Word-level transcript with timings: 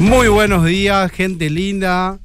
Muy 0.00 0.28
buenos 0.28 0.64
días, 0.64 1.10
gente 1.10 1.50
linda. 1.50 2.20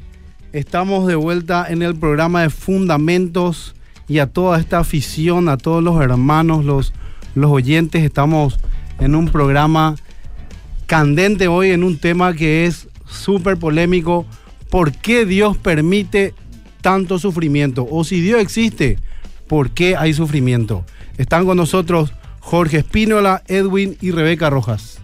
Estamos 0.52 1.08
de 1.08 1.16
vuelta 1.16 1.66
en 1.68 1.82
el 1.82 1.96
programa 1.96 2.44
de 2.44 2.52
Fundamentos 2.52 3.74
y 4.08 4.20
a 4.20 4.28
toda 4.28 4.60
esta 4.60 4.78
afición, 4.78 5.50
a 5.50 5.58
todos 5.58 5.84
los 5.84 6.00
hermanos, 6.00 6.66
los, 6.66 6.94
los 7.34 7.50
oyentes. 7.50 8.04
Estamos 8.04 8.60
en 9.00 9.16
un 9.16 9.28
programa 9.28 9.96
candente 10.86 11.48
hoy, 11.48 11.72
en 11.72 11.84
un 11.84 11.98
tema 11.98 12.34
que 12.34 12.68
es 12.68 12.90
súper 13.08 13.58
polémico. 13.58 14.28
¿Por 14.70 14.92
qué 14.92 15.26
Dios 15.26 15.58
permite 15.58 16.36
tanto 16.82 17.18
sufrimiento? 17.18 17.88
O 17.90 18.04
si 18.04 18.22
Dios 18.22 18.40
existe, 18.40 19.00
¿por 19.48 19.72
qué 19.72 19.98
hay 19.98 20.14
sufrimiento? 20.14 20.86
Están 21.18 21.48
con 21.48 21.58
nosotros 21.58 22.14
Jorge 22.40 22.78
Espínola, 22.78 23.42
Edwin 23.48 23.98
y 24.00 24.12
Rebeca 24.12 24.52
Rojas. 24.52 25.03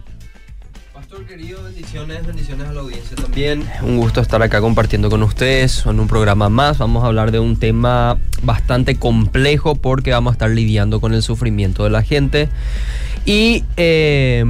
Pastor 1.20 1.36
querido, 1.36 1.62
bendiciones, 1.62 2.26
bendiciones 2.26 2.66
a 2.66 2.72
la 2.72 2.80
audiencia 2.80 3.14
también. 3.14 3.68
Un 3.82 3.98
gusto 3.98 4.22
estar 4.22 4.42
acá 4.42 4.62
compartiendo 4.62 5.10
con 5.10 5.22
ustedes 5.22 5.84
en 5.84 6.00
un 6.00 6.08
programa 6.08 6.48
más. 6.48 6.78
Vamos 6.78 7.04
a 7.04 7.08
hablar 7.08 7.30
de 7.30 7.38
un 7.38 7.58
tema 7.58 8.16
bastante 8.42 8.96
complejo 8.96 9.74
porque 9.74 10.12
vamos 10.12 10.30
a 10.30 10.34
estar 10.34 10.48
lidiando 10.48 10.98
con 10.98 11.12
el 11.12 11.22
sufrimiento 11.22 11.84
de 11.84 11.90
la 11.90 12.02
gente. 12.02 12.48
Y 13.26 13.64
eh, 13.76 14.44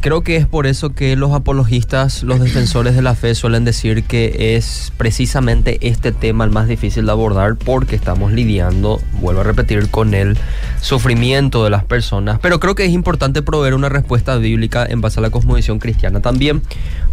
creo 0.00 0.22
que 0.22 0.36
es 0.36 0.46
por 0.46 0.66
eso 0.66 0.90
que 0.90 1.14
los 1.14 1.32
apologistas, 1.32 2.24
los 2.24 2.40
defensores 2.40 2.96
de 2.96 3.02
la 3.02 3.14
fe 3.14 3.34
suelen 3.34 3.64
decir 3.64 4.02
que 4.02 4.56
es 4.56 4.92
precisamente 4.96 5.78
este 5.88 6.10
tema 6.10 6.44
el 6.44 6.50
más 6.50 6.66
difícil 6.66 7.06
de 7.06 7.12
abordar 7.12 7.56
porque 7.56 7.94
estamos 7.94 8.32
lidiando, 8.32 9.00
vuelvo 9.20 9.42
a 9.42 9.44
repetir, 9.44 9.88
con 9.90 10.12
el 10.12 10.36
sufrimiento 10.80 11.62
de 11.62 11.70
las 11.70 11.84
personas. 11.84 12.40
Pero 12.40 12.58
creo 12.58 12.74
que 12.74 12.84
es 12.84 12.92
importante 12.92 13.42
proveer 13.42 13.74
una 13.74 13.88
respuesta 13.88 14.36
bíblica 14.36 14.84
en 14.84 15.00
base 15.00 15.20
a 15.20 15.22
la 15.22 15.30
cosmovisión 15.30 15.78
cristiana 15.78 16.20
también, 16.20 16.62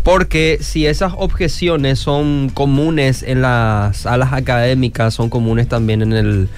porque 0.04 0.60
si 0.62 0.86
esas 0.86 1.14
objeciones 1.18 2.00
son 2.00 2.50
comunes 2.50 3.24
en 3.24 3.42
las 3.42 3.98
salas 3.98 4.34
académicas, 4.34 5.14
son 5.14 5.30
comunes 5.30 5.68
también 5.68 6.02
en 6.02 6.14
el, 6.14 6.50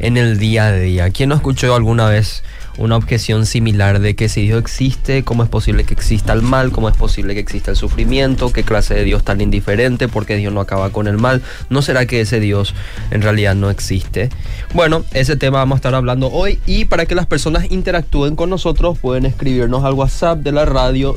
en 0.00 0.16
el 0.16 0.38
día 0.38 0.66
a 0.66 0.72
día. 0.72 1.10
¿Quién 1.10 1.28
no 1.28 1.34
escuchó 1.34 1.74
alguna 1.74 2.08
vez? 2.08 2.42
una 2.76 2.96
objeción 2.96 3.46
similar 3.46 4.00
de 4.00 4.16
que 4.16 4.28
si 4.28 4.42
Dios 4.42 4.60
existe, 4.60 5.22
¿cómo 5.22 5.42
es 5.42 5.48
posible 5.48 5.84
que 5.84 5.94
exista 5.94 6.32
el 6.32 6.42
mal? 6.42 6.72
¿Cómo 6.72 6.88
es 6.88 6.96
posible 6.96 7.34
que 7.34 7.40
exista 7.40 7.70
el 7.70 7.76
sufrimiento? 7.76 8.52
¿Qué 8.52 8.64
clase 8.64 8.94
de 8.94 9.04
Dios 9.04 9.22
tan 9.22 9.40
indiferente? 9.40 10.08
¿Por 10.08 10.26
qué 10.26 10.36
Dios 10.36 10.52
no 10.52 10.60
acaba 10.60 10.90
con 10.90 11.06
el 11.06 11.16
mal? 11.16 11.42
¿No 11.70 11.82
será 11.82 12.06
que 12.06 12.20
ese 12.20 12.40
Dios 12.40 12.74
en 13.10 13.22
realidad 13.22 13.54
no 13.54 13.70
existe? 13.70 14.30
Bueno, 14.72 15.04
ese 15.12 15.36
tema 15.36 15.58
vamos 15.58 15.76
a 15.76 15.78
estar 15.78 15.94
hablando 15.94 16.30
hoy 16.30 16.58
y 16.66 16.86
para 16.86 17.06
que 17.06 17.14
las 17.14 17.26
personas 17.26 17.70
interactúen 17.70 18.36
con 18.36 18.50
nosotros 18.50 18.98
pueden 18.98 19.26
escribirnos 19.26 19.84
al 19.84 19.94
WhatsApp 19.94 20.38
de 20.38 20.52
la 20.52 20.64
radio 20.64 21.16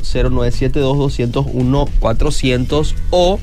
0972-201-400 1.86 2.94
o 3.10 3.40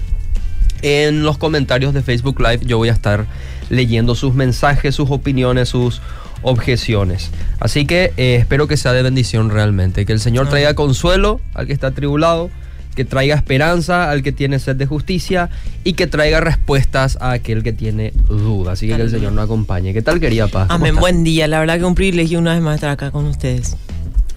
en 0.81 1.23
los 1.23 1.38
comentarios 1.38 1.94
de 1.94 2.02
Facebook 2.02 2.39
Live 2.39 2.61
yo 2.66 2.78
voy 2.78 2.89
a 2.89 2.94
estar 2.94 3.25
leyendo 3.69 4.16
sus 4.16 4.33
mensajes, 4.33 4.95
sus 4.95 5.09
opiniones, 5.09 5.69
sus 5.69 6.02
objeciones. 6.41 7.31
Así 7.59 7.86
que 7.86 8.13
eh, 8.17 8.36
espero 8.36 8.67
que 8.67 8.78
sea 8.78 8.94
de 8.94 9.02
bendición 9.02 9.50
realmente, 9.50 10.06
que 10.06 10.13
el 10.13 10.19
Señor 10.19 10.50
traiga 10.50 10.75
consuelo 10.75 11.41
al 11.53 11.66
que 11.66 11.73
está 11.73 11.91
tribulado, 11.91 12.52
que 12.95 13.03
traiga 13.03 13.36
esperanza 13.36 14.09
al 14.09 14.23
que 14.23 14.31
tiene 14.31 14.59
sed 14.59 14.75
de 14.75 14.86
justicia 14.86 15.50
y 15.83 15.94
que 15.94 16.08
traiga 16.08 16.39
respuestas 16.39 17.17
a 17.19 17.31
aquel 17.31 17.63
que 17.63 17.73
tiene 17.73 18.13
dudas. 18.30 18.73
Así 18.73 18.88
que 18.88 18.95
que 18.95 19.02
el 19.02 19.09
Señor 19.09 19.33
nos 19.33 19.45
acompañe. 19.45 19.94
¿Qué 19.94 20.02
tal, 20.02 20.19
querida 20.19 20.47
Paz? 20.47 20.67
Amén, 20.69 20.95
buen 20.95 21.23
día. 21.23 21.47
La 21.47 21.59
verdad 21.59 21.78
que 21.78 21.86
un 21.86 21.95
privilegio 21.95 22.39
una 22.39 22.53
vez 22.53 22.61
más 22.61 22.75
estar 22.75 22.91
acá 22.91 23.11
con 23.11 23.25
ustedes. 23.25 23.75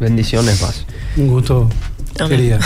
Bendiciones, 0.01 0.59
Paz. 0.61 0.87
Un 1.17 1.29
gusto, 1.29 1.69
querida. 2.29 2.59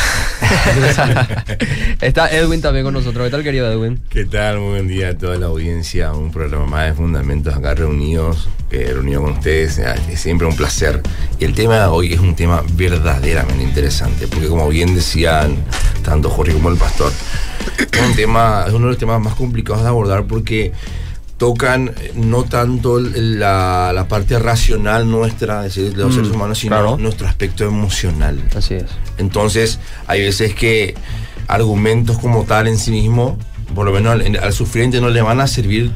Está 2.01 2.31
Edwin 2.31 2.61
también 2.61 2.85
con 2.85 2.95
nosotros. 2.95 3.25
¿Qué 3.25 3.31
tal, 3.31 3.43
querido 3.43 3.71
Edwin? 3.71 4.01
¿Qué 4.09 4.25
tal? 4.25 4.59
Muy 4.59 4.71
buen 4.71 4.89
día 4.89 5.11
a 5.11 5.19
toda 5.19 5.37
la 5.37 5.47
audiencia. 5.47 6.13
Un 6.13 6.31
programa 6.31 6.67
más 6.67 6.87
de 6.87 6.95
Fundamentos 6.95 7.55
acá 7.55 7.75
reunidos, 7.75 8.49
eh, 8.71 8.91
reunido 8.93 9.23
con 9.23 9.33
ustedes. 9.33 9.79
Es 9.79 10.21
siempre 10.21 10.47
un 10.47 10.57
placer. 10.57 11.03
Y 11.39 11.45
el 11.45 11.55
tema 11.55 11.77
de 11.77 11.87
hoy 11.87 12.13
es 12.13 12.21
un 12.21 12.35
tema 12.35 12.63
verdaderamente 12.75 13.63
interesante, 13.63 14.27
porque 14.29 14.49
como 14.49 14.69
bien 14.69 14.95
decían 14.95 15.57
tanto 16.05 16.31
Jorge 16.31 16.53
como 16.53 16.71
el 16.71 16.77
pastor, 16.77 17.13
es 17.79 18.01
un 18.01 18.15
tema, 18.15 18.65
es 18.67 18.73
uno 18.73 18.87
de 18.87 18.93
los 18.93 18.99
temas 18.99 19.21
más 19.21 19.35
complicados 19.35 19.83
de 19.83 19.89
abordar 19.89 20.25
porque 20.25 20.73
tocan 21.43 21.89
eh, 21.89 22.13
no 22.15 22.45
tanto 22.45 23.01
la, 23.01 23.91
la 23.93 24.07
parte 24.07 24.39
racional 24.39 25.11
nuestra, 25.11 25.67
es 25.67 25.75
decir, 25.75 25.93
de 25.93 26.05
los 26.05 26.13
Mm, 26.13 26.15
seres 26.15 26.31
humanos, 26.31 26.59
sino 26.61 26.77
claro. 26.77 26.99
nuestro 26.99 27.27
aspecto 27.27 27.65
emocional. 27.65 28.41
Así 28.55 28.75
es. 28.75 28.85
Entonces, 29.19 29.81
hay 30.07 30.21
veces 30.21 30.55
que 30.55 30.95
argumentos 31.49 32.21
como 32.21 32.45
tal 32.45 32.69
en 32.69 32.79
sí 32.79 32.93
mismo, 32.93 33.37
por 33.75 33.85
lo 33.85 33.93
menos 33.93 34.13
al, 34.13 34.37
al 34.37 34.53
sufriente 34.53 35.01
no 35.01 35.11
le 35.11 35.21
van 35.21 35.41
a 35.41 35.49
servir 35.49 35.91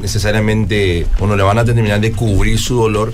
necesariamente 0.00 1.06
o 1.20 1.26
no 1.26 1.36
le 1.36 1.42
van 1.42 1.58
a 1.58 1.64
terminar 1.66 2.00
de 2.00 2.12
cubrir 2.12 2.58
su 2.58 2.76
dolor, 2.76 3.12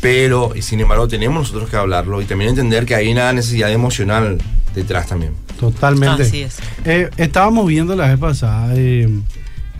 pero 0.00 0.52
y 0.56 0.62
sin 0.62 0.80
embargo 0.80 1.08
tenemos 1.08 1.42
nosotros 1.42 1.68
que 1.68 1.76
hablarlo 1.76 2.22
y 2.22 2.24
también 2.24 2.48
entender 2.48 2.86
que 2.86 2.94
hay 2.94 3.12
una 3.12 3.30
necesidad 3.34 3.70
emocional 3.70 4.38
detrás 4.74 5.08
también. 5.08 5.34
Totalmente. 5.60 6.22
Así 6.22 6.40
es. 6.40 6.56
Eh, 6.86 7.10
estábamos 7.18 7.66
viendo 7.66 7.94
la 7.96 8.08
vez 8.08 8.18
pasada 8.18 8.72
eh, 8.74 9.08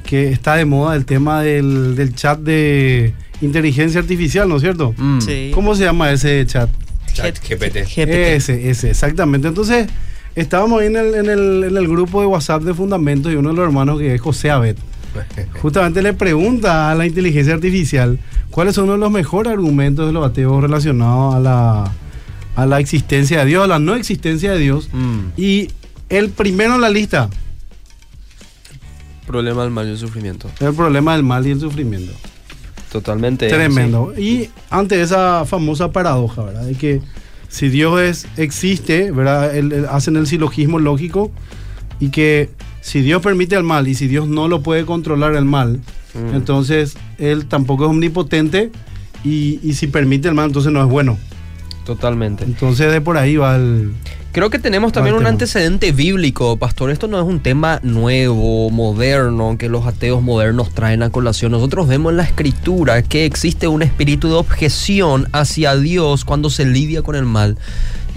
que 0.07 0.29
está 0.29 0.55
de 0.57 0.65
moda 0.65 0.97
el 0.97 1.05
tema 1.05 1.43
del, 1.43 1.95
del 1.97 2.15
chat 2.15 2.39
de 2.39 3.13
inteligencia 3.43 4.01
artificial, 4.01 4.49
¿no 4.49 4.57
es 4.57 4.63
cierto? 4.63 4.95
Mm. 4.97 5.21
Sí. 5.21 5.51
¿Cómo 5.53 5.75
se 5.75 5.85
llama 5.85 6.11
ese 6.11 6.45
chat? 6.47 6.71
Chat 7.13 7.39
GPT. 7.39 7.85
GPT. 7.85 8.15
Ese, 8.37 8.71
ese, 8.71 8.91
exactamente. 8.91 9.49
Entonces, 9.49 9.89
estábamos 10.35 10.81
ahí 10.81 10.87
en 10.87 10.97
el, 10.97 11.15
en, 11.15 11.29
el, 11.29 11.65
en 11.65 11.77
el 11.77 11.89
grupo 11.89 12.21
de 12.21 12.27
WhatsApp 12.27 12.63
de 12.63 12.75
Fundamentos 12.75 13.33
y 13.33 13.37
uno 13.37 13.51
de 13.51 13.57
los 13.57 13.65
hermanos 13.67 13.99
que 13.99 14.15
es 14.15 14.21
José 14.21 14.51
Abed, 14.51 14.77
justamente 15.61 16.03
le 16.03 16.13
pregunta 16.13 16.91
a 16.91 16.95
la 16.95 17.07
inteligencia 17.07 17.55
artificial 17.55 18.19
cuáles 18.51 18.75
son 18.75 18.85
uno 18.85 18.95
de 18.95 18.99
los 18.99 19.11
mejores 19.11 19.53
argumentos 19.53 20.07
de 20.07 20.13
los 20.13 20.27
ateos 20.27 20.63
relacionados 20.63 21.35
a 21.35 21.41
la, 21.41 21.93
a 22.55 22.67
la 22.67 22.81
existencia 22.81 23.41
de 23.41 23.47
Dios, 23.47 23.65
a 23.65 23.67
la 23.67 23.79
no 23.79 23.95
existencia 23.95 24.53
de 24.53 24.59
Dios. 24.59 24.91
Mm. 24.93 25.19
Y 25.37 25.71
el 26.09 26.31
primero 26.31 26.75
en 26.75 26.81
la 26.83 26.91
lista 26.91 27.31
Problema 29.27 29.63
del 29.63 29.71
mal 29.73 29.87
y 29.89 29.91
el 29.91 29.99
sufrimiento. 29.99 30.51
el 30.61 30.73
problema 30.75 31.15
del 31.15 31.23
mal 31.23 31.47
y 31.47 31.51
el 31.51 31.61
sufrimiento. 31.61 32.13
Totalmente. 32.93 33.49
Tremendo. 33.49 34.13
Y 34.17 34.49
ante 34.71 35.01
esa 35.03 35.45
famosa 35.45 35.91
paradoja, 35.93 36.43
¿verdad? 36.45 36.63
De 36.65 36.75
que 36.75 37.01
si 37.49 37.69
Dios 37.69 38.01
es, 38.01 38.27
existe, 38.37 39.11
¿verdad? 39.11 39.55
El- 39.57 39.73
el- 39.73 39.87
hacen 39.87 40.17
el 40.17 40.27
silogismo 40.27 40.79
lógico 40.79 41.31
y 42.01 42.11
que 42.11 42.51
si 42.81 43.01
Dios 43.03 43.21
permite 43.23 43.57
el 43.57 43.65
mal 43.65 43.89
y 43.89 43.95
si 43.95 44.07
Dios 44.07 44.29
no 44.29 44.49
lo 44.49 44.63
puede 44.63 44.85
controlar 44.85 45.35
el 45.35 45.45
mal, 45.45 45.81
Mm. 46.15 46.35
entonces 46.35 46.97
Él 47.19 47.47
tampoco 47.47 47.85
es 47.85 47.91
omnipotente 47.91 48.71
y, 49.25 49.59
y 49.63 49.75
si 49.75 49.89
permite 49.89 50.29
el 50.29 50.35
mal, 50.35 50.47
entonces 50.47 50.73
no 50.73 50.81
es 50.83 50.89
bueno. 50.89 51.19
Totalmente. 51.85 52.45
Entonces 52.45 52.91
de 52.93 53.01
por 53.01 53.17
ahí 53.19 53.37
va 53.37 53.57
el... 53.57 53.93
Creo 54.37 54.51
que 54.51 54.59
tenemos 54.59 54.93
también 54.93 55.15
un 55.15 55.21
tema. 55.21 55.31
antecedente 55.31 55.93
bíblico, 55.93 56.59
pastor. 56.59 56.91
Esto 56.91 57.09
no 57.09 57.19
es 57.19 57.25
un 57.25 57.41
tema 57.41 57.81
nuevo, 57.83 58.69
moderno, 58.69 59.57
que 59.57 59.71
los 59.71 59.87
ateos 59.87 60.23
modernos 60.23 60.75
traen 60.75 61.03
a 61.03 61.09
colación. 61.09 61.53
Nosotros 61.53 61.89
vemos 61.89 62.11
en 62.11 62.19
la 62.19 62.25
escritura 62.25 63.01
que 63.01 63.25
existe 63.25 63.67
un 63.67 63.81
espíritu 63.81 64.29
de 64.29 64.35
objeción 64.35 65.27
hacia 65.33 65.75
Dios 65.77 66.27
cuando 66.27 66.51
se 66.51 66.67
lidia 66.67 67.01
con 67.01 67.17
el 67.17 67.25
mal 67.25 67.57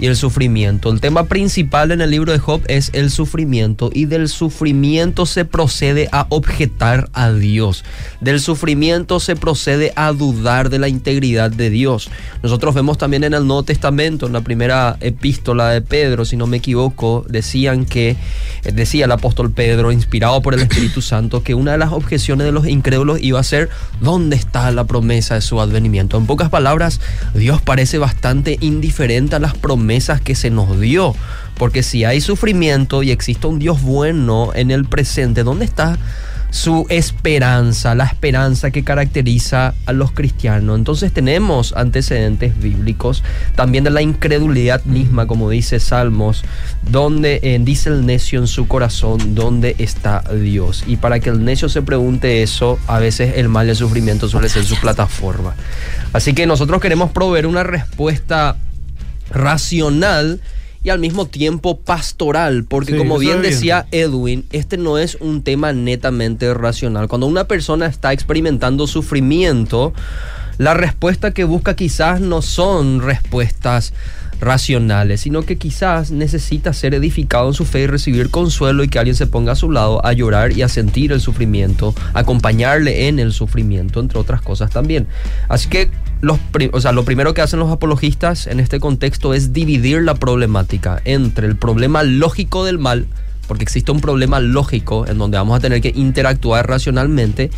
y 0.00 0.06
el 0.06 0.16
sufrimiento. 0.16 0.90
El 0.90 1.00
tema 1.00 1.24
principal 1.24 1.92
en 1.92 2.00
el 2.00 2.10
libro 2.10 2.32
de 2.32 2.38
Job 2.38 2.62
es 2.68 2.90
el 2.94 3.10
sufrimiento 3.10 3.90
y 3.92 4.06
del 4.06 4.28
sufrimiento 4.28 5.26
se 5.26 5.44
procede 5.44 6.08
a 6.10 6.26
objetar 6.30 7.10
a 7.12 7.30
Dios. 7.32 7.84
Del 8.20 8.40
sufrimiento 8.40 9.20
se 9.20 9.36
procede 9.36 9.92
a 9.96 10.12
dudar 10.12 10.70
de 10.70 10.78
la 10.78 10.88
integridad 10.88 11.50
de 11.50 11.68
Dios. 11.68 12.10
Nosotros 12.42 12.74
vemos 12.74 12.96
también 12.96 13.24
en 13.24 13.34
el 13.34 13.46
Nuevo 13.46 13.62
Testamento, 13.62 14.26
en 14.26 14.32
la 14.32 14.40
primera 14.40 14.96
epístola 15.00 15.68
de 15.68 15.82
Pedro, 15.82 16.24
si 16.24 16.36
no 16.36 16.46
me 16.46 16.56
equivoco, 16.56 17.26
decían 17.28 17.84
que, 17.84 18.10
eh, 18.64 18.72
decía 18.72 19.04
el 19.04 19.12
apóstol 19.12 19.52
Pedro, 19.52 19.92
inspirado 19.92 20.40
por 20.40 20.54
el 20.54 20.60
Espíritu 20.60 21.02
Santo, 21.02 21.42
que 21.42 21.54
una 21.54 21.72
de 21.72 21.78
las 21.78 21.92
objeciones 21.92 22.46
de 22.46 22.52
los 22.52 22.66
incrédulos 22.66 23.20
iba 23.22 23.38
a 23.38 23.44
ser, 23.44 23.68
¿dónde 24.00 24.36
está 24.36 24.70
la 24.70 24.84
promesa 24.84 25.34
de 25.34 25.42
su 25.42 25.60
advenimiento? 25.60 26.16
En 26.16 26.24
pocas 26.24 26.48
palabras, 26.48 27.00
Dios 27.34 27.60
parece 27.60 27.98
bastante 27.98 28.56
indiferente 28.62 29.36
a 29.36 29.38
las 29.38 29.54
promesas 29.54 29.89
que 30.22 30.34
se 30.34 30.50
nos 30.50 30.80
dio. 30.80 31.14
Porque 31.58 31.82
si 31.82 32.04
hay 32.04 32.20
sufrimiento 32.20 33.02
y 33.02 33.10
existe 33.10 33.46
un 33.46 33.58
Dios 33.58 33.82
bueno 33.82 34.52
en 34.54 34.70
el 34.70 34.84
presente, 34.84 35.42
¿dónde 35.42 35.64
está 35.64 35.98
su 36.50 36.86
esperanza, 36.88 37.94
la 37.94 38.04
esperanza 38.04 38.70
que 38.70 38.82
caracteriza 38.82 39.74
a 39.86 39.92
los 39.92 40.12
cristianos? 40.12 40.78
Entonces 40.78 41.12
tenemos 41.12 41.74
antecedentes 41.76 42.58
bíblicos 42.58 43.22
también 43.56 43.84
de 43.84 43.90
la 43.90 44.00
incredulidad 44.00 44.82
misma, 44.84 45.26
como 45.26 45.50
dice 45.50 45.80
Salmos, 45.80 46.44
donde 46.82 47.40
eh, 47.42 47.58
dice 47.60 47.90
el 47.90 48.06
necio 48.06 48.40
en 48.40 48.46
su 48.46 48.66
corazón, 48.66 49.34
¿dónde 49.34 49.76
está 49.78 50.22
Dios? 50.32 50.84
Y 50.86 50.96
para 50.96 51.20
que 51.20 51.30
el 51.30 51.44
necio 51.44 51.68
se 51.68 51.82
pregunte 51.82 52.42
eso, 52.42 52.78
a 52.86 53.00
veces 53.00 53.34
el 53.36 53.48
mal 53.48 53.66
y 53.66 53.70
el 53.70 53.76
sufrimiento 53.76 54.28
suele 54.28 54.48
ser 54.48 54.64
su 54.64 54.76
plataforma. 54.76 55.54
Así 56.12 56.32
que 56.32 56.46
nosotros 56.46 56.80
queremos 56.80 57.10
proveer 57.10 57.46
una 57.46 57.64
respuesta 57.64 58.56
racional 59.30 60.40
y 60.82 60.88
al 60.88 60.98
mismo 60.98 61.26
tiempo 61.26 61.78
pastoral, 61.78 62.64
porque 62.64 62.92
Sí, 62.92 62.98
como 62.98 63.18
bien. 63.18 63.42
decía 63.42 63.86
Edwin, 63.90 64.46
este 64.50 64.78
no 64.78 64.96
es 64.98 65.16
un 65.20 65.42
tema 65.42 65.72
netamente 65.72 66.52
racional. 66.54 67.06
Cuando 67.08 67.26
una 67.26 67.44
persona 67.44 67.86
está 67.86 68.12
experimentando 68.12 68.86
sufrimiento, 68.86 69.92
la 70.56 70.74
respuesta 70.74 71.32
que 71.32 71.44
busca 71.44 71.76
quizás 71.76 72.20
no 72.20 72.40
son 72.42 73.02
respuestas 73.02 73.92
racionales, 74.40 75.20
sino 75.20 75.42
que 75.42 75.58
quizás 75.58 76.10
necesita 76.10 76.72
ser 76.72 76.94
edificado 76.94 77.48
en 77.48 77.54
su 77.54 77.66
fe 77.66 77.82
y 77.82 77.86
recibir 77.86 78.30
consuelo 78.30 78.82
y 78.82 78.88
que 78.88 78.98
alguien 78.98 79.14
se 79.14 79.26
ponga 79.26 79.52
a 79.52 79.56
su 79.56 79.70
lado 79.70 80.04
a 80.04 80.12
llorar 80.14 80.52
y 80.52 80.62
a 80.62 80.68
sentir 80.68 81.12
el 81.12 81.20
sufrimiento, 81.20 81.94
acompañarle 82.14 83.08
en 83.08 83.18
el 83.18 83.32
sufrimiento, 83.34 84.00
entre 84.00 84.18
otras 84.18 84.40
cosas 84.40 84.70
también. 84.70 85.06
Así 85.48 85.68
que 85.68 85.90
los, 86.20 86.38
o 86.72 86.80
sea, 86.80 86.92
lo 86.92 87.04
primero 87.04 87.34
que 87.34 87.40
hacen 87.40 87.60
los 87.60 87.70
apologistas 87.70 88.46
en 88.46 88.60
este 88.60 88.80
contexto 88.80 89.34
es 89.34 89.52
dividir 89.52 90.02
la 90.02 90.14
problemática 90.14 91.00
entre 91.04 91.46
el 91.46 91.56
problema 91.56 92.02
lógico 92.02 92.64
del 92.64 92.78
mal, 92.78 93.06
porque 93.48 93.64
existe 93.64 93.90
un 93.90 94.00
problema 94.00 94.38
lógico 94.38 95.06
en 95.06 95.18
donde 95.18 95.38
vamos 95.38 95.56
a 95.56 95.60
tener 95.60 95.80
que 95.80 95.92
interactuar 95.94 96.68
racionalmente 96.68 97.50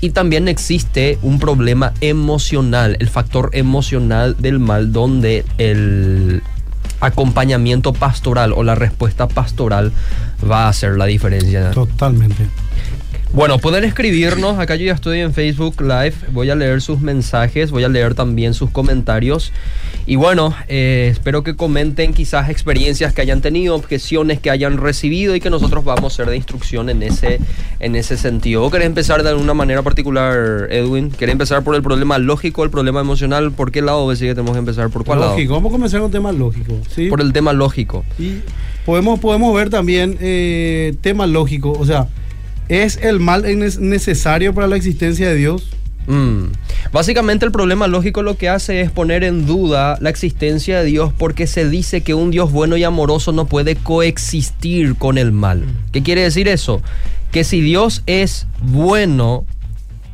y 0.00 0.10
también 0.10 0.48
existe 0.48 1.18
un 1.22 1.38
problema 1.38 1.92
emocional, 2.00 2.96
el 3.00 3.08
factor 3.08 3.50
emocional 3.52 4.36
del 4.38 4.58
mal 4.58 4.92
donde 4.92 5.44
el 5.58 6.42
acompañamiento 7.00 7.92
pastoral 7.92 8.52
o 8.52 8.64
la 8.64 8.74
respuesta 8.74 9.28
pastoral 9.28 9.92
va 10.48 10.64
a 10.64 10.68
hacer 10.68 10.96
la 10.96 11.06
diferencia. 11.06 11.70
Totalmente. 11.70 12.48
Bueno, 13.32 13.58
pueden 13.58 13.84
escribirnos, 13.84 14.58
acá 14.58 14.74
yo 14.76 14.86
ya 14.86 14.94
estoy 14.94 15.20
en 15.20 15.34
Facebook 15.34 15.82
Live, 15.82 16.14
voy 16.32 16.48
a 16.48 16.54
leer 16.54 16.80
sus 16.80 17.00
mensajes, 17.00 17.70
voy 17.70 17.84
a 17.84 17.88
leer 17.88 18.14
también 18.14 18.54
sus 18.54 18.70
comentarios 18.70 19.52
y 20.06 20.16
bueno, 20.16 20.54
eh, 20.68 21.10
espero 21.12 21.42
que 21.44 21.54
comenten 21.54 22.14
quizás 22.14 22.48
experiencias 22.48 23.12
que 23.12 23.20
hayan 23.20 23.42
tenido, 23.42 23.74
objeciones 23.74 24.40
que 24.40 24.50
hayan 24.50 24.78
recibido 24.78 25.36
y 25.36 25.40
que 25.40 25.50
nosotros 25.50 25.84
vamos 25.84 26.14
a 26.14 26.16
ser 26.16 26.30
de 26.30 26.36
instrucción 26.36 26.88
en 26.88 27.02
ese, 27.02 27.38
en 27.80 27.96
ese 27.96 28.16
sentido. 28.16 28.62
¿Vos 28.62 28.72
querés 28.72 28.86
empezar 28.86 29.22
de 29.22 29.28
alguna 29.28 29.52
manera 29.52 29.82
particular, 29.82 30.66
Edwin? 30.70 31.10
¿Querés 31.10 31.34
empezar 31.34 31.62
por 31.62 31.74
el 31.74 31.82
problema 31.82 32.16
lógico, 32.16 32.64
el 32.64 32.70
problema 32.70 33.02
emocional? 33.02 33.52
¿Por 33.52 33.70
qué 33.70 33.82
lado 33.82 34.06
ves 34.06 34.18
que 34.20 34.34
tenemos 34.34 34.52
que 34.52 34.60
empezar? 34.60 34.88
¿Por 34.88 35.04
cuál 35.04 35.20
Lógico. 35.20 35.52
lado? 35.52 35.60
Vamos 35.60 35.70
a 35.70 35.74
comenzar 35.74 36.00
con 36.00 36.10
temas 36.10 36.34
lógicos. 36.34 36.78
¿sí? 36.88 37.10
Por 37.10 37.20
el 37.20 37.34
tema 37.34 37.52
lógico. 37.52 38.06
Y 38.18 38.36
podemos, 38.86 39.20
podemos 39.20 39.54
ver 39.54 39.68
también 39.68 40.16
eh, 40.22 40.94
temas 41.02 41.28
lógicos. 41.28 41.76
O 41.78 41.84
sea, 41.84 42.08
¿es 42.68 42.98
el 43.02 43.20
mal 43.20 43.44
es 43.44 43.78
necesario 43.78 44.54
para 44.54 44.66
la 44.66 44.76
existencia 44.76 45.28
de 45.28 45.34
Dios? 45.36 45.68
Mm. 46.06 46.52
Básicamente 46.90 47.44
el 47.44 47.52
problema 47.52 47.86
lógico 47.86 48.22
lo 48.22 48.36
que 48.36 48.48
hace 48.48 48.80
es 48.80 48.90
poner 48.90 49.24
en 49.24 49.46
duda 49.46 49.98
la 50.00 50.08
existencia 50.08 50.80
de 50.80 50.86
Dios 50.86 51.12
porque 51.16 51.46
se 51.46 51.68
dice 51.68 52.00
que 52.00 52.14
un 52.14 52.30
Dios 52.30 52.50
bueno 52.50 52.78
y 52.78 52.84
amoroso 52.84 53.32
no 53.32 53.46
puede 53.46 53.76
coexistir 53.76 54.96
con 54.96 55.18
el 55.18 55.32
mal. 55.32 55.64
¿Qué 55.92 56.02
quiere 56.02 56.22
decir 56.22 56.48
eso? 56.48 56.82
Que 57.30 57.44
si 57.44 57.60
Dios 57.60 58.02
es 58.06 58.46
bueno 58.62 59.44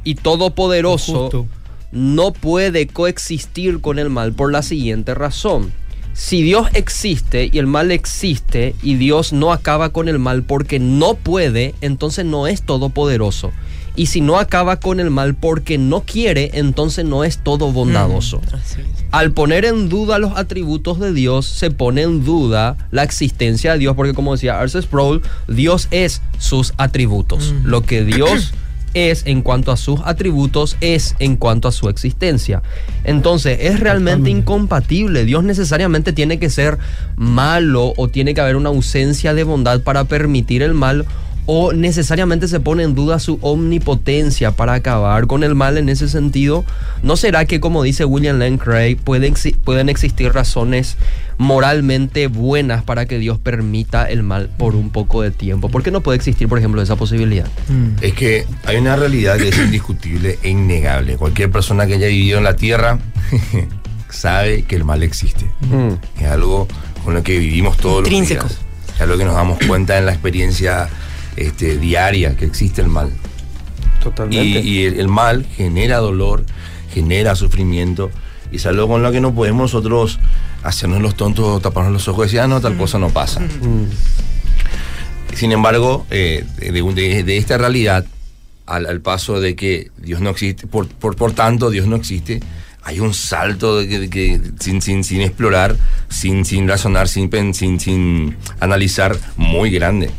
y 0.02 0.16
todopoderoso, 0.16 1.22
Justo. 1.22 1.46
no 1.92 2.32
puede 2.32 2.88
coexistir 2.88 3.80
con 3.80 4.00
el 4.00 4.10
mal 4.10 4.32
por 4.32 4.50
la 4.50 4.62
siguiente 4.62 5.14
razón. 5.14 5.72
Si 6.14 6.42
Dios 6.42 6.68
existe 6.74 7.50
y 7.52 7.58
el 7.58 7.66
mal 7.66 7.90
existe 7.90 8.76
y 8.82 8.94
Dios 8.94 9.32
no 9.32 9.52
acaba 9.52 9.88
con 9.90 10.08
el 10.08 10.20
mal 10.20 10.44
porque 10.44 10.78
no 10.78 11.14
puede, 11.14 11.74
entonces 11.80 12.24
no 12.24 12.46
es 12.46 12.62
todopoderoso. 12.62 13.50
Y 13.96 14.06
si 14.06 14.20
no 14.20 14.38
acaba 14.38 14.78
con 14.78 15.00
el 15.00 15.10
mal 15.10 15.34
porque 15.34 15.76
no 15.76 16.02
quiere, 16.02 16.50
entonces 16.54 17.04
no 17.04 17.24
es 17.24 17.38
todo 17.38 17.72
bondadoso. 17.72 18.40
Es. 18.52 18.76
Al 19.10 19.32
poner 19.32 19.64
en 19.64 19.88
duda 19.88 20.18
los 20.18 20.36
atributos 20.36 20.98
de 20.98 21.12
Dios, 21.12 21.46
se 21.46 21.70
pone 21.70 22.02
en 22.02 22.24
duda 22.24 22.76
la 22.90 23.02
existencia 23.02 23.72
de 23.72 23.78
Dios, 23.78 23.94
porque 23.94 24.14
como 24.14 24.32
decía 24.32 24.60
Arce 24.60 24.82
Sproul, 24.82 25.22
Dios 25.46 25.88
es 25.90 26.22
sus 26.38 26.74
atributos. 26.76 27.54
Lo 27.64 27.82
que 27.82 28.04
Dios 28.04 28.54
es 28.94 29.26
en 29.26 29.42
cuanto 29.42 29.72
a 29.72 29.76
sus 29.76 30.00
atributos, 30.04 30.76
es 30.80 31.14
en 31.18 31.36
cuanto 31.36 31.68
a 31.68 31.72
su 31.72 31.88
existencia. 31.88 32.62
Entonces, 33.04 33.58
es 33.60 33.80
realmente 33.80 34.30
incompatible. 34.30 35.24
Dios 35.24 35.44
necesariamente 35.44 36.12
tiene 36.12 36.38
que 36.38 36.50
ser 36.50 36.78
malo 37.16 37.92
o 37.96 38.08
tiene 38.08 38.34
que 38.34 38.40
haber 38.40 38.56
una 38.56 38.70
ausencia 38.70 39.34
de 39.34 39.44
bondad 39.44 39.82
para 39.82 40.04
permitir 40.04 40.62
el 40.62 40.74
mal 40.74 41.04
o 41.46 41.72
necesariamente 41.74 42.48
se 42.48 42.58
pone 42.60 42.82
en 42.84 42.94
duda 42.94 43.18
su 43.18 43.38
omnipotencia 43.42 44.52
para 44.52 44.72
acabar 44.74 45.26
con 45.26 45.44
el 45.44 45.54
mal 45.54 45.76
en 45.78 45.88
ese 45.90 46.08
sentido? 46.08 46.64
¿No 47.02 47.16
será 47.16 47.44
que, 47.44 47.60
como 47.60 47.82
dice 47.82 48.04
William 48.06 48.38
Lane 48.38 48.58
Craig, 48.58 48.96
pueden, 48.96 49.34
exi- 49.34 49.54
pueden 49.54 49.88
existir 49.90 50.32
razones 50.32 50.96
moralmente 51.36 52.28
buenas 52.28 52.82
para 52.82 53.04
que 53.06 53.18
Dios 53.18 53.38
permita 53.38 54.08
el 54.08 54.22
mal 54.22 54.48
por 54.56 54.74
un 54.74 54.88
poco 54.90 55.20
de 55.22 55.30
tiempo? 55.30 55.68
¿Por 55.68 55.82
qué 55.82 55.90
no 55.90 56.00
puede 56.00 56.16
existir, 56.16 56.48
por 56.48 56.58
ejemplo, 56.58 56.80
esa 56.80 56.96
posibilidad? 56.96 57.46
Es 58.00 58.14
que 58.14 58.46
hay 58.64 58.76
una 58.78 58.96
realidad 58.96 59.36
que 59.36 59.48
es 59.48 59.58
indiscutible 59.58 60.38
e 60.42 60.48
innegable. 60.48 61.16
Cualquier 61.16 61.50
persona 61.50 61.86
que 61.86 61.94
haya 61.94 62.06
vivido 62.06 62.38
en 62.38 62.44
la 62.44 62.56
Tierra 62.56 62.98
sabe 64.10 64.62
que 64.62 64.76
el 64.76 64.84
mal 64.84 65.02
existe. 65.02 65.46
Es 66.20 66.26
algo 66.28 66.68
con 67.04 67.14
lo 67.14 67.22
que 67.22 67.38
vivimos 67.38 67.76
todos 67.76 68.02
los 68.02 68.08
días. 68.10 68.58
Es 68.94 69.00
algo 69.00 69.18
que 69.18 69.24
nos 69.24 69.34
damos 69.34 69.58
cuenta 69.66 69.98
en 69.98 70.06
la 70.06 70.12
experiencia 70.12 70.88
este, 71.36 71.76
diaria 71.78 72.36
que 72.36 72.44
existe 72.44 72.80
el 72.82 72.88
mal. 72.88 73.10
Y, 74.34 74.58
y 74.58 74.84
el, 74.84 75.00
el 75.00 75.08
mal 75.08 75.46
genera 75.56 75.98
dolor, 75.98 76.44
genera 76.92 77.34
sufrimiento. 77.36 78.10
Y 78.52 78.56
es 78.56 78.66
algo 78.66 78.86
con 78.88 79.02
lo 79.02 79.10
que 79.12 79.20
no 79.20 79.34
podemos 79.34 79.62
nosotros 79.72 80.18
hacernos 80.62 81.00
los 81.02 81.14
tontos, 81.16 81.60
taparnos 81.62 81.92
los 81.92 82.08
ojos 82.08 82.24
y 82.24 82.26
decir, 82.26 82.40
ah, 82.40 82.46
no, 82.46 82.60
tal 82.60 82.76
cosa 82.76 82.98
no 82.98 83.10
pasa. 83.10 83.40
Sin 85.34 85.52
embargo, 85.52 86.06
eh, 86.10 86.44
de, 86.58 86.70
de- 86.70 87.22
de 87.24 87.36
esta 87.36 87.58
realidad 87.58 88.06
al, 88.66 88.86
al 88.86 89.00
paso 89.00 89.40
de 89.40 89.56
que 89.56 89.90
Dios 89.98 90.20
no 90.20 90.30
existe, 90.30 90.66
por, 90.66 90.86
por, 90.88 91.16
por 91.16 91.32
tanto 91.32 91.70
Dios 91.70 91.86
no 91.86 91.96
existe, 91.96 92.40
hay 92.82 93.00
un 93.00 93.14
salto 93.14 93.78
de 93.80 93.88
que, 93.88 93.98
de 93.98 94.10
que 94.10 94.40
sin, 94.60 94.80
sin, 94.80 95.02
sin 95.04 95.22
explorar, 95.22 95.76
sin, 96.08 96.44
sin 96.44 96.68
razonar, 96.68 97.08
sin, 97.08 97.30
sin, 97.54 97.80
sin 97.80 98.36
analizar 98.60 99.16
muy 99.36 99.70
grande. 99.70 100.10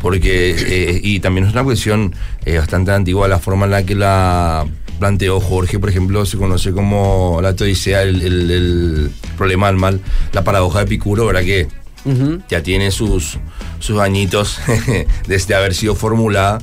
Porque, 0.00 0.54
eh, 0.56 1.00
y 1.02 1.20
también 1.20 1.46
es 1.46 1.52
una 1.52 1.62
cuestión 1.64 2.14
eh, 2.44 2.58
bastante 2.58 2.90
antigua 2.92 3.28
la 3.28 3.38
forma 3.38 3.66
en 3.66 3.70
la 3.72 3.82
que 3.84 3.94
la 3.94 4.66
planteó 4.98 5.40
Jorge, 5.40 5.78
por 5.78 5.88
ejemplo, 5.90 6.24
se 6.26 6.36
conoce 6.36 6.72
como 6.72 7.38
la 7.42 7.54
teodicea, 7.54 8.02
el, 8.02 8.20
el- 8.22 8.50
el 8.50 9.10
problema 9.36 9.66
del 9.68 9.76
mal, 9.76 10.00
la 10.32 10.44
paradoja 10.44 10.78
de 10.80 10.84
Epicuro, 10.84 11.26
¿verdad? 11.26 11.42
Que 11.42 11.68
Ujú. 12.04 12.40
ya 12.48 12.62
tiene 12.62 12.90
sus, 12.90 13.38
sus 13.78 13.98
añitos 13.98 14.58
desde 15.26 15.54
haber 15.54 15.74
sido 15.74 15.94
formulada. 15.94 16.58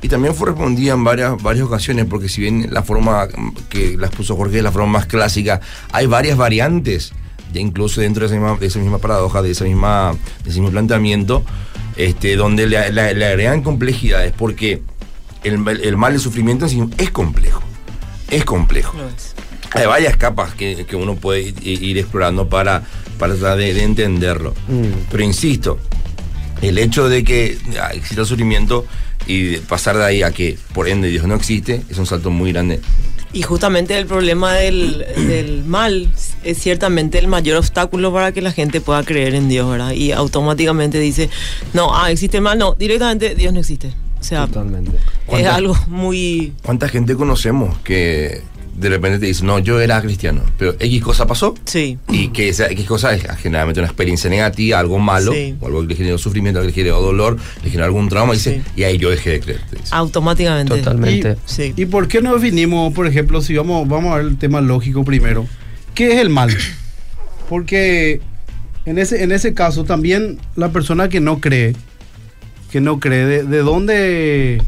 Y 0.00 0.08
también 0.08 0.34
fue 0.34 0.48
respondida 0.50 0.92
en 0.94 1.02
varias, 1.02 1.42
varias 1.42 1.66
ocasiones, 1.66 2.06
porque 2.08 2.28
si 2.28 2.40
bien 2.40 2.68
la 2.70 2.82
forma 2.82 3.26
que 3.68 3.96
las 3.98 4.10
puso 4.10 4.36
Jorge 4.36 4.58
es 4.58 4.62
la 4.62 4.70
forma 4.70 4.86
más 4.92 5.06
clásica, 5.06 5.60
hay 5.90 6.06
varias 6.06 6.36
variantes, 6.38 7.12
ya 7.52 7.60
incluso 7.60 8.00
dentro 8.00 8.20
de 8.20 8.26
esa 8.26 8.34
misma, 8.40 8.58
de 8.58 8.66
esa 8.66 8.78
misma 8.78 8.98
paradoja, 8.98 9.42
de, 9.42 9.50
esa 9.50 9.64
misma, 9.64 10.14
de 10.44 10.50
ese 10.50 10.60
mismo 10.60 10.70
planteamiento, 10.70 11.42
este, 11.98 12.36
donde 12.36 12.66
le, 12.66 12.90
le- 12.92 13.14
le 13.14 13.26
agregan 13.26 13.62
complejidades, 13.62 14.32
porque 14.32 14.80
el, 15.44 15.58
mal- 15.58 15.80
el 15.82 15.96
mal, 15.98 16.14
el 16.14 16.20
sufrimiento 16.20 16.64
en 16.64 16.70
sí 16.70 16.82
es 16.96 17.10
complejo, 17.10 17.62
es 18.30 18.44
complejo. 18.46 18.96
Es. 19.14 19.34
Hay 19.72 19.86
varias 19.86 20.16
capas 20.16 20.54
que, 20.54 20.86
que 20.86 20.96
uno 20.96 21.16
puede 21.16 21.52
ir 21.62 21.98
explorando 21.98 22.48
para, 22.48 22.84
para 23.18 23.34
tratar 23.34 23.58
de, 23.58 23.74
de 23.74 23.82
entenderlo. 23.82 24.54
Pero 25.10 25.22
insisto, 25.22 25.78
el 26.62 26.78
hecho 26.78 27.08
de 27.10 27.22
que 27.22 27.58
ah, 27.78 27.90
exista 27.92 28.22
el 28.22 28.26
sufrimiento 28.26 28.86
y 29.26 29.42
de 29.44 29.58
pasar 29.58 29.98
de 29.98 30.04
ahí 30.06 30.22
a 30.22 30.30
que 30.30 30.56
por 30.72 30.88
ende 30.88 31.08
Dios 31.08 31.26
no 31.26 31.34
existe 31.34 31.82
es 31.90 31.98
un 31.98 32.06
salto 32.06 32.30
muy 32.30 32.50
grande. 32.52 32.80
Y 33.32 33.42
justamente 33.42 33.96
el 33.98 34.06
problema 34.06 34.54
del, 34.54 35.04
del 35.26 35.64
mal 35.64 36.10
es 36.44 36.58
ciertamente 36.58 37.18
el 37.18 37.28
mayor 37.28 37.58
obstáculo 37.58 38.12
para 38.12 38.32
que 38.32 38.40
la 38.40 38.52
gente 38.52 38.80
pueda 38.80 39.02
creer 39.04 39.34
en 39.34 39.48
Dios, 39.48 39.70
¿verdad? 39.70 39.92
Y 39.92 40.12
automáticamente 40.12 40.98
dice, 40.98 41.28
no, 41.74 41.94
ah, 41.94 42.10
existe 42.10 42.38
el 42.38 42.42
mal, 42.42 42.58
no, 42.58 42.74
directamente 42.78 43.34
Dios 43.34 43.52
no 43.52 43.60
existe. 43.60 43.92
O 44.20 44.22
sea, 44.24 44.46
Totalmente. 44.46 44.96
es 44.96 45.02
¿Cuántas- 45.26 45.54
algo 45.54 45.76
muy... 45.88 46.52
¿Cuánta 46.62 46.88
gente 46.88 47.14
conocemos 47.16 47.76
que 47.84 48.42
de 48.78 48.88
repente 48.88 49.18
te 49.18 49.26
dice, 49.26 49.44
no, 49.44 49.58
yo 49.58 49.80
era 49.80 50.00
cristiano, 50.00 50.42
pero 50.56 50.74
X 50.78 51.02
cosa 51.02 51.26
pasó? 51.26 51.54
Sí. 51.64 51.98
Y 52.08 52.28
que 52.28 52.48
esa 52.48 52.66
X 52.70 52.86
cosa 52.86 53.14
es 53.14 53.24
generalmente 53.38 53.80
una 53.80 53.88
experiencia 53.88 54.30
negativa, 54.30 54.78
algo 54.78 54.98
malo, 54.98 55.32
Sí. 55.32 55.54
o 55.60 55.66
algo 55.66 55.82
que 55.82 55.88
le 55.88 55.96
generó 55.96 56.18
sufrimiento, 56.18 56.60
algo 56.60 56.70
que 56.72 56.76
le 56.80 56.82
generó 56.82 57.00
dolor, 57.02 57.36
le 57.62 57.70
generó 57.70 57.86
algún 57.86 58.08
trauma, 58.08 58.34
y, 58.34 58.36
dice, 58.36 58.62
y 58.76 58.84
ahí 58.84 58.98
yo 58.98 59.10
dejé 59.10 59.30
de 59.30 59.40
creer. 59.40 59.60
Automáticamente. 59.90 60.76
Totalmente. 60.76 61.36
Sí. 61.46 61.72
¿Y 61.76 61.86
por 61.86 62.08
qué 62.08 62.22
no 62.22 62.34
definimos, 62.34 62.92
por 62.94 63.06
ejemplo, 63.06 63.40
si 63.42 63.56
vamos, 63.56 63.88
vamos 63.88 64.12
a 64.12 64.18
ver 64.18 64.26
el 64.26 64.38
tema 64.38 64.60
lógico 64.60 65.04
primero? 65.04 65.46
¿Qué 65.94 66.12
es 66.12 66.18
el 66.20 66.30
mal? 66.30 66.56
Porque 67.48 68.20
en 68.84 68.98
ese, 68.98 69.22
en 69.22 69.32
ese 69.32 69.54
caso 69.54 69.84
también 69.84 70.38
la 70.54 70.70
persona 70.70 71.08
que 71.08 71.20
no 71.20 71.40
cree, 71.40 71.74
que 72.70 72.80
no 72.80 73.00
cree, 73.00 73.24
¿de, 73.24 73.42
de 73.42 73.58
dónde 73.58 74.62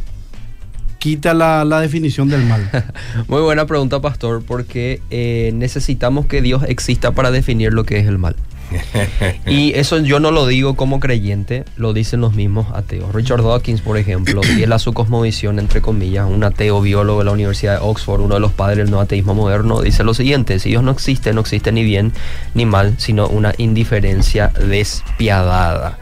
quita 1.01 1.35
la, 1.35 1.65
la 1.65 1.81
definición 1.81 2.29
del 2.29 2.45
mal? 2.45 2.71
Muy 3.27 3.41
buena 3.41 3.67
pregunta, 3.67 4.01
pastor, 4.01 4.45
porque 4.47 5.03
eh, 5.11 5.51
necesitamos 5.55 6.27
que 6.27 6.43
Dios 6.43 6.63
exista 6.69 7.11
para 7.11 7.33
definir 7.33 7.73
lo 7.73 7.83
que 7.85 7.99
es 7.99 8.07
el 8.07 8.19
mal. 8.19 8.37
Y 9.47 9.73
eso 9.75 9.99
yo 9.99 10.21
no 10.21 10.31
lo 10.31 10.47
digo 10.47 10.75
como 10.75 11.01
creyente, 11.01 11.65
lo 11.77 11.93
dicen 11.93 12.21
los 12.21 12.35
mismos 12.35 12.67
ateos. 12.75 13.13
Richard 13.15 13.43
Dawkins, 13.43 13.81
por 13.81 13.97
ejemplo, 13.97 14.43
fiel 14.43 14.73
a 14.73 14.79
su 14.79 14.93
cosmovisión, 14.93 15.59
entre 15.59 15.81
comillas, 15.81 16.29
un 16.29 16.45
ateo 16.45 16.81
biólogo 16.81 17.21
de 17.21 17.25
la 17.25 17.33
Universidad 17.33 17.81
de 17.81 17.87
Oxford, 17.87 18.21
uno 18.21 18.35
de 18.35 18.41
los 18.41 18.53
padres 18.53 18.79
del 18.79 18.91
no 18.91 19.01
ateísmo 19.01 19.35
moderno, 19.35 19.81
dice 19.81 20.05
lo 20.05 20.15
siguiente, 20.15 20.59
si 20.59 20.71
Dios 20.71 20.83
no 20.83 20.91
existe, 20.91 21.33
no 21.33 21.41
existe 21.41 21.73
ni 21.73 21.85
bien 21.85 22.13
ni 22.55 22.67
mal, 22.67 22.95
sino 22.99 23.29
una 23.29 23.55
indiferencia 23.59 24.49
despiadada. 24.49 25.99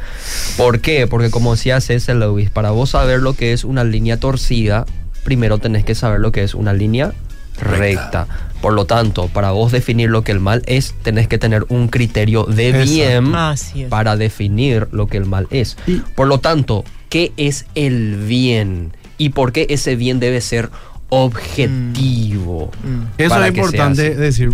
¿Por 0.56 0.80
qué? 0.80 1.06
Porque 1.06 1.30
como 1.30 1.54
decía 1.54 1.80
César 1.80 2.16
Lewis, 2.16 2.50
para 2.50 2.70
vos 2.70 2.90
saber 2.90 3.20
lo 3.20 3.34
que 3.34 3.52
es 3.52 3.64
una 3.64 3.84
línea 3.84 4.18
torcida, 4.18 4.84
primero 5.24 5.58
tenés 5.58 5.84
que 5.84 5.94
saber 5.94 6.20
lo 6.20 6.32
que 6.32 6.42
es 6.42 6.54
una 6.54 6.72
línea 6.72 7.12
recta. 7.60 8.26
Por 8.60 8.72
lo 8.72 8.86
tanto, 8.86 9.28
para 9.28 9.52
vos 9.52 9.70
definir 9.70 10.10
lo 10.10 10.22
que 10.24 10.32
el 10.32 10.40
mal 10.40 10.62
es, 10.66 10.94
tenés 11.02 11.28
que 11.28 11.38
tener 11.38 11.64
un 11.68 11.88
criterio 11.88 12.44
de 12.44 12.70
Exacto. 12.70 12.90
bien 12.92 13.34
Así 13.36 13.82
es. 13.84 13.88
para 13.88 14.16
definir 14.16 14.88
lo 14.90 15.06
que 15.06 15.16
el 15.16 15.26
mal 15.26 15.46
es. 15.50 15.76
Y- 15.86 15.98
Por 16.16 16.26
lo 16.26 16.38
tanto, 16.40 16.84
¿qué 17.08 17.32
es 17.36 17.66
el 17.76 18.16
bien? 18.26 18.92
¿Y 19.16 19.30
por 19.30 19.52
qué 19.52 19.66
ese 19.70 19.94
bien 19.96 20.18
debe 20.20 20.40
ser 20.40 20.70
objetivo? 21.08 22.70
Mm. 22.84 23.02
Eso 23.18 23.28
Para 23.30 23.48
es 23.48 23.54
importante 23.56 24.14
decir. 24.14 24.52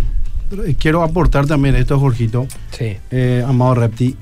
Quiero 0.79 1.01
aportar 1.01 1.47
también 1.47 1.75
esto, 1.75 1.99
Jorgito, 1.99 2.47
Sí. 2.71 2.97
eh, 3.11 3.43
amado 3.47 3.73
Repti. 3.75 4.15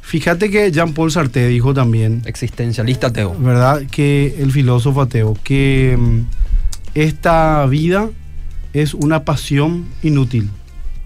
Fíjate 0.00 0.50
que 0.50 0.70
Jean-Paul 0.72 1.10
Sartre 1.10 1.48
dijo 1.48 1.74
también, 1.74 2.22
Existencialista 2.24 3.08
ateo. 3.08 3.36
¿verdad? 3.38 3.82
Que 3.90 4.36
el 4.38 4.52
filósofo 4.52 5.02
ateo, 5.02 5.36
que 5.44 5.96
mm, 5.98 6.20
esta 6.96 7.64
vida 7.66 8.08
es 8.72 8.94
una 8.94 9.24
pasión 9.24 9.84
inútil, 10.02 10.48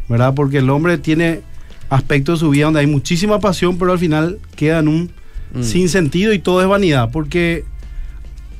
¿verdad? 0.08 0.34
Porque 0.34 0.58
el 0.58 0.70
hombre 0.70 0.98
tiene 0.98 1.40
aspectos 1.88 2.38
de 2.40 2.46
su 2.46 2.50
vida 2.50 2.66
donde 2.66 2.80
hay 2.80 2.86
muchísima 2.86 3.40
pasión, 3.40 3.76
pero 3.78 3.92
al 3.92 3.98
final 3.98 4.38
queda 4.56 4.78
en 4.78 4.88
un 4.88 5.10
Mm. 5.52 5.62
sin 5.64 5.88
sentido 5.88 6.32
y 6.32 6.38
todo 6.38 6.62
es 6.62 6.68
vanidad, 6.68 7.10
porque 7.10 7.64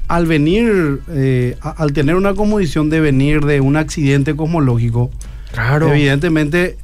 al 0.09 0.27
venir, 0.27 1.01
eh, 1.11 1.57
a- 1.63 1.71
al 1.71 1.93
tener 1.93 2.17
una 2.17 2.35
condición 2.35 2.91
de 2.91 2.99
venir 3.01 3.43
de 3.43 3.61
un 3.61 3.77
accidente 3.77 4.35
cosmológico, 4.35 5.11
Claro. 5.53 5.93
evidentemente 5.95 6.77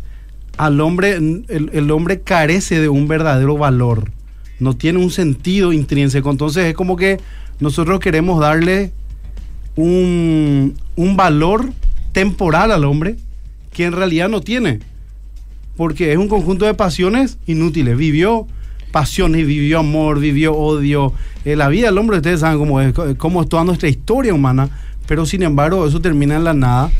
al 0.58 0.80
hombre, 0.80 1.14
el, 1.16 1.70
el 1.72 1.90
hombre 1.90 2.20
carece 2.20 2.80
de 2.80 2.88
un 2.88 3.08
verdadero 3.08 3.58
valor, 3.58 4.12
no 4.60 4.76
tiene 4.76 5.00
un 5.00 5.10
sentido 5.10 5.72
intrínseco, 5.72 6.30
entonces 6.30 6.66
es 6.66 6.74
como 6.74 6.94
que 6.96 7.18
nosotros 7.58 7.98
queremos 7.98 8.38
darle 8.40 8.92
un, 9.76 10.74
un 10.96 11.16
valor 11.16 11.70
temporal 12.12 12.72
al 12.72 12.84
hombre 12.84 13.16
que 13.72 13.84
en 13.84 13.92
realidad 13.92 14.28
no 14.28 14.40
tiene, 14.40 14.80
porque 15.76 16.12
es 16.12 16.18
un 16.18 16.28
conjunto 16.28 16.64
de 16.64 16.74
pasiones 16.74 17.38
inútiles, 17.46 17.96
vivió 17.96 18.46
pasiones, 18.90 19.46
vivió 19.46 19.80
amor, 19.80 20.18
vivió 20.18 20.54
odio, 20.54 21.12
Eh, 21.44 21.54
la 21.54 21.68
vida 21.68 21.86
del 21.86 21.98
hombre, 21.98 22.16
ustedes 22.16 22.40
saben 22.40 22.58
cómo 22.58 22.80
es, 22.80 22.92
cómo 23.18 23.42
es 23.42 23.48
toda 23.48 23.62
nuestra 23.62 23.88
historia 23.88 24.34
humana, 24.34 24.68
pero 25.06 25.26
sin 25.26 25.42
embargo 25.42 25.86
eso 25.86 26.00
termina 26.00 26.34
en 26.36 26.44
la 26.44 26.54
nada 26.54 26.90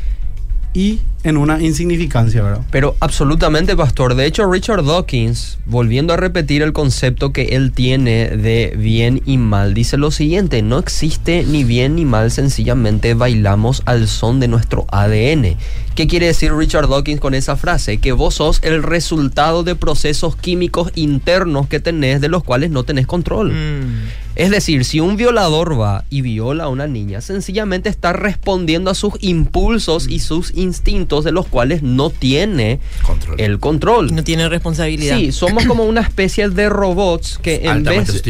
y 0.76 1.00
en 1.24 1.38
una 1.38 1.58
insignificancia, 1.62 2.42
¿verdad? 2.42 2.60
Pero 2.70 2.96
absolutamente, 3.00 3.74
pastor. 3.74 4.14
De 4.14 4.26
hecho, 4.26 4.44
Richard 4.44 4.84
Dawkins, 4.84 5.58
volviendo 5.64 6.12
a 6.12 6.18
repetir 6.18 6.60
el 6.60 6.74
concepto 6.74 7.32
que 7.32 7.56
él 7.56 7.72
tiene 7.72 8.28
de 8.36 8.74
bien 8.76 9.22
y 9.24 9.38
mal, 9.38 9.72
dice 9.72 9.96
lo 9.96 10.10
siguiente, 10.10 10.60
no 10.60 10.78
existe 10.78 11.44
ni 11.44 11.64
bien 11.64 11.96
ni 11.96 12.04
mal, 12.04 12.30
sencillamente 12.30 13.14
bailamos 13.14 13.82
al 13.86 14.06
son 14.06 14.38
de 14.38 14.48
nuestro 14.48 14.86
ADN. 14.92 15.56
¿Qué 15.94 16.06
quiere 16.06 16.26
decir 16.26 16.52
Richard 16.52 16.88
Dawkins 16.88 17.20
con 17.20 17.32
esa 17.32 17.56
frase? 17.56 17.96
Que 17.96 18.12
vos 18.12 18.34
sos 18.34 18.60
el 18.62 18.82
resultado 18.82 19.62
de 19.62 19.76
procesos 19.76 20.36
químicos 20.36 20.92
internos 20.94 21.68
que 21.68 21.80
tenés 21.80 22.20
de 22.20 22.28
los 22.28 22.44
cuales 22.44 22.70
no 22.70 22.84
tenés 22.84 23.06
control. 23.06 23.50
Mm. 23.50 24.25
Es 24.36 24.50
decir, 24.50 24.84
si 24.84 25.00
un 25.00 25.16
violador 25.16 25.80
va 25.80 26.04
y 26.10 26.20
viola 26.20 26.64
a 26.64 26.68
una 26.68 26.86
niña, 26.86 27.20
sencillamente 27.22 27.88
está 27.88 28.12
respondiendo 28.12 28.90
a 28.90 28.94
sus 28.94 29.14
impulsos 29.20 30.06
y 30.08 30.18
sus 30.18 30.52
instintos 30.54 31.24
de 31.24 31.32
los 31.32 31.46
cuales 31.46 31.82
no 31.82 32.10
tiene 32.10 32.80
Control. 33.02 33.40
el 33.40 33.58
control. 33.58 34.14
No 34.14 34.22
tiene 34.24 34.48
responsabilidad. 34.48 35.16
Sí, 35.16 35.32
somos 35.32 35.64
como 35.64 35.84
una 35.84 36.02
especie 36.02 36.48
de 36.50 36.68
robots 36.68 37.38
que 37.42 37.62
en 37.62 37.68
Altamente 37.70 38.12
vez. 38.12 38.22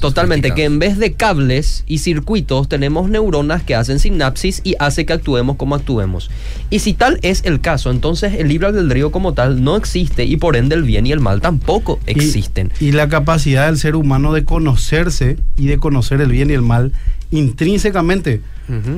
Totalmente, 0.00 0.52
que 0.54 0.64
en 0.64 0.78
vez 0.78 0.96
de 0.98 1.14
cables 1.14 1.84
y 1.86 1.98
circuitos 1.98 2.68
tenemos 2.68 3.10
neuronas 3.10 3.62
que 3.64 3.74
hacen 3.74 3.98
sinapsis 3.98 4.60
y 4.64 4.76
hace 4.78 5.06
que 5.06 5.12
actuemos 5.12 5.56
como 5.56 5.74
actuemos. 5.74 6.30
Y 6.70 6.78
si 6.78 6.94
tal 6.94 7.18
es 7.22 7.42
el 7.44 7.60
caso, 7.60 7.90
entonces 7.90 8.34
el 8.34 8.48
libre 8.48 8.68
albedrío 8.68 9.10
como 9.10 9.34
tal 9.34 9.62
no 9.64 9.76
existe 9.76 10.24
y 10.24 10.36
por 10.36 10.56
ende 10.56 10.76
el 10.76 10.84
bien 10.84 11.06
y 11.06 11.12
el 11.12 11.20
mal 11.20 11.40
tampoco 11.40 11.98
Y- 12.06 12.12
existen. 12.12 12.72
Y, 12.80 12.92
la 12.92 13.08
capacidad 13.08 13.66
del 13.66 13.78
ser 13.78 13.96
humano 13.96 14.32
de 14.32 14.44
conocerse 14.44 15.36
y 15.56 15.66
de 15.66 15.78
conocer 15.78 16.20
el 16.20 16.30
bien 16.30 16.50
y 16.50 16.54
el 16.54 16.62
mal 16.62 16.92
intrínsecamente. 17.30 18.40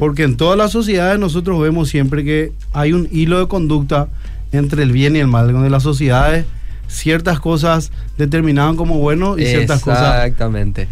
Porque 0.00 0.24
en 0.24 0.36
todas 0.36 0.58
las 0.58 0.72
sociedades 0.72 1.20
nosotros 1.20 1.60
vemos 1.60 1.88
siempre 1.88 2.24
que 2.24 2.52
hay 2.72 2.92
un 2.92 3.08
hilo 3.12 3.38
de 3.38 3.46
conducta 3.46 4.08
entre 4.50 4.82
el 4.82 4.90
bien 4.90 5.14
y 5.14 5.20
el 5.20 5.28
mal, 5.28 5.52
donde 5.52 5.70
las 5.70 5.84
sociedades 5.84 6.44
ciertas 6.90 7.38
cosas 7.40 7.92
determinaban 8.18 8.76
como 8.76 8.98
bueno 8.98 9.38
y 9.38 9.42
ciertas 9.46 9.80
cosas 9.80 10.02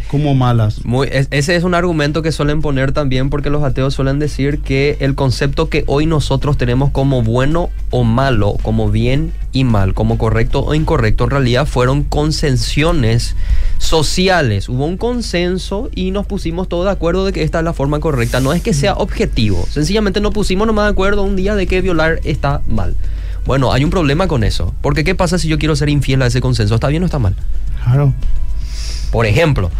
como 0.09 0.33
malas. 0.33 0.85
Muy, 0.85 1.07
es- 1.11 1.27
ese 1.31 1.55
es 1.55 1.63
un 1.63 1.75
argumento 1.75 2.21
que 2.21 2.31
suelen 2.31 2.61
poner 2.61 2.91
también 2.93 3.29
porque 3.29 3.49
los 3.49 3.63
ateos 3.63 3.93
suelen 3.93 4.17
decir 4.17 4.59
que 4.59 4.97
el 5.01 5.13
concepto 5.15 5.69
que 5.69 5.83
hoy 5.87 6.05
nosotros 6.05 6.57
tenemos 6.57 6.89
como 6.91 7.21
bueno 7.21 7.69
o 7.89 8.03
malo, 8.03 8.55
como 8.63 8.89
bien 8.89 9.33
y 9.51 9.63
mal, 9.63 9.93
como 9.93 10.17
correcto 10.17 10.63
o 10.63 10.73
incorrecto, 10.73 11.25
en 11.25 11.29
realidad 11.31 11.65
fueron 11.65 12.03
concesiones 12.03 13.35
sociales. 13.77 14.69
Hubo 14.69 14.85
un 14.85 14.97
consenso 14.97 15.89
y 15.95 16.11
nos 16.11 16.25
pusimos 16.25 16.67
todos 16.69 16.85
de 16.85 16.91
acuerdo 16.91 17.25
de 17.25 17.33
que 17.33 17.43
esta 17.43 17.59
es 17.59 17.65
la 17.65 17.73
forma 17.73 17.99
correcta. 17.99 18.39
No 18.39 18.53
es 18.53 18.61
que 18.61 18.73
sea 18.73 18.93
objetivo, 18.93 19.65
sencillamente 19.69 20.21
nos 20.21 20.33
pusimos 20.33 20.65
nomás 20.67 20.85
de 20.85 20.91
acuerdo 20.91 21.23
un 21.23 21.35
día 21.35 21.55
de 21.55 21.67
que 21.67 21.81
violar 21.81 22.19
está 22.23 22.61
mal. 22.67 22.95
Bueno, 23.49 23.73
hay 23.73 23.83
un 23.83 23.89
problema 23.89 24.27
con 24.27 24.43
eso. 24.43 24.75
Porque 24.79 25.03
¿qué 25.03 25.15
pasa 25.15 25.39
si 25.39 25.47
yo 25.47 25.57
quiero 25.57 25.75
ser 25.75 25.89
infiel 25.89 26.21
a 26.21 26.27
ese 26.27 26.39
consenso? 26.39 26.75
¿Está 26.75 26.87
bien 26.87 27.01
o 27.01 27.07
está 27.07 27.17
mal? 27.17 27.33
Claro. 27.83 28.13
Por 29.11 29.25
ejemplo. 29.25 29.71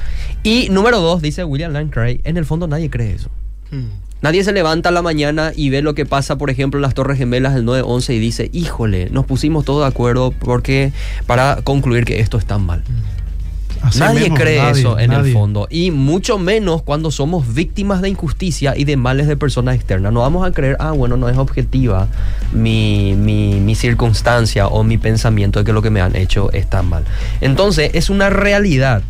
Y 0.41 0.69
número 0.71 0.99
dos, 0.99 1.21
dice 1.21 1.43
William 1.43 1.71
Lane 1.71 1.91
Craig, 1.91 2.19
en 2.23 2.37
el 2.37 2.45
fondo 2.45 2.67
nadie 2.67 2.89
cree 2.89 3.13
eso. 3.13 3.29
Mm. 3.69 3.89
Nadie 4.23 4.43
se 4.43 4.53
levanta 4.53 4.89
a 4.89 4.91
la 4.91 5.03
mañana 5.03 5.51
y 5.55 5.69
ve 5.69 5.83
lo 5.83 5.93
que 5.93 6.07
pasa, 6.07 6.39
por 6.39 6.49
ejemplo, 6.49 6.79
en 6.79 6.81
las 6.81 6.95
Torres 6.95 7.19
Gemelas 7.19 7.53
del 7.53 7.63
9-11 7.63 8.15
y 8.15 8.17
dice, 8.17 8.49
híjole, 8.53 9.11
nos 9.11 9.27
pusimos 9.27 9.65
todos 9.65 9.83
de 9.83 9.87
acuerdo 9.87 10.31
porque 10.31 10.91
para 11.27 11.61
concluir 11.63 12.05
que 12.05 12.21
esto 12.21 12.39
está 12.39 12.57
mal. 12.57 12.81
Así 13.81 13.99
nadie 13.99 14.21
mismo, 14.21 14.35
cree 14.35 14.57
nadie, 14.57 14.81
eso 14.81 14.99
en 14.99 15.11
el 15.11 15.33
fondo. 15.33 15.67
Y 15.69 15.91
mucho 15.91 16.37
menos 16.37 16.81
cuando 16.81 17.11
somos 17.11 17.53
víctimas 17.53 18.01
de 18.01 18.09
injusticia 18.09 18.75
y 18.77 18.83
de 18.85 18.97
males 18.97 19.27
de 19.27 19.37
personas 19.37 19.75
externas. 19.75 20.11
No 20.13 20.21
vamos 20.21 20.47
a 20.47 20.51
creer, 20.51 20.77
ah, 20.79 20.91
bueno, 20.91 21.17
no 21.17 21.29
es 21.29 21.37
objetiva 21.37 22.07
mi, 22.51 23.15
mi, 23.15 23.59
mi 23.59 23.75
circunstancia 23.75 24.67
o 24.67 24.83
mi 24.83 24.97
pensamiento 24.97 25.59
de 25.59 25.65
que 25.65 25.73
lo 25.73 25.81
que 25.81 25.89
me 25.89 26.01
han 26.01 26.15
hecho 26.15 26.51
está 26.51 26.81
mal. 26.81 27.05
Entonces, 27.41 27.91
es 27.93 28.09
una 28.09 28.29
realidad 28.29 29.01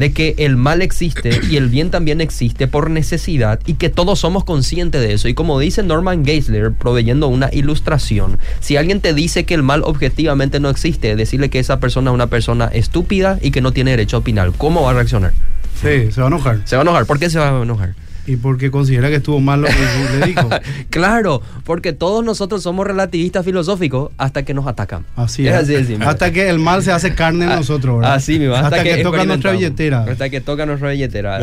de 0.00 0.14
que 0.14 0.34
el 0.38 0.56
mal 0.56 0.80
existe 0.80 1.42
y 1.50 1.56
el 1.56 1.68
bien 1.68 1.90
también 1.90 2.22
existe 2.22 2.66
por 2.66 2.88
necesidad 2.88 3.60
y 3.66 3.74
que 3.74 3.90
todos 3.90 4.18
somos 4.18 4.44
conscientes 4.44 5.02
de 5.02 5.12
eso. 5.12 5.28
Y 5.28 5.34
como 5.34 5.60
dice 5.60 5.82
Norman 5.82 6.24
Geisler, 6.24 6.72
proveyendo 6.72 7.28
una 7.28 7.50
ilustración, 7.52 8.38
si 8.60 8.78
alguien 8.78 9.02
te 9.02 9.12
dice 9.12 9.44
que 9.44 9.52
el 9.52 9.62
mal 9.62 9.82
objetivamente 9.84 10.58
no 10.58 10.70
existe, 10.70 11.14
decirle 11.16 11.50
que 11.50 11.58
esa 11.58 11.80
persona 11.80 12.10
es 12.10 12.14
una 12.14 12.28
persona 12.28 12.64
estúpida 12.64 13.38
y 13.42 13.50
que 13.50 13.60
no 13.60 13.72
tiene 13.72 13.90
derecho 13.90 14.16
a 14.16 14.20
opinar, 14.20 14.52
¿cómo 14.56 14.82
va 14.82 14.92
a 14.92 14.94
reaccionar? 14.94 15.34
Sí, 15.82 16.10
se 16.10 16.20
va 16.22 16.28
a 16.28 16.28
enojar. 16.28 16.62
Se 16.64 16.76
va 16.76 16.80
a 16.80 16.84
enojar. 16.84 17.04
¿Por 17.04 17.18
qué 17.18 17.28
se 17.28 17.38
va 17.38 17.50
a 17.50 17.62
enojar? 17.62 17.94
Y 18.26 18.36
porque 18.36 18.70
considera 18.70 19.08
que 19.08 19.16
estuvo 19.16 19.40
mal 19.40 19.62
lo 19.62 19.68
que 19.68 19.74
le 20.20 20.26
dijo. 20.26 20.48
claro, 20.90 21.42
porque 21.64 21.92
todos 21.92 22.24
nosotros 22.24 22.62
somos 22.62 22.86
relativistas 22.86 23.44
filosóficos 23.44 24.10
hasta 24.18 24.44
que 24.44 24.54
nos 24.54 24.66
atacan. 24.66 25.04
Así 25.16 25.46
es. 25.48 25.54
es. 25.54 25.60
así 25.62 25.72
de 25.72 25.84
simple. 25.84 26.06
Hasta 26.06 26.32
que 26.32 26.48
el 26.48 26.58
mal 26.58 26.82
se 26.82 26.92
hace 26.92 27.14
carne 27.14 27.44
en 27.46 27.52
Ah, 27.52 27.56
nosotros, 27.56 27.98
¿verdad? 28.00 28.14
Así 28.14 28.38
mismo, 28.38 28.54
hasta, 28.54 28.82
que, 28.82 28.98
toca 29.02 29.24
nuestra 29.24 29.52
billetera. 29.52 30.04
Hasta 30.04 30.28
que 30.30 30.40
toca 30.40 30.66
nuestra 30.66 30.90
billetera. 30.90 31.40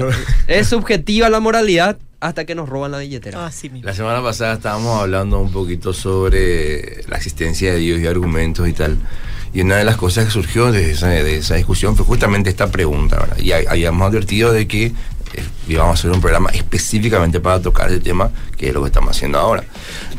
es 0.48 0.68
subjetiva 0.68 1.30
la 1.30 1.40
moralidad 1.40 1.98
hasta 2.20 2.46
que 2.46 2.56
nos 2.56 2.68
roban 2.70 2.92
la 2.92 3.00
billetera. 3.00 3.46
Así 3.46 3.70
mismo. 3.70 3.86
La 3.88 3.94
semana 3.94 4.22
pasada 4.24 4.54
estábamos 4.54 5.02
hablando 5.02 5.40
un 5.40 5.52
poquito 5.52 5.94
sobre 5.94 7.04
la 7.08 7.18
existencia 7.18 7.72
de 7.74 7.80
Dios 7.80 8.00
y 8.00 8.08
argumentos 8.08 8.68
y 8.68 8.74
tal. 8.74 8.98
Y 9.54 9.62
una 9.62 9.78
de 9.78 9.84
las 9.86 9.98
cosas 9.98 10.26
que 10.26 10.32
surgió 10.32 10.72
de 10.72 10.92
esa, 10.92 11.08
de 11.08 11.38
esa 11.38 11.56
discusión 11.56 11.96
fue 11.96 12.06
justamente 12.06 12.50
esta 12.50 12.68
pregunta, 12.72 13.18
¿verdad? 13.20 13.38
Y 13.40 13.52
hay- 13.52 13.66
habíamos 13.68 14.08
advertido 14.10 14.52
de 14.52 14.68
que 14.68 14.92
eh, 15.38 15.44
íbamos 15.68 15.92
a 15.92 15.94
hacer 16.00 16.12
un 16.12 16.20
programa 16.22 16.50
específicamente 16.52 17.40
para 17.40 17.62
tocar 17.62 17.90
ese 17.90 18.00
tema, 18.00 18.30
que 18.58 18.68
es 18.70 18.74
lo 18.74 18.82
que 18.82 18.88
estamos 18.88 19.12
haciendo 19.16 19.40
ahora. 19.40 19.64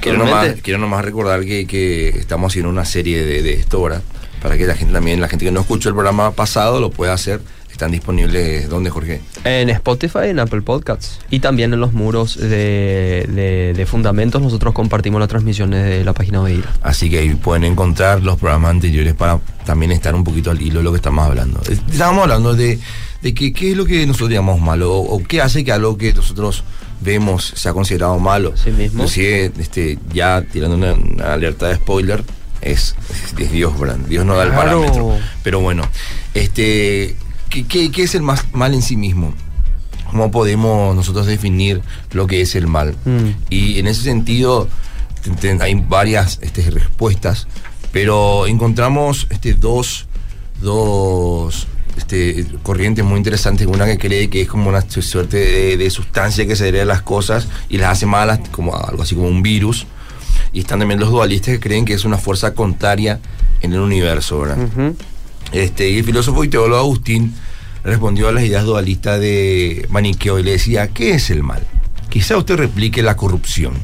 Quiero 0.01 0.19
nomás, 0.19 0.31
Totalmente. 0.33 0.63
quiero 0.63 0.79
nomás 0.79 1.05
recordar 1.05 1.45
que, 1.45 1.67
que 1.67 2.09
estamos 2.11 2.53
haciendo 2.53 2.71
una 2.71 2.85
serie 2.85 3.25
de, 3.25 3.43
de 3.43 3.53
esto, 3.55 3.83
¿verdad? 3.83 4.03
Para 4.43 4.57
que 4.57 4.67
la 4.67 4.75
gente 4.75 4.93
también, 4.93 5.21
la 5.21 5.29
gente 5.29 5.45
que 5.45 5.51
no 5.53 5.61
escuchó 5.61 5.89
el 5.89 5.95
programa 5.95 6.31
pasado, 6.33 6.81
lo 6.81 6.91
pueda 6.91 7.13
hacer. 7.13 7.41
están 7.73 7.91
disponibles, 7.93 8.69
¿dónde, 8.69 8.91
Jorge? 8.91 9.21
En 9.45 9.69
Spotify, 9.71 10.29
en 10.31 10.39
Apple 10.41 10.63
Podcasts. 10.63 11.19
Y 11.31 11.39
también 11.41 11.73
en 11.75 11.81
los 11.81 11.93
muros 11.93 12.37
de, 12.37 13.25
de- 13.29 13.73
de 13.77 13.87
Fundamentos 13.87 14.41
nosotros 14.43 14.75
compartimos 14.75 15.21
las 15.21 15.29
transmisiones 15.29 15.85
de 15.85 16.05
la 16.05 16.13
página 16.13 16.43
de 16.45 16.55
IRA. 16.55 16.73
Así 16.83 17.09
que 17.11 17.19
ahí 17.21 17.35
pueden 17.35 17.65
encontrar 17.65 18.23
los 18.23 18.37
programas 18.39 18.71
anteriores 18.73 19.15
para 19.15 19.39
también 19.65 19.93
estar 19.93 20.15
un 20.15 20.25
poquito 20.25 20.51
al 20.51 20.61
hilo 20.63 20.79
de 20.81 20.85
lo 20.85 20.91
que 20.93 20.97
estamos 20.97 21.25
hablando. 21.27 21.61
Estábamos 21.93 22.23
hablando 22.23 22.55
de, 22.55 22.79
de 23.23 23.35
que, 23.35 23.53
qué 23.53 23.73
es 23.73 23.77
lo 23.77 23.85
que 23.85 24.07
nosotros 24.07 24.31
llamamos 24.31 24.61
malo 24.61 24.93
o, 24.95 25.17
o 25.17 25.23
qué 25.25 25.41
hace 25.41 25.65
que 25.65 25.73
algo 25.73 25.97
que 25.99 26.13
nosotros 26.13 26.65
vemos 27.01 27.53
sea 27.57 27.73
considerado 27.73 28.19
malo. 28.19 28.55
Sí 28.57 28.71
mismo. 28.71 29.03
Inclusive, 29.03 29.53
este, 29.59 29.99
ya 30.13 30.43
tirando 30.43 30.77
una, 30.77 30.93
una 30.95 31.33
alerta 31.35 31.69
de 31.69 31.77
spoiler, 31.77 32.25
es, 32.61 32.95
es 33.39 33.53
Dios, 33.53 33.79
¿verdad? 33.79 33.97
Dios 34.09 34.25
no 34.27 34.35
da 34.35 34.45
el 34.45 34.51
Claro. 34.51 34.81
parámetro. 34.83 35.19
Pero 35.43 35.61
bueno, 35.61 35.85
este, 36.35 37.17
¿qué, 37.51 37.67
qué, 37.67 37.91
qué 37.91 38.03
es 38.03 38.15
el 38.15 38.23
más, 38.23 38.47
mal 38.53 38.75
en 38.75 38.83
sí 38.83 38.97
mismo? 38.97 39.33
¿Cómo 40.11 40.31
podemos 40.31 40.95
nosotros 40.97 41.27
definir 41.27 41.83
lo 42.13 42.27
que 42.27 42.41
es 42.41 42.55
el 42.55 42.67
mal? 42.67 42.97
Mm. 43.05 43.29
Y 43.51 43.79
en 43.79 43.87
ese 43.89 44.03
sentido 44.03 44.69
hay 45.61 45.75
varias 45.75 46.39
este, 46.41 46.63
respuestas, 46.71 47.47
pero 47.93 48.47
encontramos 48.47 49.27
este, 49.31 49.53
dos, 49.55 50.07
dos 50.63 51.67
este, 51.99 52.47
corrientes 52.62 53.05
muy 53.05 53.19
interesantes. 53.19 53.67
Una 53.67 53.85
que 53.85 53.99
cree 53.99 54.31
que 54.31 54.40
es 54.43 54.49
como 54.49 54.69
una 54.71 54.81
su- 54.88 55.02
suerte 55.02 55.37
de, 55.37 55.76
de 55.76 55.90
sustancia 55.90 56.47
que 56.47 56.57
se 56.57 56.62
adhiere 56.64 56.81
a 56.83 56.85
las 56.87 57.02
cosas 57.02 57.49
y 57.69 57.76
las 57.76 57.90
hace 57.93 58.07
malas, 58.07 58.40
como 58.50 58.75
algo 58.76 59.02
así 59.02 59.14
como 59.14 59.28
un 59.28 59.43
virus. 59.43 59.87
Y 60.52 60.61
están 60.61 60.78
también 60.78 60.99
los 61.00 61.11
dualistas 61.11 61.52
que 61.55 61.61
creen 61.61 61.85
que 61.85 61.93
es 61.93 62.05
una 62.05 62.17
fuerza 62.17 62.55
contraria 62.55 63.21
en 63.61 63.73
el 63.75 63.81
universo, 63.81 64.40
¿verdad? 64.40 64.59
Este, 65.52 65.90
y 65.90 65.99
el 65.99 66.05
filósofo 66.05 66.45
y 66.45 66.49
teólogo 66.49 66.81
Agustín 66.81 67.35
respondió 67.85 68.28
a 68.28 68.33
las 68.33 68.45
ideas 68.45 68.64
dualistas 68.64 69.21
de 69.21 69.87
Maniqueo 69.90 70.38
y 70.38 70.43
le 70.43 70.52
decía, 70.52 70.88
¿qué 70.88 71.12
es 71.14 71.31
el 71.31 71.43
mal? 71.43 71.62
Quizá 72.09 72.37
usted 72.37 72.57
replique 72.57 73.02
la 73.02 73.17
corrupción. 73.17 73.75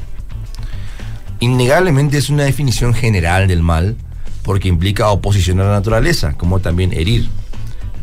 Innegablemente 1.41 2.17
es 2.19 2.31
una 2.31 2.45
definición 2.45 2.95
general 2.95 3.49
del 3.49 3.63
mal 3.63 3.97
porque 4.43 4.69
implica 4.69 5.09
oposición 5.09 5.61
a 5.61 5.65
la 5.65 5.71
naturaleza, 5.73 6.35
como 6.35 6.61
también 6.61 6.93
herir. 6.93 7.29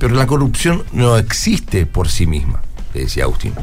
Pero 0.02 0.16
la 0.16 0.26
corrupción 0.28 0.84
no 0.92 1.16
existe 1.18 1.86
por 1.86 2.10
sí 2.10 2.26
misma, 2.28 2.62
le 2.94 3.02
decía 3.02 3.24
Agustín, 3.26 3.54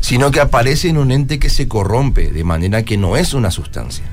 sino 0.00 0.30
que 0.32 0.40
aparece 0.40 0.88
en 0.88 0.96
un 0.96 1.12
ente 1.12 1.38
que 1.38 1.50
se 1.50 1.68
corrompe, 1.68 2.32
de 2.32 2.42
manera 2.42 2.82
que 2.84 2.96
no 2.96 3.16
es 3.16 3.34
una 3.34 3.50
sustancia. 3.50 4.04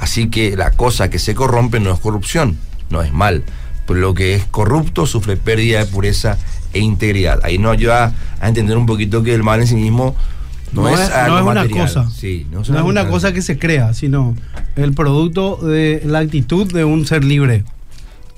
Así 0.00 0.30
que 0.30 0.56
la 0.56 0.70
cosa 0.70 1.10
que 1.10 1.18
se 1.18 1.34
corrompe 1.34 1.78
no 1.78 1.92
es 1.92 2.00
corrupción, 2.00 2.56
no 2.88 3.02
es 3.02 3.12
mal. 3.12 3.44
Pero 3.86 4.00
lo 4.00 4.14
que 4.14 4.34
es 4.34 4.44
corrupto 4.44 5.06
sufre 5.06 5.36
pérdida 5.36 5.78
de 5.80 5.86
pureza 5.86 6.38
e 6.72 6.78
integridad. 6.78 7.40
Ahí 7.42 7.58
nos 7.58 7.72
ayuda 7.74 8.14
a 8.40 8.48
entender 8.48 8.76
un 8.78 8.86
poquito 8.86 9.22
que 9.22 9.34
el 9.34 9.42
mal 9.42 9.60
en 9.60 9.66
sí 9.66 9.74
mismo 9.76 10.14
no, 10.72 10.82
No 10.82 10.88
es, 10.90 11.00
es- 11.00 11.08
no 11.10 11.14
algo 11.16 11.36
es 11.36 11.42
una 11.42 11.54
material. 11.62 11.86
cosa. 11.86 12.10
Sí, 12.10 12.46
No 12.50 12.60
es 12.62 12.68
una 12.70 13.08
cosa 13.08 13.32
que 13.32 13.42
se 13.42 13.58
crea, 13.58 13.92
sino 13.94 14.34
el 14.76 14.94
producto 14.94 15.56
de 15.56 16.02
la 16.06 16.20
actitud 16.20 16.72
de 16.72 16.84
un 16.84 17.06
ser 17.06 17.24
libre. 17.24 17.64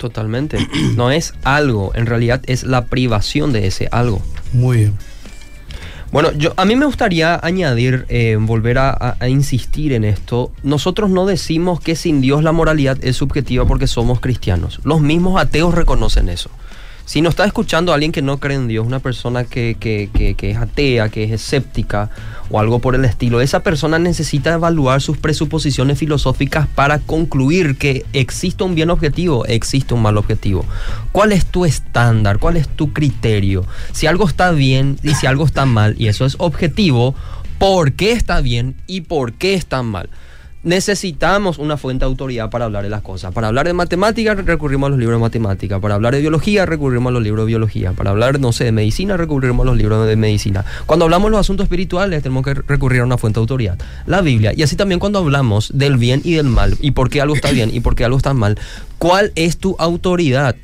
Totalmente. 0.00 0.56
No 0.96 1.10
es 1.10 1.34
algo, 1.44 1.92
en 1.94 2.06
realidad 2.06 2.40
es 2.46 2.64
la 2.64 2.86
privación 2.86 3.52
de 3.52 3.66
ese 3.66 3.88
algo. 3.92 4.22
Muy 4.52 4.78
bien. 4.78 4.98
Bueno, 6.10 6.32
yo, 6.32 6.54
a 6.56 6.64
mí 6.64 6.74
me 6.74 6.86
gustaría 6.86 7.38
añadir, 7.40 8.06
eh, 8.08 8.36
volver 8.40 8.78
a, 8.78 9.16
insistir 9.28 9.92
en 9.92 10.04
esto. 10.04 10.50
Nosotros 10.64 11.08
no 11.10 11.24
decimos 11.24 11.80
que 11.80 11.94
sin 11.94 12.20
Dios 12.20 12.42
la 12.42 12.50
moralidad 12.50 12.98
es 13.02 13.16
subjetiva 13.16 13.64
porque 13.66 13.86
somos 13.86 14.18
cristianos. 14.18 14.80
Los 14.82 15.00
mismos 15.02 15.40
ateos 15.40 15.72
reconocen 15.72 16.28
eso. 16.28 16.50
Si 17.10 17.22
nos 17.22 17.32
está 17.32 17.44
escuchando 17.44 17.92
alguien 17.92 18.12
que 18.12 18.22
no 18.22 18.38
cree 18.38 18.56
en 18.56 18.68
Dios, 18.68 18.86
una 18.86 19.00
persona 19.00 19.42
que, 19.42 19.76
que- 19.80 20.10
que- 20.14 20.36
que 20.36 20.52
es 20.52 20.56
atea, 20.58 21.08
que 21.08 21.24
es 21.24 21.32
escéptica 21.32 22.08
o 22.50 22.60
algo 22.60 22.78
por 22.78 22.94
el 22.94 23.04
estilo, 23.04 23.40
esa 23.40 23.64
persona 23.64 23.98
necesita 23.98 24.52
evaluar 24.54 25.00
sus 25.00 25.18
presuposiciones 25.18 25.98
filosóficas 25.98 26.68
para 26.68 27.00
concluir 27.00 27.76
que 27.78 28.06
existe 28.12 28.62
un 28.62 28.76
bien 28.76 28.90
objetivo, 28.90 29.44
existe 29.46 29.92
un 29.92 30.02
mal 30.02 30.18
objetivo. 30.18 30.64
¿Cuál 31.10 31.32
es 31.32 31.46
tu 31.46 31.64
estándar? 31.64 32.38
¿Cuál 32.38 32.56
es 32.56 32.68
tu 32.68 32.92
criterio? 32.92 33.64
Si 33.90 34.06
algo 34.06 34.28
está 34.28 34.52
bien 34.52 34.96
y 35.02 35.16
si 35.16 35.26
algo 35.26 35.44
está 35.44 35.66
mal, 35.66 35.96
y 35.98 36.06
eso 36.06 36.24
es 36.24 36.36
objetivo, 36.38 37.16
¿por 37.58 37.90
qué 37.94 38.12
está 38.12 38.40
bien 38.40 38.76
y 38.86 39.00
por 39.00 39.32
qué 39.32 39.54
está 39.54 39.82
mal? 39.82 40.10
Necesitamos 40.62 41.58
una 41.58 41.78
fuente 41.78 42.04
de 42.04 42.10
autoridad 42.10 42.50
para 42.50 42.66
hablar 42.66 42.82
de 42.82 42.90
las 42.90 43.00
cosas. 43.00 43.32
Para 43.32 43.48
hablar 43.48 43.66
de 43.66 43.72
matemáticas 43.72 44.36
recurrimos 44.44 44.88
a 44.88 44.90
los 44.90 44.98
libros 44.98 45.16
de 45.16 45.22
matemática. 45.22 45.80
Para 45.80 45.94
hablar 45.94 46.14
de 46.14 46.20
biología 46.20 46.66
recurrimos 46.66 47.10
a 47.10 47.12
los 47.14 47.22
libros 47.22 47.46
de 47.46 47.46
biología. 47.46 47.92
Para 47.92 48.10
hablar, 48.10 48.38
no 48.40 48.52
sé, 48.52 48.64
de 48.64 48.72
medicina 48.72 49.16
recurrimos 49.16 49.64
a 49.64 49.70
los 49.70 49.78
libros 49.78 50.06
de 50.06 50.16
medicina. 50.16 50.66
Cuando 50.84 51.06
hablamos 51.06 51.28
de 51.28 51.30
los 51.30 51.40
asuntos 51.40 51.64
espirituales 51.64 52.22
tenemos 52.22 52.44
que 52.44 52.52
recurrir 52.52 53.00
a 53.00 53.04
una 53.04 53.16
fuente 53.16 53.40
de 53.40 53.42
autoridad. 53.42 53.78
La 54.04 54.20
Biblia. 54.20 54.52
Y 54.54 54.62
así 54.62 54.76
también 54.76 55.00
cuando 55.00 55.20
hablamos 55.20 55.70
del 55.72 55.96
bien 55.96 56.20
y 56.24 56.34
del 56.34 56.48
mal. 56.48 56.76
Y 56.80 56.90
por 56.90 57.08
qué 57.08 57.22
algo 57.22 57.34
está 57.34 57.50
bien 57.52 57.70
y 57.72 57.80
por 57.80 57.94
qué 57.94 58.04
algo 58.04 58.18
está 58.18 58.34
mal. 58.34 58.58
¿Cuál 58.98 59.32
es 59.36 59.56
tu 59.56 59.76
autoridad? 59.78 60.56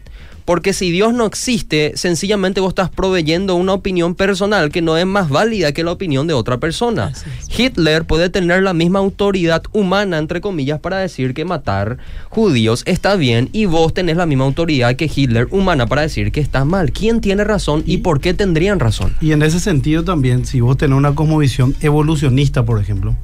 Porque 0.46 0.72
si 0.72 0.92
Dios 0.92 1.12
no 1.12 1.26
existe, 1.26 1.92
sencillamente 1.96 2.60
vos 2.60 2.68
estás 2.68 2.88
proveyendo 2.88 3.56
una 3.56 3.72
opinión 3.72 4.14
personal 4.14 4.70
que 4.70 4.80
no 4.80 4.96
es 4.96 5.04
más 5.04 5.28
válida 5.28 5.72
que 5.72 5.82
la 5.82 5.90
opinión 5.90 6.28
de 6.28 6.34
otra 6.34 6.58
persona. 6.58 7.12
Hitler 7.54 8.04
puede 8.04 8.30
tener 8.30 8.62
la 8.62 8.72
misma 8.72 9.00
autoridad 9.00 9.64
humana, 9.72 10.18
entre 10.18 10.40
comillas, 10.40 10.78
para 10.78 10.98
decir 10.98 11.34
que 11.34 11.44
matar 11.44 11.98
judíos 12.30 12.84
está 12.86 13.16
bien 13.16 13.48
y 13.52 13.66
vos 13.66 13.92
tenés 13.92 14.16
la 14.16 14.24
misma 14.24 14.44
autoridad 14.44 14.94
que 14.94 15.10
Hitler 15.12 15.48
humana 15.50 15.88
para 15.88 16.02
decir 16.02 16.30
que 16.30 16.40
está 16.40 16.64
mal. 16.64 16.92
¿Quién 16.92 17.20
tiene 17.20 17.42
razón 17.42 17.82
y 17.84 17.98
por 17.98 18.20
qué 18.20 18.32
tendrían 18.32 18.78
razón? 18.78 19.14
Y 19.20 19.32
en 19.32 19.42
ese 19.42 19.58
sentido 19.58 20.04
también, 20.04 20.46
si 20.46 20.60
vos 20.60 20.76
tenés 20.76 20.96
una 20.96 21.12
cosmovisión 21.16 21.74
evolucionista, 21.80 22.64
por 22.64 22.80
ejemplo, 22.80 23.16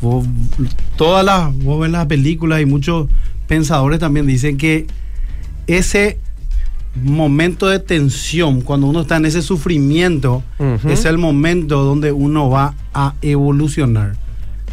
vos, 0.00 0.24
todas 0.96 1.26
las, 1.26 1.54
vos 1.58 1.78
ves 1.78 1.90
las 1.90 2.06
películas 2.06 2.62
y 2.62 2.64
muchos 2.64 3.08
pensadores 3.48 4.00
también 4.00 4.26
dicen 4.26 4.56
que 4.56 4.86
ese 5.66 6.18
momento 6.94 7.68
de 7.68 7.78
tensión, 7.80 8.60
cuando 8.60 8.86
uno 8.86 9.02
está 9.02 9.16
en 9.16 9.26
ese 9.26 9.42
sufrimiento, 9.42 10.42
es 10.88 11.04
el 11.04 11.18
momento 11.18 11.82
donde 11.82 12.12
uno 12.12 12.50
va 12.50 12.74
a 12.92 13.14
evolucionar. 13.22 14.16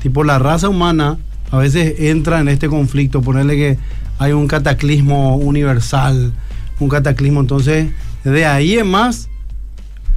Tipo, 0.01 0.23
la 0.23 0.39
raza 0.39 0.69
humana 0.69 1.17
a 1.51 1.57
veces 1.57 1.99
entra 1.99 2.39
en 2.39 2.47
este 2.47 2.69
conflicto, 2.69 3.21
ponerle 3.21 3.55
que 3.55 3.77
hay 4.19 4.31
un 4.31 4.47
cataclismo 4.47 5.38
universal, 5.38 6.34
un 6.79 6.89
cataclismo, 6.89 7.41
entonces 7.41 7.91
de 8.23 8.45
ahí 8.45 8.77
en 8.77 8.89
más 8.89 9.29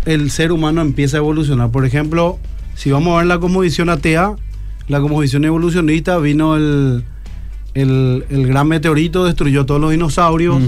el 0.04 0.30
ser 0.30 0.52
humano 0.52 0.82
empieza 0.82 1.16
a 1.16 1.18
evolucionar. 1.18 1.70
Por 1.70 1.86
ejemplo, 1.86 2.38
si 2.74 2.90
vamos 2.90 3.14
a 3.14 3.18
ver 3.18 3.26
la 3.26 3.38
cosmovisión 3.38 3.88
atea, 3.88 4.34
la 4.88 5.00
cosmovisión 5.00 5.44
evolucionista 5.44 6.18
vino 6.18 6.56
el, 6.56 7.04
el, 7.74 8.24
el 8.30 8.46
gran 8.46 8.68
meteorito, 8.68 9.24
destruyó 9.24 9.66
todos 9.66 9.80
los 9.80 9.90
dinosaurios 9.90 10.62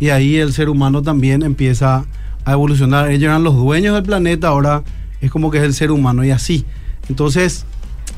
y 0.00 0.10
ahí 0.10 0.36
el 0.36 0.52
ser 0.52 0.68
humano 0.68 1.02
también 1.02 1.42
empieza 1.42 2.04
a 2.44 2.52
evolucionar. 2.52 3.10
Ellos 3.10 3.24
eran 3.24 3.44
los 3.44 3.56
dueños 3.56 3.94
del 3.94 4.04
planeta, 4.04 4.48
ahora 4.48 4.82
es 5.20 5.30
como 5.30 5.50
que 5.50 5.58
es 5.58 5.64
el 5.64 5.74
ser 5.74 5.90
humano 5.90 6.24
y 6.24 6.30
así. 6.30 6.64
Entonces, 7.08 7.66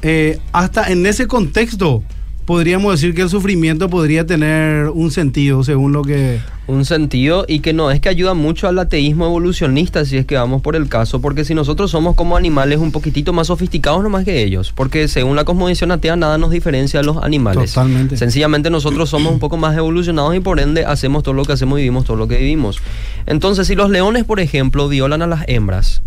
eh, 0.03 0.39
hasta 0.53 0.91
en 0.91 1.07
ese 1.07 1.27
contexto 1.27 2.03
podríamos 2.45 2.93
decir 2.93 3.15
que 3.15 3.23
el 3.23 3.29
sufrimiento 3.29 3.89
podría 3.89 4.27
tener 4.27 4.89
un 4.89 5.11
sentido 5.11 5.65
según 5.65 5.93
lo 5.93 6.03
que... 6.03 6.41
un 6.67 6.85
sentido 6.85 7.45
y 7.49 7.61
que 7.61 7.73
no 7.73 7.91
es 7.91 8.01
que 8.01 8.09
ayuda 8.09 8.35
mucho 8.35 8.69
al 8.69 8.79
ateísmo 8.79 9.27
evolucionista 9.27 10.05
si 10.05 10.19
es 10.19 10.27
que 10.27 10.37
vamos 10.37 10.61
por 10.61 10.77
el 10.77 10.89
caso, 10.89 11.21
porque 11.21 11.45
si 11.45 11.55
nosotros 11.55 11.91
somos 11.91 12.15
como 12.15 12.37
animales 12.37 12.79
un 12.79 12.93
poquitito 12.93 13.33
más 13.33 13.47
sofisticados 13.47 14.03
nomás 14.03 14.25
que 14.25 14.43
ellos, 14.43 14.73
porque 14.75 15.09
según 15.09 15.37
la 15.37 15.45
cosmovisión 15.45 15.91
atea 15.91 16.17
nada 16.17 16.39
nos 16.39 16.51
diferencia 16.51 17.01
de 17.01 17.07
los 17.07 17.17
animales. 17.19 17.73
Totalmente. 17.73 18.17
Sencillamente 18.17 18.71
nosotros 18.71 19.09
somos 19.09 19.33
un 19.33 19.39
poco 19.39 19.57
más 19.57 19.77
evolucionados 19.77 20.35
y 20.37 20.41
por 20.41 20.61
ende 20.61 20.85
hacemos 20.85 21.23
todo 21.23 21.35
lo 21.35 21.45
que 21.45 21.53
hacemos 21.53 21.79
y 21.79 21.83
vivimos 21.83 22.05
todo 22.05 22.17
lo 22.17 22.29
que 22.29 22.39
vivimos. 22.39 22.81
Entonces, 23.27 23.67
si 23.67 23.75
los 23.75 23.91
leones, 23.91 24.25
por 24.25 24.41
ejemplo, 24.41 24.89
violan 24.89 25.23
a 25.23 25.27
las 25.27 25.45
hembras 25.49 26.03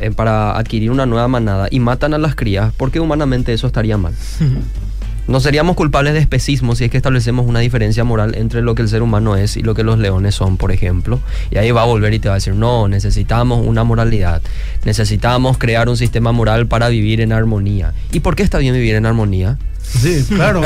eh, 0.00 0.10
para 0.10 0.56
adquirir 0.58 0.90
una 0.90 1.06
nueva 1.06 1.28
manada 1.28 1.68
y 1.70 1.80
matan 1.80 2.12
a 2.12 2.18
las 2.18 2.34
crías, 2.34 2.72
¿por 2.74 2.90
qué 2.90 3.00
humanamente 3.00 3.52
eso 3.52 3.66
estaría 3.66 3.96
mal? 3.96 4.12
No 5.28 5.40
seríamos 5.40 5.76
culpables 5.76 6.14
de 6.14 6.20
especismo 6.20 6.74
si 6.74 6.84
es 6.84 6.90
que 6.90 6.96
establecemos 6.96 7.46
una 7.46 7.60
diferencia 7.60 8.02
moral 8.02 8.34
entre 8.34 8.62
lo 8.62 8.74
que 8.74 8.80
el 8.80 8.88
ser 8.88 9.02
humano 9.02 9.36
es 9.36 9.58
y 9.58 9.62
lo 9.62 9.74
que 9.74 9.82
los 9.82 9.98
leones 9.98 10.34
son, 10.34 10.56
por 10.56 10.72
ejemplo. 10.72 11.20
Y 11.50 11.58
ahí 11.58 11.70
va 11.70 11.82
a 11.82 11.84
volver 11.84 12.14
y 12.14 12.18
te 12.18 12.28
va 12.28 12.34
a 12.34 12.38
decir, 12.38 12.54
no, 12.54 12.88
necesitamos 12.88 13.64
una 13.66 13.84
moralidad. 13.84 14.40
Necesitamos 14.86 15.58
crear 15.58 15.90
un 15.90 15.98
sistema 15.98 16.32
moral 16.32 16.66
para 16.66 16.88
vivir 16.88 17.20
en 17.20 17.34
armonía. 17.34 17.92
¿Y 18.10 18.20
por 18.20 18.36
qué 18.36 18.42
está 18.42 18.56
bien 18.56 18.72
vivir 18.72 18.94
en 18.94 19.04
armonía? 19.04 19.58
Sí, 19.82 20.24
claro. 20.28 20.62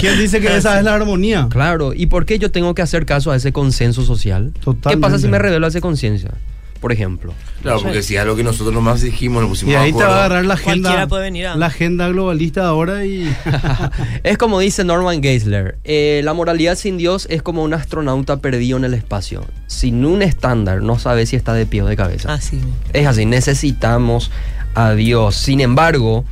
¿Quién 0.00 0.18
dice 0.18 0.40
que 0.40 0.56
esa 0.56 0.78
es 0.78 0.84
la 0.84 0.94
armonía? 0.94 1.46
Claro, 1.48 1.92
¿y 1.94 2.06
por 2.06 2.26
qué 2.26 2.40
yo 2.40 2.50
tengo 2.50 2.74
que 2.74 2.82
hacer 2.82 3.06
caso 3.06 3.30
a 3.30 3.36
ese 3.36 3.52
consenso 3.52 4.02
social? 4.02 4.50
¿Qué 4.54 4.60
Totalmente. 4.60 5.06
pasa 5.06 5.18
si 5.18 5.28
me 5.28 5.38
revelo 5.38 5.66
a 5.66 5.68
esa 5.68 5.80
conciencia? 5.80 6.32
Por 6.80 6.92
ejemplo. 6.92 7.34
Claro, 7.62 7.76
No 7.76 7.80
sé. 7.80 7.86
porque 7.88 8.02
si 8.02 8.16
es 8.16 8.20
algo 8.22 8.36
que 8.36 8.42
nosotros 8.42 8.74
nomás 8.74 9.02
dijimos, 9.02 9.42
nos 9.42 9.50
pusimos 9.50 9.72
Y 9.74 9.76
ahí 9.76 9.92
te 9.92 9.98
va 10.02 10.08
a 10.08 10.16
agarrar 10.24 10.44
la 10.46 10.54
agenda, 10.54 11.06
puede 11.08 11.24
venir 11.24 11.46
a- 11.46 11.56
la 11.56 11.66
agenda 11.66 12.08
globalista 12.08 12.62
de 12.62 12.66
ahora 12.68 13.04
y 13.04 13.30
es 14.24 14.38
como 14.38 14.60
dice 14.60 14.82
Norman 14.84 15.22
Geisler, 15.22 15.78
eh, 15.84 16.20
la 16.24 16.32
moralidad 16.32 16.76
sin 16.76 16.96
Dios 16.98 17.26
es 17.30 17.42
como 17.42 17.62
un 17.62 17.74
astronauta 17.74 18.38
perdido 18.38 18.78
en 18.78 18.84
el 18.84 18.94
espacio. 18.94 19.44
Sin 19.66 20.04
un 20.04 20.22
estándar 20.22 20.82
no 20.82 20.98
sabe 20.98 21.26
si 21.26 21.36
está 21.36 21.52
de 21.52 21.66
pie 21.66 21.82
o 21.82 21.86
de 21.86 21.96
cabeza. 21.96 22.32
Así. 22.32 22.58
Es 22.92 23.06
así, 23.06 23.26
necesitamos 23.26 24.30
a 24.74 24.92
Dios. 24.94 25.36
Sin 25.36 25.60
embargo, 25.60 26.24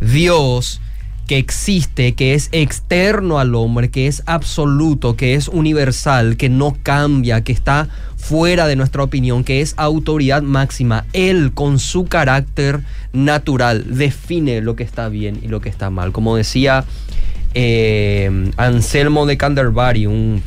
Dios 0.00 0.80
que 1.26 1.38
existe, 1.38 2.14
que 2.14 2.34
es 2.34 2.48
externo 2.52 3.40
al 3.40 3.56
hombre, 3.56 3.90
que 3.90 4.06
es 4.06 4.22
absoluto, 4.26 5.16
que 5.16 5.34
es 5.34 5.48
universal, 5.48 6.36
que 6.36 6.48
no 6.48 6.76
cambia, 6.84 7.42
que 7.42 7.50
está 7.50 7.88
fuera 8.28 8.66
de 8.66 8.74
nuestra 8.74 9.04
opinión, 9.04 9.44
que 9.44 9.60
es 9.60 9.74
autoridad 9.76 10.42
máxima, 10.42 11.06
Él 11.12 11.52
con 11.54 11.78
su 11.78 12.06
carácter 12.06 12.80
natural 13.12 13.84
define 13.88 14.60
lo 14.60 14.74
que 14.74 14.82
está 14.82 15.08
bien 15.08 15.38
y 15.42 15.48
lo 15.48 15.60
que 15.60 15.68
está 15.68 15.90
mal. 15.90 16.10
Como 16.10 16.36
decía 16.36 16.84
eh, 17.54 18.50
Anselmo 18.56 19.26
de 19.26 19.36
Canterbury, 19.36 20.06
un, 20.06 20.42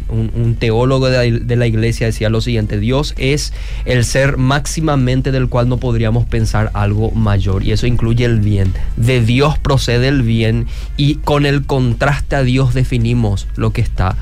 teólogo 0.60 1.10
de 1.10 1.32
la, 1.32 1.40
de 1.40 1.56
la 1.56 1.68
iglesia, 1.68 2.08
decía 2.08 2.30
lo 2.30 2.42
siguiente, 2.42 2.80
Dios 2.80 3.14
es 3.18 3.54
el 3.86 4.04
ser 4.04 4.36
máximamente 4.36 5.32
del 5.32 5.48
cual 5.48 5.70
no 5.70 5.78
podríamos 5.78 6.26
pensar 6.26 6.72
algo 6.74 7.12
mayor, 7.12 7.64
y 7.64 7.72
eso 7.72 7.88
incluye 7.88 8.26
el 8.26 8.42
bien. 8.42 8.74
De 8.98 9.22
Dios 9.22 9.58
procede 9.58 10.10
el 10.10 10.22
bien, 10.22 10.68
y 10.98 11.16
con 11.16 11.46
el 11.46 11.66
contraste 11.66 12.36
a 12.36 12.44
Dios 12.44 12.74
definimos 12.74 13.48
lo 13.56 13.72
que 13.72 13.80
está 13.80 14.18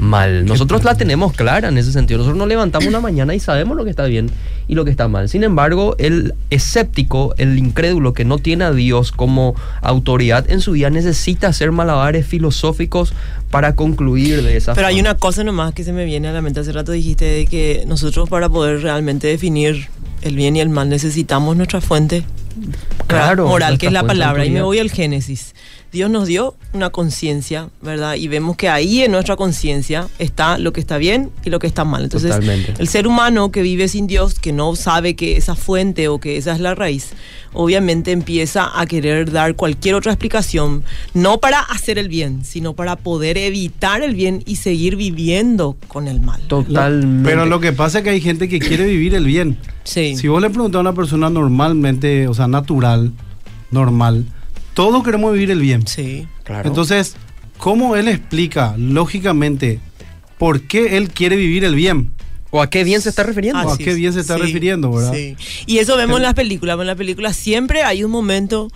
mal. 0.00 0.46
Nosotros 0.46 0.82
la 0.82 0.96
tenemos 0.96 1.32
clara 1.34 1.68
en 1.68 1.78
ese 1.78 1.92
sentido. 1.92 2.18
Nosotros 2.18 2.38
nos 2.38 2.48
levantamos 2.48 2.88
una 2.88 3.00
mañana 3.00 3.34
y 3.34 3.40
sabemos 3.40 3.76
lo 3.76 3.84
que 3.84 3.90
está 3.90 4.06
bien 4.06 4.30
y 4.66 4.74
lo 4.74 4.84
que 4.84 4.90
está 4.90 5.08
mal. 5.08 5.28
Sin 5.28 5.44
embargo, 5.44 5.94
el 5.98 6.34
escéptico, 6.48 7.34
el 7.36 7.58
incrédulo 7.58 8.14
que 8.14 8.24
no 8.24 8.38
tiene 8.38 8.64
a 8.64 8.72
Dios 8.72 9.12
como 9.12 9.54
autoridad 9.82 10.50
en 10.50 10.60
su 10.60 10.72
vida 10.72 10.90
necesita 10.90 11.48
hacer 11.48 11.70
malabares 11.70 12.26
filosóficos 12.26 13.12
para 13.50 13.74
concluir 13.74 14.42
de 14.42 14.56
esa 14.56 14.74
Pero 14.74 14.86
hay 14.86 15.00
una 15.00 15.16
cosa 15.16 15.44
nomás 15.44 15.74
que 15.74 15.84
se 15.84 15.92
me 15.92 16.04
viene 16.04 16.28
a 16.28 16.32
la 16.32 16.40
mente. 16.40 16.60
Hace 16.60 16.72
rato 16.72 16.92
dijiste 16.92 17.26
de 17.26 17.46
que 17.46 17.84
nosotros 17.86 18.28
para 18.28 18.48
poder 18.48 18.80
realmente 18.80 19.26
definir 19.26 19.88
el 20.22 20.34
bien 20.34 20.56
y 20.56 20.60
el 20.60 20.70
mal 20.70 20.88
necesitamos 20.88 21.56
nuestra 21.56 21.80
fuente 21.80 22.24
Claro, 23.06 23.46
moral, 23.46 23.78
que 23.78 23.86
es 23.86 23.92
la 23.92 24.04
palabra. 24.04 24.44
Y 24.44 24.50
me 24.50 24.62
voy 24.62 24.78
al 24.78 24.90
Génesis. 24.90 25.54
Dios 25.92 26.08
nos 26.08 26.28
dio 26.28 26.54
una 26.72 26.90
conciencia, 26.90 27.68
¿verdad? 27.82 28.14
Y 28.14 28.28
vemos 28.28 28.56
que 28.56 28.68
ahí 28.68 29.02
en 29.02 29.10
nuestra 29.10 29.34
conciencia 29.34 30.06
está 30.20 30.56
lo 30.56 30.72
que 30.72 30.78
está 30.78 30.98
bien 30.98 31.30
y 31.44 31.50
lo 31.50 31.58
que 31.58 31.66
está 31.66 31.84
mal. 31.84 32.04
Entonces, 32.04 32.30
Totalmente. 32.30 32.74
el 32.78 32.86
ser 32.86 33.08
humano 33.08 33.50
que 33.50 33.62
vive 33.62 33.88
sin 33.88 34.06
Dios, 34.06 34.38
que 34.38 34.52
no 34.52 34.76
sabe 34.76 35.16
que 35.16 35.36
esa 35.36 35.56
fuente 35.56 36.06
o 36.06 36.20
que 36.20 36.36
esa 36.36 36.52
es 36.52 36.60
la 36.60 36.76
raíz, 36.76 37.10
obviamente 37.52 38.12
empieza 38.12 38.70
a 38.72 38.86
querer 38.86 39.32
dar 39.32 39.56
cualquier 39.56 39.96
otra 39.96 40.12
explicación, 40.12 40.84
no 41.12 41.38
para 41.38 41.58
hacer 41.58 41.98
el 41.98 42.08
bien, 42.08 42.44
sino 42.44 42.74
para 42.74 42.94
poder 42.94 43.36
evitar 43.36 44.02
el 44.02 44.14
bien 44.14 44.44
y 44.46 44.56
seguir 44.56 44.94
viviendo 44.94 45.76
con 45.88 46.06
el 46.06 46.20
mal. 46.20 46.40
Totalmente. 46.46 47.28
Pero 47.28 47.46
lo 47.46 47.58
que 47.58 47.72
pasa 47.72 47.98
es 47.98 48.04
que 48.04 48.10
hay 48.10 48.20
gente 48.20 48.48
que 48.48 48.60
quiere 48.60 48.86
vivir 48.86 49.16
el 49.16 49.24
bien. 49.24 49.58
Sí. 49.82 50.14
Si 50.14 50.28
vos 50.28 50.40
le 50.40 50.50
preguntás 50.50 50.78
a 50.78 50.82
una 50.82 50.94
persona 50.94 51.30
normalmente, 51.30 52.28
o 52.28 52.34
sea, 52.34 52.46
natural, 52.46 53.12
normal, 53.72 54.24
todos 54.74 55.02
queremos 55.04 55.32
vivir 55.32 55.50
el 55.50 55.60
bien. 55.60 55.86
Sí. 55.86 56.26
Claro. 56.44 56.68
Entonces, 56.68 57.16
¿cómo 57.58 57.96
él 57.96 58.08
explica 58.08 58.74
lógicamente 58.76 59.80
por 60.38 60.62
qué 60.62 60.96
él 60.96 61.10
quiere 61.10 61.36
vivir 61.36 61.64
el 61.64 61.74
bien? 61.74 62.12
¿O 62.52 62.60
a 62.60 62.68
qué 62.68 62.82
bien 62.82 63.00
se 63.00 63.08
está 63.10 63.22
refiriendo? 63.22 63.60
Ah, 63.60 63.72
Así 63.74 63.84
qué 63.84 63.94
bien 63.94 64.12
se 64.12 64.20
está 64.20 64.34
Sí, 64.34 64.42
refiriendo, 64.42 64.90
¿verdad? 64.92 65.12
Sí. 65.14 65.36
Y 65.66 65.78
eso 65.78 65.96
vemos 65.96 66.16
en 66.16 66.24
las 66.24 66.34
películas. 66.34 66.78
En 66.80 66.86
las 66.86 66.96
películas 66.96 67.36
siempre 67.36 67.82
hay 67.84 68.02
un 68.02 68.10
momento 68.10 68.68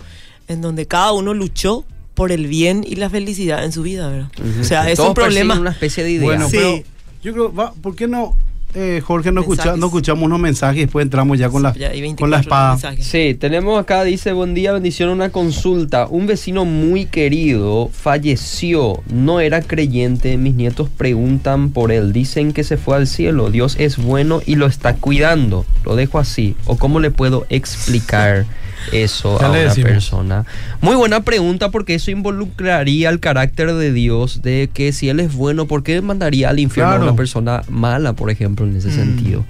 en 0.47 0.61
donde 0.61 0.85
cada 0.85 1.11
uno 1.11 1.33
luchó 1.33 1.83
por 2.13 2.31
el 2.31 2.47
bien 2.47 2.85
y 2.87 2.95
la 2.95 3.09
felicidad 3.09 3.65
en 3.65 3.73
su 3.73 3.81
vida, 3.83 4.07
¿verdad? 4.09 4.31
O 4.61 4.63
sea, 4.63 4.89
es 4.89 4.95
Todos 4.95 5.09
un 5.09 5.15
problema. 5.15 5.59
una 5.59 5.71
especie 5.71 6.05
de 6.05 6.11
idea. 6.11 6.23
Bueno, 6.23 6.49
Sí. 6.49 6.55
pero 6.55 6.83
yo 7.21 7.33
creo, 7.33 7.53
va, 7.53 7.73
¿por 7.73 7.95
qué 7.97 8.07
no, 8.07 8.37
eh, 8.75 9.01
Jorge, 9.03 9.31
no, 9.31 9.41
escucha- 9.41 9.75
no 9.77 9.85
escuchamos 9.87 10.23
unos 10.23 10.39
mensajes 10.39 10.77
y 10.77 10.81
después 10.81 11.03
entramos 11.03 11.39
ya 11.39 11.49
con 11.49 11.63
la, 11.63 11.73
Ya 11.73 11.89
hay 11.89 12.01
24 12.01 12.17
con 12.23 12.29
la 12.31 12.39
espada? 12.41 12.77
Sí, 13.01 13.35
tenemos 13.39 13.79
acá, 13.79 14.03
dice, 14.03 14.33
buen 14.33 14.53
día, 14.53 14.73
bendición, 14.73 15.09
una 15.09 15.29
consulta. 15.29 16.07
Un 16.07 16.27
vecino 16.27 16.65
muy 16.65 17.05
querido 17.05 17.89
falleció, 17.93 19.01
no 19.11 19.39
era 19.39 19.61
creyente, 19.61 20.37
mis 20.37 20.55
nietos 20.55 20.89
preguntan 20.89 21.69
por 21.71 21.91
él, 21.91 22.11
dicen 22.13 22.53
que 22.53 22.63
se 22.63 22.77
fue 22.77 22.95
al 22.97 23.07
cielo, 23.07 23.49
Dios 23.51 23.75
es 23.79 23.97
bueno 23.97 24.41
y 24.45 24.55
lo 24.55 24.65
está 24.67 24.95
cuidando, 24.95 25.65
lo 25.85 25.95
dejo 25.95 26.19
así. 26.19 26.55
¿O 26.65 26.77
cómo 26.77 26.99
le 26.99 27.11
puedo 27.11 27.45
explicar 27.49 28.45
eso 28.91 29.41
a 29.41 29.49
una 29.49 29.57
decimos. 29.59 29.91
persona? 29.91 30.45
Muy 30.81 30.95
buena 30.95 31.21
pregunta 31.21 31.71
porque 31.71 31.95
eso 31.95 32.11
involucraría 32.11 33.09
el 33.09 33.19
carácter 33.19 33.73
de 33.73 33.91
Dios, 33.93 34.41
de 34.41 34.69
que 34.73 34.91
si 34.93 35.09
Él 35.09 35.19
es 35.19 35.33
bueno, 35.33 35.65
¿por 35.67 35.83
qué 35.83 36.01
mandaría 36.01 36.49
al 36.49 36.59
infierno 36.59 36.93
a 36.93 36.99
una 36.99 37.15
persona 37.15 37.63
mala, 37.69 38.13
por 38.13 38.29
ejemplo, 38.29 38.65
en 38.65 38.75
ese 38.75 38.89
Mm. 38.89 38.95
sentido? 38.95 39.45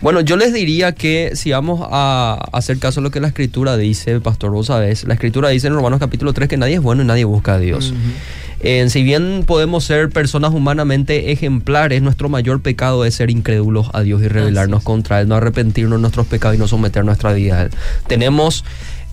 Bueno, 0.00 0.20
yo 0.20 0.36
les 0.36 0.52
diría 0.52 0.92
que 0.92 1.32
si 1.34 1.50
vamos 1.50 1.80
a 1.90 2.38
hacer 2.52 2.78
caso 2.78 3.00
a 3.00 3.02
lo 3.02 3.10
que 3.10 3.18
la 3.18 3.28
escritura 3.28 3.76
dice, 3.76 4.20
pastor, 4.20 4.52
vos 4.52 4.68
sabés, 4.68 5.02
la 5.04 5.14
escritura 5.14 5.48
dice 5.48 5.66
en 5.66 5.74
Romanos 5.74 5.98
capítulo 5.98 6.32
3 6.32 6.48
que 6.48 6.56
nadie 6.56 6.74
es 6.74 6.80
bueno 6.80 7.02
y 7.02 7.06
nadie 7.06 7.24
busca 7.24 7.54
a 7.54 7.58
Dios. 7.58 7.92
Eh, 8.60 8.88
si 8.90 9.02
bien 9.02 9.42
podemos 9.44 9.84
ser 9.84 10.10
personas 10.10 10.52
humanamente 10.52 11.32
ejemplares, 11.32 12.00
nuestro 12.00 12.28
mayor 12.28 12.60
pecado 12.60 13.04
es 13.04 13.14
ser 13.14 13.30
incrédulos 13.30 13.88
a 13.92 14.02
Dios 14.02 14.22
y 14.22 14.28
rebelarnos 14.28 14.84
contra 14.84 15.20
Él, 15.20 15.28
no 15.28 15.34
arrepentirnos 15.34 15.98
de 15.98 16.02
nuestros 16.02 16.26
pecados 16.26 16.56
y 16.56 16.60
no 16.60 16.68
someter 16.68 17.04
nuestra 17.04 17.32
vida 17.32 17.58
a 17.58 17.62
Él. 17.62 17.70
Tenemos 18.06 18.64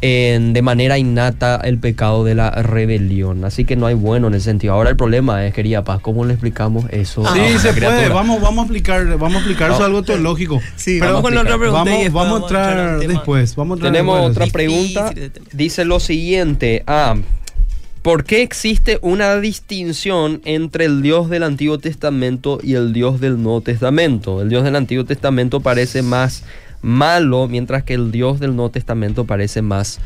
de 0.05 0.61
manera 0.61 0.97
innata 0.97 1.59
el 1.63 1.77
pecado 1.79 2.23
de 2.23 2.35
la 2.35 2.49
rebelión, 2.51 3.43
así 3.45 3.65
que 3.65 3.75
no 3.75 3.87
hay 3.87 3.95
bueno 3.95 4.27
en 4.27 4.35
ese 4.35 4.45
sentido. 4.45 4.73
Ahora 4.73 4.89
el 4.89 4.95
problema 4.97 5.45
es, 5.45 5.53
querida 5.53 5.83
Paz, 5.83 5.99
¿cómo 6.01 6.25
le 6.25 6.33
explicamos 6.33 6.85
eso? 6.91 7.25
a 7.27 7.33
Sí, 7.33 7.57
se 7.59 7.73
puede. 7.73 8.09
Vamos, 8.09 8.41
vamos 8.41 8.59
a 8.59 8.61
explicar, 8.63 9.05
vamos 9.17 9.35
a 9.35 9.37
explicar 9.39 9.71
eso 9.71 9.83
algo 9.83 10.03
teológico. 10.03 10.61
Sí, 10.75 10.97
Pero 10.99 11.13
vamos 11.13 11.21
con 11.23 11.33
explicar. 11.33 11.55
otra 11.55 11.59
pregunta. 11.59 11.89
y 11.89 11.93
Vamos, 11.93 12.03
después 12.03 12.13
vamos 12.13 12.39
a 12.39 12.43
entrar 12.43 12.99
después. 13.07 13.55
Vamos 13.55 13.75
a 13.75 13.77
entrar 13.77 13.91
Tenemos 13.93 14.15
después. 14.29 14.37
otra 14.37 14.51
pregunta. 14.53 15.11
Dice 15.53 15.85
lo 15.85 15.99
siguiente. 15.99 16.83
Ah, 16.87 17.15
¿por 18.01 18.23
qué 18.23 18.41
existe 18.43 18.99
una 19.01 19.35
distinción 19.39 20.41
entre 20.45 20.85
el 20.85 21.01
Dios 21.01 21.29
del 21.29 21.43
Antiguo 21.43 21.79
Testamento 21.79 22.59
y 22.61 22.75
el 22.75 22.93
Dios 22.93 23.19
del 23.19 23.41
Nuevo 23.41 23.61
Testamento? 23.61 24.41
El 24.41 24.49
Dios 24.49 24.63
del 24.63 24.75
Antiguo 24.75 25.05
Testamento 25.05 25.59
parece 25.61 26.01
más 26.03 26.43
malo, 26.81 27.47
mientras 27.47 27.83
que 27.83 27.93
el 27.93 28.11
Dios 28.11 28.39
del 28.39 28.55
Nuevo 28.55 28.71
Testamento 28.71 29.25
parece 29.25 29.61
más 29.61 29.99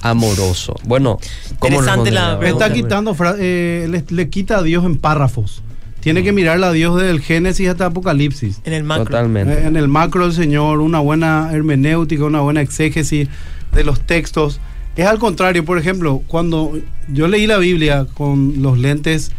amoroso. 0.00 0.74
Bueno, 0.84 1.18
¿cómo 1.58 1.76
Interesante 1.78 2.10
la. 2.10 2.38
Está 2.42 2.72
quitando, 2.72 3.16
eh, 3.38 3.86
le, 3.88 4.04
le 4.08 4.28
quita 4.28 4.58
a 4.58 4.62
Dios 4.62 4.84
en 4.84 4.98
párrafos. 4.98 5.62
Tiene 6.00 6.24
que 6.24 6.32
mirar 6.32 6.62
a 6.64 6.72
Dios 6.72 6.96
desde 6.96 7.10
el 7.10 7.20
Génesis 7.20 7.68
hasta 7.68 7.86
Apocalipsis. 7.86 8.60
En 8.64 8.72
el 8.72 8.82
macro. 8.82 9.04
Totalmente. 9.04 9.52
Eh, 9.52 9.66
En 9.66 9.76
el 9.76 9.86
macro 9.86 10.24
del 10.24 10.32
Señor, 10.32 10.80
una 10.80 10.98
buena 10.98 11.50
hermenéutica, 11.52 12.24
una 12.24 12.40
buena 12.40 12.60
exégesis 12.60 13.28
de 13.72 13.84
los 13.84 14.00
textos. 14.00 14.58
Es 14.96 15.06
al 15.06 15.20
contrario, 15.20 15.64
por 15.64 15.78
ejemplo, 15.78 16.22
cuando 16.26 16.76
yo 17.08 17.28
leí 17.28 17.46
la 17.46 17.58
Biblia 17.58 18.06
con 18.14 18.60
los 18.60 18.78
lentes 18.78 19.30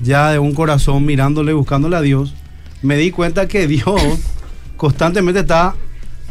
ya 0.00 0.30
de 0.30 0.38
un 0.38 0.54
corazón 0.54 1.04
mirándole, 1.04 1.52
buscándole 1.52 1.96
a 1.96 2.00
Dios, 2.00 2.34
me 2.82 2.96
di 2.96 3.10
cuenta 3.10 3.48
que 3.48 3.66
Dios 3.66 4.00
constantemente 4.76 5.40
está 5.40 5.74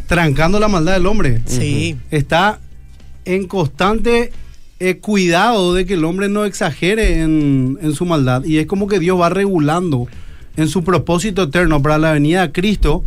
trancando 0.07 0.59
la 0.59 0.67
maldad 0.67 0.93
del 0.93 1.05
hombre. 1.05 1.41
Sí. 1.45 1.95
Está 2.11 2.59
en 3.25 3.47
constante 3.47 4.31
eh, 4.79 4.97
cuidado 4.97 5.73
de 5.73 5.85
que 5.85 5.93
el 5.93 6.03
hombre 6.03 6.27
no 6.29 6.45
exagere 6.45 7.21
en, 7.21 7.77
en 7.81 7.93
su 7.93 8.05
maldad. 8.05 8.43
Y 8.43 8.57
es 8.57 8.65
como 8.67 8.87
que 8.87 8.99
Dios 8.99 9.19
va 9.19 9.29
regulando 9.29 10.07
en 10.57 10.67
su 10.67 10.83
propósito 10.83 11.43
eterno 11.43 11.81
para 11.81 11.97
la 11.97 12.11
venida 12.11 12.41
de 12.45 12.51
Cristo, 12.51 13.03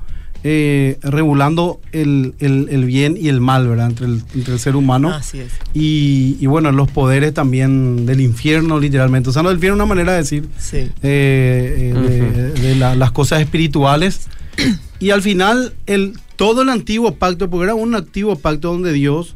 eh, 0.49 0.99
regulando 1.03 1.81
el, 1.93 2.35
el- 2.39 2.69
el 2.71 2.85
bien 2.85 3.17
y 3.21 3.29
el 3.29 3.41
mal, 3.41 3.67
¿verdad? 3.69 3.89
Entre 3.91 4.07
el, 4.07 4.23
entre 4.35 4.55
el 4.55 4.59
ser 4.61 4.77
humano. 4.77 5.11
Así 5.13 5.41
es. 5.41 5.53
Y, 5.75 6.37
y 6.41 6.47
bueno, 6.47 6.71
los 6.73 6.89
poderes 6.91 7.35
también 7.35 8.07
del 8.07 8.21
infierno, 8.21 8.79
literalmente. 8.79 9.31
O 9.31 9.33
sea, 9.33 9.43
no 9.43 9.49
del 9.49 9.57
infierno 9.59 9.75
es 9.77 9.85
una 9.85 9.87
manera 9.95 10.13
de 10.13 10.19
decir 10.19 10.49
Sí. 10.59 10.77
eh, 10.79 10.91
eh, 11.03 11.95
de, 11.95 12.53
de 12.69 12.75
la- 12.77 12.95
las 12.95 13.11
cosas 13.13 13.41
espirituales. 13.41 14.29
Y 14.99 15.11
al 15.11 15.23
final, 15.23 15.75
el, 15.87 16.15
todo 16.37 16.63
el 16.63 16.69
antiguo 16.69 17.15
pacto, 17.15 17.51
porque 17.51 17.65
era 17.65 17.75
un 17.75 17.95
antiguo 17.95 18.37
pacto 18.37 18.73
donde 18.73 18.93
Dios, 18.93 19.35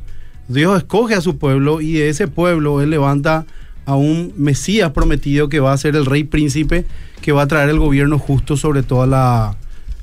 Dios 0.48 0.78
escoge 0.78 1.14
a 1.14 1.20
su 1.20 1.38
pueblo 1.38 1.80
y 1.80 1.92
de 1.92 2.08
ese 2.08 2.28
pueblo 2.28 2.80
Él 2.80 2.90
levanta 2.90 3.46
a 3.86 3.94
un 3.94 4.32
Mesías 4.36 4.92
prometido 4.92 5.48
que 5.48 5.60
va 5.60 5.72
a 5.72 5.76
ser 5.76 5.96
el 5.96 6.06
rey 6.06 6.24
príncipe, 6.24 6.84
que 7.22 7.32
va 7.32 7.42
a 7.42 7.46
traer 7.46 7.68
el 7.70 7.78
gobierno 7.78 8.18
justo 8.18 8.56
sobre 8.56 8.82
toda 8.82 9.06
la, 9.06 9.56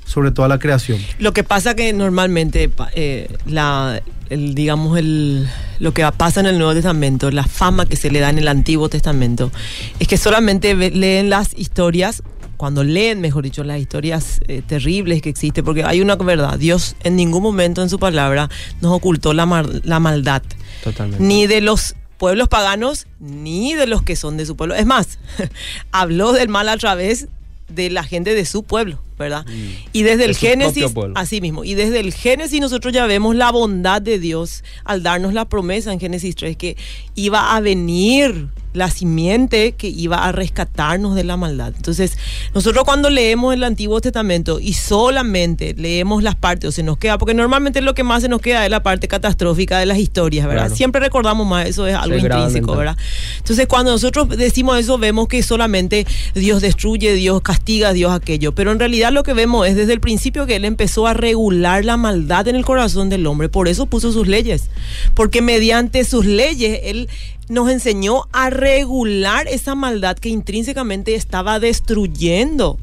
sobre 0.05 0.31
toda 0.31 0.47
la 0.47 0.59
creación. 0.59 0.99
Lo 1.19 1.33
que 1.33 1.43
pasa 1.43 1.75
que 1.75 1.93
normalmente 1.93 2.69
eh, 2.95 3.29
la 3.45 4.01
digamos 4.29 4.97
el 4.97 5.47
lo 5.79 5.93
que 5.93 6.05
pasa 6.17 6.39
en 6.39 6.47
el 6.47 6.57
Nuevo 6.57 6.73
Testamento, 6.73 7.31
la 7.31 7.43
fama 7.43 7.85
que 7.85 7.95
se 7.95 8.09
le 8.11 8.19
da 8.19 8.29
en 8.29 8.37
el 8.39 8.47
Antiguo 8.47 8.89
Testamento, 8.89 9.51
es 9.99 10.07
que 10.07 10.17
solamente 10.17 10.73
leen 10.75 11.29
las 11.29 11.57
historias 11.57 12.23
cuando 12.57 12.83
leen, 12.83 13.21
mejor 13.21 13.43
dicho, 13.43 13.63
las 13.63 13.79
historias 13.79 14.41
eh, 14.47 14.61
terribles 14.65 15.21
que 15.21 15.29
existen, 15.29 15.63
porque 15.63 15.83
hay 15.83 16.01
una 16.01 16.15
verdad, 16.15 16.57
Dios 16.57 16.95
en 17.03 17.15
ningún 17.15 17.43
momento 17.43 17.81
en 17.83 17.89
su 17.89 17.99
palabra 17.99 18.49
nos 18.81 18.91
ocultó 18.93 19.33
la, 19.33 19.45
mar- 19.45 19.69
la 19.83 19.99
maldad, 19.99 20.41
Totalmente. 20.83 21.23
ni 21.23 21.47
de 21.47 21.61
los 21.61 21.95
pueblos 22.17 22.47
paganos, 22.47 23.05
ni 23.19 23.75
de 23.75 23.85
los 23.87 24.01
que 24.01 24.15
son 24.15 24.37
de 24.37 24.45
su 24.47 24.55
pueblo. 24.55 24.73
Es 24.75 24.85
más, 24.87 25.19
habló 25.91 26.33
del 26.33 26.49
mal 26.49 26.67
a 26.69 26.77
través 26.77 27.27
de 27.69 27.89
la 27.89 28.03
gente 28.03 28.33
de 28.33 28.45
su 28.45 28.63
pueblo, 28.63 28.99
¿verdad? 29.19 29.45
Y 29.93 30.03
desde 30.03 30.15
Mm. 30.15 30.19
De 30.19 30.25
el 30.25 30.35
Génesis, 30.37 30.85
así 31.15 31.41
mismo, 31.41 31.63
y 31.65 31.73
desde 31.75 31.99
el 31.99 32.13
Génesis 32.13 32.61
nosotros 32.61 32.93
ya 32.93 33.05
vemos 33.07 33.35
la 33.35 33.51
bondad 33.51 34.01
de 34.01 34.19
Dios 34.19 34.63
al 34.85 35.03
darnos 35.03 35.33
la 35.33 35.45
promesa 35.45 35.91
en 35.91 35.99
Génesis 35.99 36.35
3 36.35 36.55
que 36.55 36.77
iba 37.15 37.55
a 37.55 37.59
venir 37.59 38.47
la 38.73 38.91
simiente 38.91 39.73
que 39.73 39.87
iba 39.87 40.25
a 40.25 40.31
rescatarnos 40.31 41.15
de 41.15 41.23
la 41.23 41.37
maldad. 41.37 41.73
Entonces, 41.75 42.17
nosotros 42.53 42.83
cuando 42.83 43.09
leemos 43.09 43.53
el 43.53 43.63
Antiguo 43.63 43.99
Testamento 44.01 44.59
y 44.59 44.73
solamente 44.73 45.73
leemos 45.77 46.23
las 46.23 46.35
partes, 46.35 46.69
o 46.69 46.71
se 46.71 46.83
nos 46.83 46.97
queda, 46.97 47.17
porque 47.17 47.33
normalmente 47.33 47.81
lo 47.81 47.93
que 47.93 48.03
más 48.03 48.21
se 48.21 48.29
nos 48.29 48.41
queda 48.41 48.65
es 48.65 48.71
la 48.71 48.83
parte 48.83 49.07
catastrófica 49.07 49.79
de 49.79 49.85
las 49.85 49.97
historias, 49.97 50.45
¿verdad? 50.47 50.65
Claro. 50.65 50.75
Siempre 50.75 51.01
recordamos 51.01 51.47
más, 51.47 51.67
eso 51.67 51.87
es 51.87 51.95
algo 51.95 52.17
Sí, 52.17 52.25
intrínseco. 52.25 52.75
¿verdad? 52.75 52.97
Entonces, 53.37 53.67
cuando 53.67 53.91
nosotros 53.91 54.29
decimos 54.29 54.79
eso, 54.79 54.97
vemos 54.97 55.27
que 55.27 55.41
solamente 55.43 56.05
Dios 56.35 56.61
destruye, 56.61 57.13
Dios 57.13 57.41
castiga, 57.41 57.93
Dios 57.93 58.11
aquello. 58.11 58.53
Pero 58.53 58.71
en 58.71 58.79
realidad 58.79 59.11
lo 59.11 59.23
que 59.23 59.33
vemos 59.33 59.67
es 59.67 59.75
desde 59.75 59.93
el 59.93 59.99
principio 59.99 60.45
que 60.45 60.55
Él 60.55 60.65
empezó 60.65 61.07
a 61.07 61.13
regular 61.13 61.85
la 61.85 61.97
maldad 61.97 62.47
en 62.47 62.55
el 62.55 62.65
corazón 62.65 63.09
del 63.09 63.25
hombre. 63.27 63.49
Por 63.49 63.67
eso 63.67 63.85
puso 63.85 64.11
sus 64.11 64.27
leyes. 64.27 64.69
Porque 65.13 65.41
mediante 65.41 66.03
sus 66.03 66.25
leyes 66.25 66.79
Él 66.83 67.09
nos 67.49 67.69
enseñó 67.69 68.27
a 68.31 68.49
regular 68.49 69.47
esa 69.47 69.75
maldad 69.75 70.17
que 70.17 70.29
intrínsecamente 70.29 71.15
estaba 71.15 71.59
destruyendo 71.59 72.77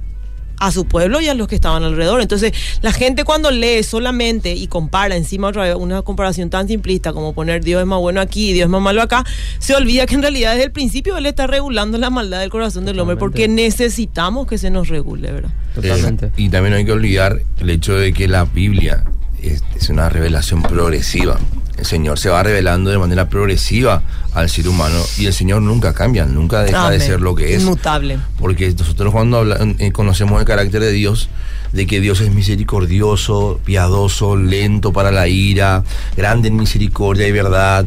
a 0.59 0.71
su 0.71 0.87
pueblo 0.87 1.21
y 1.21 1.29
a 1.29 1.35
los 1.35 1.49
que 1.49 1.55
estaban 1.55 1.83
alrededor. 1.83 2.21
Entonces, 2.21 2.53
la 2.81 2.93
gente 2.93 3.25
cuando 3.25 3.51
lee 3.51 3.83
solamente 3.83 4.55
y 4.55 4.67
compara 4.67 5.17
encima 5.17 5.49
otra 5.49 5.65
vez 5.65 5.75
una 5.75 6.03
comparación 6.03 6.51
tan 6.51 6.69
simplista 6.69 7.13
como 7.13 7.33
poner 7.33 7.63
Dios 7.65 7.81
es 7.81 7.87
más 7.87 7.99
bueno 7.99 8.21
aquí 8.21 8.51
y 8.51 8.53
Dios 8.53 8.67
es 8.67 8.71
más 8.71 8.81
malo 8.81 9.03
acá, 9.03 9.25
se 9.59 9.75
olvida 9.75 10.07
que 10.07 10.15
en 10.15 10.23
realidad 10.23 10.53
desde 10.53 10.65
el 10.65 10.73
principio 10.73 11.17
Él 11.17 11.27
está 11.27 11.47
regulando 11.47 11.99
la 11.99 12.11
maldad 12.11 12.41
del 12.41 12.51
corazón 12.51 12.85
del 12.85 12.99
hombre 13.01 13.17
porque 13.17 13.43
Totalmente. 13.43 13.63
necesitamos 13.65 14.47
que 14.47 14.59
se 14.59 14.71
nos 14.71 14.89
regule, 14.89 15.33
¿verdad? 15.33 15.51
Totalmente. 15.75 16.27
Eh, 16.27 16.33
y 16.37 16.49
también 16.49 16.73
no 16.73 16.77
hay 16.79 16.85
que 16.85 16.93
olvidar 16.93 17.41
el 17.61 17.71
hecho 17.71 17.95
de 17.95 18.13
que 18.13 18.29
la 18.29 18.45
Biblia 18.45 19.05
es, 19.43 19.63
es 19.77 19.89
una 19.89 20.09
revelación 20.09 20.63
progresiva. 20.63 21.39
El 21.85 21.89
Señor 21.89 22.19
se 22.19 22.31
va 22.31 22.43
revelando 22.43 22.91
de 22.91 22.97
manera 22.97 23.29
progresiva 23.29 24.03
al 24.33 24.49
ser 24.49 24.69
humano 24.69 24.97
y 25.19 25.27
el 25.27 25.35
Señor 25.35 25.61
nunca 25.61 25.93
cambia, 25.93 26.25
nunca 26.25 26.63
deja 26.63 26.89
de 26.89 26.99
ser 26.99 27.21
lo 27.21 27.35
que 27.35 27.55
es. 27.55 27.63
Inmutable. 27.63 28.19
Porque 28.39 28.73
nosotros 28.73 29.13
cuando 29.13 29.45
conocemos 29.93 30.41
el 30.41 30.47
carácter 30.47 30.81
de 30.81 30.93
Dios, 30.93 31.29
de 31.75 31.87
que 31.87 32.01
Dios 32.01 32.23
es 32.23 32.33
misericordioso, 32.33 33.61
piadoso, 33.67 34.35
lento 34.35 34.95
para 34.95 35.11
la 35.11 35.29
ira, 35.29 35.85
grande 36.17 36.49
en 36.49 36.57
misericordia 36.57 37.29
y 37.29 37.33
verdad, 37.33 37.85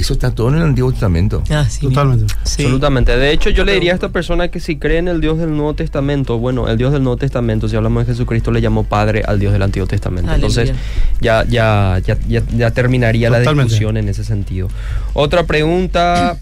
eso 0.00 0.14
está 0.14 0.30
todo 0.34 0.48
en 0.48 0.56
el 0.56 0.62
Antiguo 0.62 0.90
Testamento. 0.90 1.42
Así 1.50 1.86
Totalmente. 1.86 2.24
mismo. 2.24 2.38
Sí. 2.44 2.62
Absolutamente. 2.62 3.16
De 3.16 3.30
hecho, 3.32 3.50
yo 3.50 3.64
le 3.64 3.74
diría 3.74 3.92
a 3.92 3.94
esta 3.94 4.08
persona 4.08 4.48
que 4.48 4.58
si 4.60 4.76
cree 4.76 4.98
en 4.98 5.08
el 5.08 5.20
Dios 5.20 5.38
del 5.38 5.50
Nuevo 5.50 5.74
Testamento, 5.74 6.38
bueno, 6.38 6.68
el 6.68 6.76
Dios 6.78 6.92
del 6.92 7.02
Nuevo 7.02 7.16
Testamento, 7.16 7.68
si 7.68 7.76
hablamos 7.76 8.06
de 8.06 8.12
Jesucristo, 8.12 8.50
le 8.50 8.60
llamó 8.60 8.84
Padre 8.84 9.22
al 9.26 9.38
Dios 9.38 9.52
del 9.52 9.62
Antiguo 9.62 9.86
Testamento. 9.86 10.30
Aleluya. 10.30 10.62
Entonces, 10.62 10.84
ya, 11.20 11.44
ya, 11.44 12.00
ya, 12.04 12.18
ya, 12.28 12.42
ya 12.56 12.70
terminaría 12.72 13.30
la 13.30 13.38
Totalmente. 13.38 13.70
discusión 13.70 13.96
en 13.96 14.08
ese 14.08 14.24
sentido. 14.24 14.68
Otra 15.14 15.44
pregunta. 15.44 16.38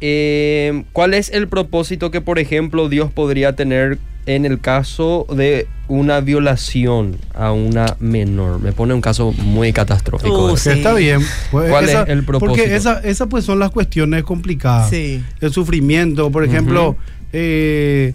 eh, 0.00 0.84
¿Cuál 0.92 1.14
es 1.14 1.30
el 1.30 1.48
propósito 1.48 2.10
que, 2.10 2.20
por 2.20 2.38
ejemplo, 2.38 2.88
Dios 2.88 3.12
podría 3.12 3.54
tener 3.54 3.98
en 4.26 4.44
el 4.44 4.60
caso 4.60 5.26
de 5.34 5.66
una 5.88 6.20
violación 6.20 7.16
a 7.34 7.52
una 7.52 7.96
menor? 7.98 8.60
Me 8.60 8.72
pone 8.72 8.94
un 8.94 9.00
caso 9.00 9.32
muy 9.32 9.72
catastrófico. 9.72 10.52
Uh. 10.52 10.56
Sí. 10.56 10.70
Está 10.70 10.94
bien. 10.94 11.20
Pues 11.50 11.70
¿Cuál 11.70 11.88
es 11.88 12.08
el 12.08 12.24
propósito? 12.24 12.56
Porque 12.62 12.76
esas 12.76 13.04
esa 13.04 13.26
pues 13.28 13.44
son 13.44 13.58
las 13.58 13.70
cuestiones 13.70 14.22
complicadas. 14.24 14.90
Sí. 14.90 15.22
El 15.40 15.52
sufrimiento, 15.52 16.30
por 16.30 16.44
ejemplo, 16.44 16.96
eh, 17.32 18.14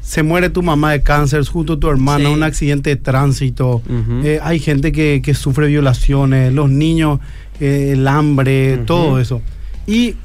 se 0.00 0.22
muere 0.22 0.50
tu 0.50 0.62
mamá 0.62 0.92
de 0.92 1.02
cáncer 1.02 1.44
junto 1.44 1.74
a 1.74 1.80
tu 1.80 1.88
hermana, 1.88 2.28
Sí. 2.28 2.34
un 2.34 2.42
accidente 2.42 2.90
de 2.90 2.96
tránsito. 2.96 3.82
Eh, 4.24 4.40
hay 4.42 4.58
gente 4.58 4.90
que, 4.90 5.20
que 5.22 5.34
sufre 5.34 5.66
violaciones, 5.66 6.52
los 6.52 6.70
niños, 6.70 7.20
eh, 7.60 7.90
el 7.92 8.08
hambre, 8.08 8.78
todo 8.86 9.20
eso. 9.20 9.42
Y 9.86 10.16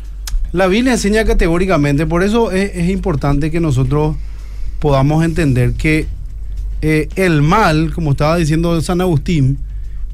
la 0.54 0.68
Biblia 0.68 0.94
enseña 0.94 1.26
categóricamente, 1.26 2.06
por 2.06 2.24
eso 2.24 2.52
es, 2.52 2.72
es 2.76 2.90
importante 2.90 3.52
que 3.52 3.60
nosotros 3.60 4.16
podamos 4.84 5.24
entender 5.24 5.76
que 5.76 6.08
eh, 6.82 7.08
el 7.16 7.42
mal, 7.42 7.94
como 7.94 8.12
estaba 8.12 8.36
diciendo 8.36 8.82
San 8.82 9.00
Agustín, 9.00 9.58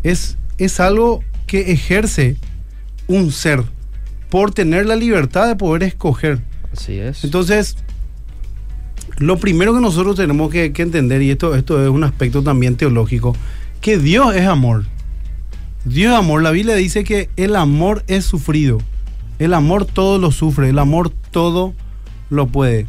es, 0.03 0.37
es 0.59 0.79
algo 0.79 1.23
que 1.47 1.71
ejerce 1.71 2.37
un 3.07 3.31
ser 3.31 3.63
por 4.29 4.51
tener 4.51 4.85
la 4.85 4.95
libertad 4.95 5.47
de 5.47 5.55
poder 5.55 5.81
escoger. 5.81 6.41
Así 6.71 6.99
es. 6.99 7.23
Entonces, 7.23 7.77
lo 9.17 9.39
primero 9.39 9.73
que 9.73 9.81
nosotros 9.81 10.15
tenemos 10.15 10.51
que, 10.51 10.71
que 10.71 10.83
entender, 10.83 11.23
y 11.23 11.31
esto, 11.31 11.55
esto 11.55 11.83
es 11.83 11.89
un 11.89 12.03
aspecto 12.03 12.43
también 12.43 12.75
teológico, 12.75 13.35
que 13.81 13.97
Dios 13.97 14.35
es 14.35 14.45
amor. 14.45 14.85
Dios 15.83 16.13
es 16.13 16.19
amor. 16.19 16.43
La 16.43 16.51
Biblia 16.51 16.75
dice 16.75 17.03
que 17.03 17.31
el 17.37 17.55
amor 17.55 18.03
es 18.05 18.23
sufrido. 18.23 18.77
El 19.39 19.55
amor 19.55 19.85
todo 19.85 20.19
lo 20.19 20.31
sufre. 20.31 20.69
El 20.69 20.77
amor 20.77 21.09
todo 21.31 21.73
lo 22.29 22.45
puede. 22.45 22.85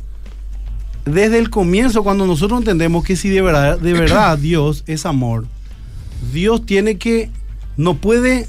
Desde 1.05 1.39
el 1.39 1.51
comienzo, 1.51 2.03
cuando 2.03 2.27
nosotros 2.27 2.61
entendemos 2.61 3.05
que 3.05 3.17
si 3.17 3.29
de 3.31 3.43
verdad, 3.43 3.79
de 3.79 3.93
verdad 3.95 4.39
Dios 4.39 4.85
es 4.87 5.07
amor, 5.07 5.47
Dios 6.33 6.67
tiene 6.67 6.97
que, 6.99 7.31
no 7.77 7.95
puede 7.97 8.47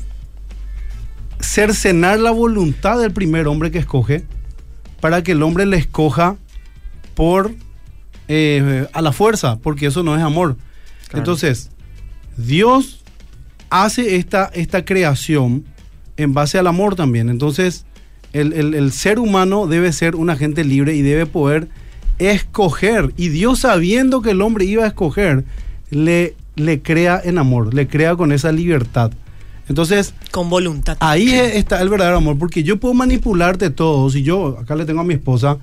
cercenar 1.39 2.19
la 2.19 2.31
voluntad 2.31 2.99
del 2.99 3.11
primer 3.11 3.47
hombre 3.47 3.71
que 3.71 3.79
escoge 3.79 4.25
para 4.99 5.23
que 5.23 5.31
el 5.31 5.41
hombre 5.41 5.65
le 5.65 5.77
escoja 5.77 6.35
por 7.15 7.51
eh, 8.27 8.87
a 8.93 9.01
la 9.01 9.11
fuerza, 9.11 9.57
porque 9.59 9.87
eso 9.87 10.03
no 10.03 10.15
es 10.15 10.21
amor. 10.21 10.55
Claro. 11.07 11.19
Entonces, 11.19 11.71
Dios 12.37 13.01
hace 13.69 14.15
esta, 14.17 14.51
esta 14.53 14.85
creación 14.85 15.65
en 16.17 16.33
base 16.33 16.57
al 16.59 16.67
amor 16.67 16.95
también. 16.95 17.29
Entonces, 17.29 17.85
el, 18.33 18.53
el- 18.53 18.73
el 18.75 18.91
ser 18.91 19.17
humano 19.19 19.65
debe 19.67 19.91
ser 19.91 20.15
un 20.15 20.29
agente 20.29 20.63
libre 20.63 20.95
y 20.95 21.01
debe 21.01 21.25
poder 21.25 21.67
escoger. 22.29 23.13
Y 23.17 23.29
Dios 23.29 23.59
sabiendo 23.59 24.21
que 24.21 24.31
el 24.31 24.41
hombre 24.41 24.65
iba 24.65 24.83
a 24.83 24.87
escoger, 24.87 25.43
le, 25.89 26.35
le 26.55 26.81
crea 26.81 27.19
en 27.23 27.37
amor, 27.37 27.73
le 27.73 27.87
crea 27.87 28.15
con 28.15 28.31
esa 28.31 28.51
libertad. 28.51 29.11
Entonces, 29.67 30.13
Con 30.31 30.49
voluntad. 30.49 30.97
Ahí 30.99 31.31
es- 31.31 31.55
está 31.55 31.81
el 31.81 31.89
verdadero 31.89 32.17
amor, 32.17 32.37
porque 32.37 32.63
yo 32.63 32.77
puedo 32.79 32.93
manipularte 32.93 33.69
todo. 33.69 34.09
Si 34.09 34.21
yo, 34.23 34.57
acá 34.59 34.75
le 34.75 34.85
tengo 34.85 34.99
a 35.01 35.03
mi 35.05 35.13
esposa 35.13 35.57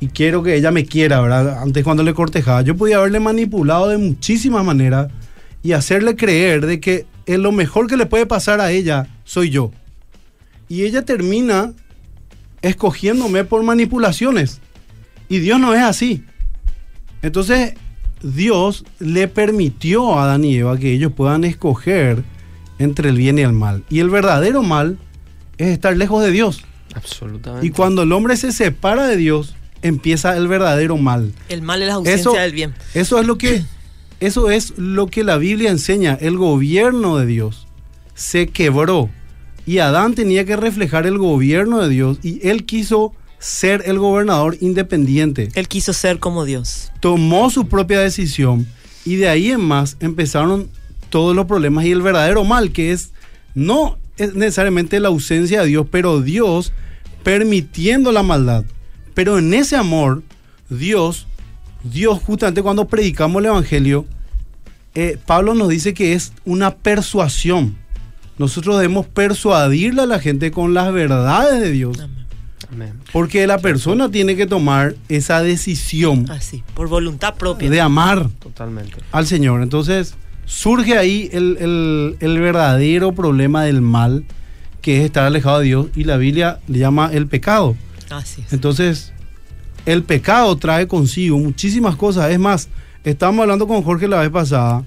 y 0.00 0.08
quiero 0.08 0.42
que 0.42 0.56
ella 0.56 0.70
me 0.70 0.86
quiera, 0.86 1.20
¿verdad? 1.20 1.58
Antes 1.62 1.84
cuando 1.84 2.02
le 2.02 2.14
cortejaba, 2.14 2.62
yo 2.62 2.76
podía 2.76 2.96
haberle 2.96 3.20
manipulado 3.20 3.88
de 3.88 3.98
muchísimas 3.98 4.64
maneras 4.64 5.08
y 5.62 5.72
hacerle 5.72 6.16
creer 6.16 6.64
de 6.66 6.80
que 6.80 7.04
es 7.26 7.38
lo 7.38 7.52
mejor 7.52 7.86
que 7.88 7.96
le 7.98 8.06
puede 8.06 8.24
pasar 8.26 8.60
a 8.60 8.70
ella 8.72 9.06
soy 9.24 9.50
yo. 9.50 9.70
Y 10.68 10.84
ella 10.84 11.04
termina 11.04 11.72
escogiéndome 12.62 13.44
por 13.44 13.62
manipulaciones. 13.62 14.60
Y 15.32 15.38
Dios 15.38 15.58
no 15.58 15.72
es 15.72 15.80
así. 15.80 16.24
Entonces, 17.22 17.72
Dios 18.22 18.84
le 18.98 19.28
permitió 19.28 20.12
a 20.18 20.24
Adán 20.24 20.44
y 20.44 20.56
Eva 20.56 20.76
que 20.76 20.92
ellos 20.92 21.12
puedan 21.16 21.44
escoger 21.44 22.22
entre 22.78 23.08
el 23.08 23.16
bien 23.16 23.38
y 23.38 23.40
el 23.42 23.54
mal. 23.54 23.82
Y 23.88 24.00
el 24.00 24.10
verdadero 24.10 24.62
mal 24.62 24.98
es 25.56 25.68
estar 25.68 25.96
lejos 25.96 26.22
de 26.22 26.32
Dios. 26.32 26.62
Absolutamente. 26.94 27.66
Y 27.66 27.70
cuando 27.70 28.02
el 28.02 28.12
hombre 28.12 28.36
se 28.36 28.52
separa 28.52 29.06
de 29.06 29.16
Dios, 29.16 29.54
empieza 29.80 30.36
el 30.36 30.48
verdadero 30.48 30.98
mal. 30.98 31.32
El 31.48 31.62
mal 31.62 31.80
es 31.80 31.88
la 31.88 31.94
ausencia 31.94 32.20
Eso- 32.20 32.32
del 32.34 32.52
bien. 32.52 32.74
Eso 32.92 33.18
es 33.18 33.26
lo 33.26 33.38
que 33.38 33.64
eso 34.20 34.50
es 34.50 34.74
lo 34.76 35.06
que 35.06 35.24
la 35.24 35.38
Biblia 35.38 35.70
enseña. 35.70 36.18
El 36.20 36.36
gobierno 36.36 37.16
de 37.16 37.24
Dios 37.24 37.66
se 38.12 38.48
quebró 38.48 39.08
y 39.64 39.78
Adán 39.78 40.14
tenía 40.14 40.44
que 40.44 40.56
reflejar 40.56 41.06
el 41.06 41.16
gobierno 41.16 41.80
de 41.80 41.88
Dios 41.88 42.18
y 42.22 42.46
él 42.46 42.66
quiso 42.66 43.14
ser 43.42 43.82
el 43.86 43.98
gobernador 43.98 44.56
independiente. 44.60 45.48
Él 45.54 45.66
quiso 45.66 45.92
ser 45.92 46.20
como 46.20 46.44
Dios. 46.44 46.92
Tomó 47.00 47.50
su 47.50 47.66
propia 47.66 47.98
decisión 47.98 48.68
y 49.04 49.16
de 49.16 49.28
ahí 49.28 49.50
en 49.50 49.60
más 49.60 49.96
empezaron 49.98 50.70
todos 51.10 51.34
los 51.34 51.46
problemas 51.46 51.84
y 51.84 51.90
el 51.90 52.02
verdadero 52.02 52.44
mal 52.44 52.70
que 52.70 52.92
es 52.92 53.10
no 53.54 53.98
es 54.16 54.34
necesariamente 54.34 55.00
la 55.00 55.08
ausencia 55.08 55.62
de 55.62 55.66
Dios, 55.66 55.86
pero 55.90 56.20
Dios 56.20 56.72
permitiendo 57.24 58.12
la 58.12 58.22
maldad. 58.22 58.64
Pero 59.12 59.38
en 59.38 59.52
ese 59.54 59.74
amor, 59.74 60.22
Dios, 60.70 61.26
Dios 61.82 62.22
justamente 62.22 62.62
cuando 62.62 62.86
predicamos 62.86 63.40
el 63.40 63.46
Evangelio, 63.46 64.06
eh, 64.94 65.18
Pablo 65.26 65.54
nos 65.54 65.68
dice 65.68 65.94
que 65.94 66.12
es 66.12 66.32
una 66.44 66.76
persuasión. 66.76 67.76
Nosotros 68.38 68.76
debemos 68.76 69.06
persuadirle 69.06 70.02
a 70.02 70.06
la 70.06 70.20
gente 70.20 70.52
con 70.52 70.74
las 70.74 70.92
verdades 70.92 71.60
de 71.60 71.72
Dios. 71.72 71.98
Amén. 71.98 72.21
Amén. 72.72 72.94
Porque 73.12 73.46
la 73.46 73.58
persona 73.58 74.10
tiene 74.10 74.34
que 74.36 74.46
tomar 74.46 74.94
esa 75.08 75.42
decisión 75.42 76.30
Así, 76.30 76.62
por 76.74 76.88
voluntad 76.88 77.34
propia. 77.34 77.68
de 77.70 77.80
amar 77.80 78.28
Totalmente. 78.40 78.96
al 79.12 79.26
Señor. 79.26 79.62
Entonces 79.62 80.14
surge 80.46 80.96
ahí 80.98 81.28
el, 81.32 81.56
el- 81.60 82.16
el 82.20 82.40
verdadero 82.40 83.12
problema 83.12 83.64
del 83.64 83.80
mal, 83.82 84.24
que 84.80 84.98
es 84.98 85.04
estar 85.04 85.24
alejado 85.24 85.58
de 85.60 85.66
Dios, 85.66 85.86
y 85.94 86.04
la 86.04 86.16
Biblia 86.16 86.60
le 86.66 86.78
llama 86.78 87.10
el 87.12 87.26
pecado. 87.26 87.76
Así 88.10 88.42
es. 88.46 88.52
Entonces, 88.52 89.12
el 89.86 90.02
pecado 90.02 90.56
trae 90.56 90.86
consigo 90.86 91.38
muchísimas 91.38 91.96
cosas. 91.96 92.30
Es 92.30 92.38
más, 92.38 92.68
estábamos 93.04 93.42
hablando 93.42 93.66
con 93.66 93.82
Jorge 93.82 94.08
la 94.08 94.20
vez 94.20 94.30
pasada. 94.30 94.82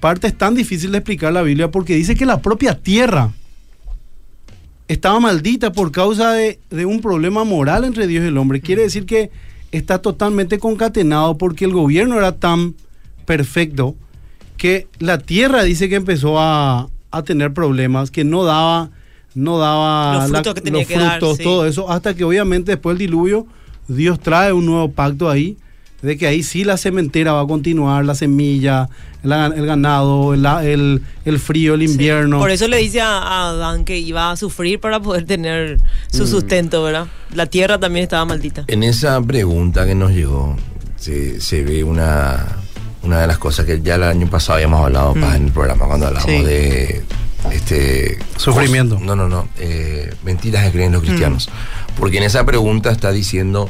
Parte 0.00 0.26
es 0.28 0.36
tan 0.38 0.54
difícil 0.54 0.92
de 0.92 0.98
explicar 0.98 1.32
la 1.32 1.42
Biblia 1.42 1.70
porque 1.70 1.94
dice 1.94 2.14
que 2.14 2.24
la 2.24 2.40
propia 2.40 2.78
tierra 2.80 3.32
estaba 4.92 5.20
maldita 5.20 5.70
por 5.70 5.92
causa 5.92 6.32
de, 6.32 6.58
de 6.68 6.84
un 6.84 7.00
problema 7.00 7.44
moral 7.44 7.84
entre 7.84 8.08
Dios 8.08 8.24
y 8.24 8.26
el 8.26 8.36
hombre. 8.36 8.60
Quiere 8.60 8.82
decir 8.82 9.06
que 9.06 9.30
está 9.70 10.02
totalmente 10.02 10.58
concatenado 10.58 11.38
porque 11.38 11.64
el 11.64 11.72
gobierno 11.72 12.16
era 12.16 12.32
tan 12.32 12.74
perfecto 13.24 13.94
que 14.56 14.88
la 14.98 15.18
tierra 15.18 15.62
dice 15.62 15.88
que 15.88 15.94
empezó 15.94 16.40
a, 16.40 16.88
a 17.12 17.22
tener 17.22 17.54
problemas, 17.54 18.10
que 18.10 18.24
no 18.24 18.42
daba, 18.42 18.90
no 19.36 19.58
daba 19.58 20.22
Los 20.22 20.30
frutos 20.30 20.54
que 20.54 20.60
tenía 20.60 20.80
los 20.80 20.88
que 20.88 20.98
dar, 20.98 21.20
frutos, 21.20 21.36
sí. 21.36 21.44
todo 21.44 21.66
eso, 21.66 21.88
hasta 21.88 22.14
que 22.14 22.24
obviamente 22.24 22.72
después 22.72 22.98
del 22.98 23.06
diluvio 23.06 23.46
Dios 23.86 24.18
trae 24.18 24.52
un 24.52 24.66
nuevo 24.66 24.90
pacto 24.90 25.30
ahí, 25.30 25.56
de 26.02 26.16
que 26.16 26.26
ahí 26.26 26.42
sí 26.42 26.64
la 26.64 26.76
cementera 26.76 27.32
va 27.32 27.42
a 27.42 27.46
continuar, 27.46 28.04
la 28.04 28.14
semilla, 28.14 28.88
la- 29.22 29.46
el 29.46 29.66
ganado, 29.66 30.32
el, 30.34 30.46
el- 30.46 31.02
el 31.26 31.38
frío, 31.38 31.74
el 31.74 31.80
Sí. 31.86 31.92
invierno. 31.92 32.38
Por 32.38 32.50
eso 32.50 32.66
le 32.68 32.78
dice 32.78 33.00
a, 33.02 33.18
a 33.18 33.48
Adán 33.50 33.84
que 33.84 33.98
iba 33.98 34.30
a 34.30 34.36
sufrir 34.36 34.80
para 34.80 35.00
poder 35.00 35.24
tener 35.26 35.78
su 36.10 36.26
sustento, 36.26 36.82
¿verdad? 36.82 37.06
La 37.34 37.46
tierra 37.46 37.78
también 37.78 38.04
estaba 38.04 38.24
maldita. 38.24 38.64
En 38.66 38.82
esa 38.82 39.20
pregunta 39.20 39.84
que 39.86 39.94
nos 39.94 40.10
llegó, 40.12 40.56
se, 40.96 41.40
se 41.40 41.62
ve 41.62 41.84
una, 41.84 42.46
una 43.02 43.20
de 43.20 43.26
las 43.26 43.36
cosas 43.38 43.66
que 43.66 43.80
ya 43.82 43.96
el 43.96 44.02
año 44.04 44.26
pasado 44.28 44.54
habíamos 44.54 44.84
hablado 44.84 45.14
pa, 45.14 45.36
en 45.36 45.46
el 45.46 45.52
programa, 45.52 45.86
cuando 45.86 46.06
hablamos 46.06 46.30
Sí. 46.30 46.42
de 46.42 47.02
este 47.52 48.18
Sufrimiento. 48.36 48.96
cos- 48.98 49.02
no, 49.02 49.16
no, 49.16 49.28
no. 49.28 49.48
eh, 49.58 50.12
mentiras 50.24 50.64
que 50.66 50.72
creen 50.72 50.92
los 50.92 51.02
cristianos. 51.02 51.48
Porque 51.98 52.18
en 52.18 52.24
esa 52.24 52.44
pregunta 52.44 52.90
está 52.90 53.12
diciendo 53.12 53.68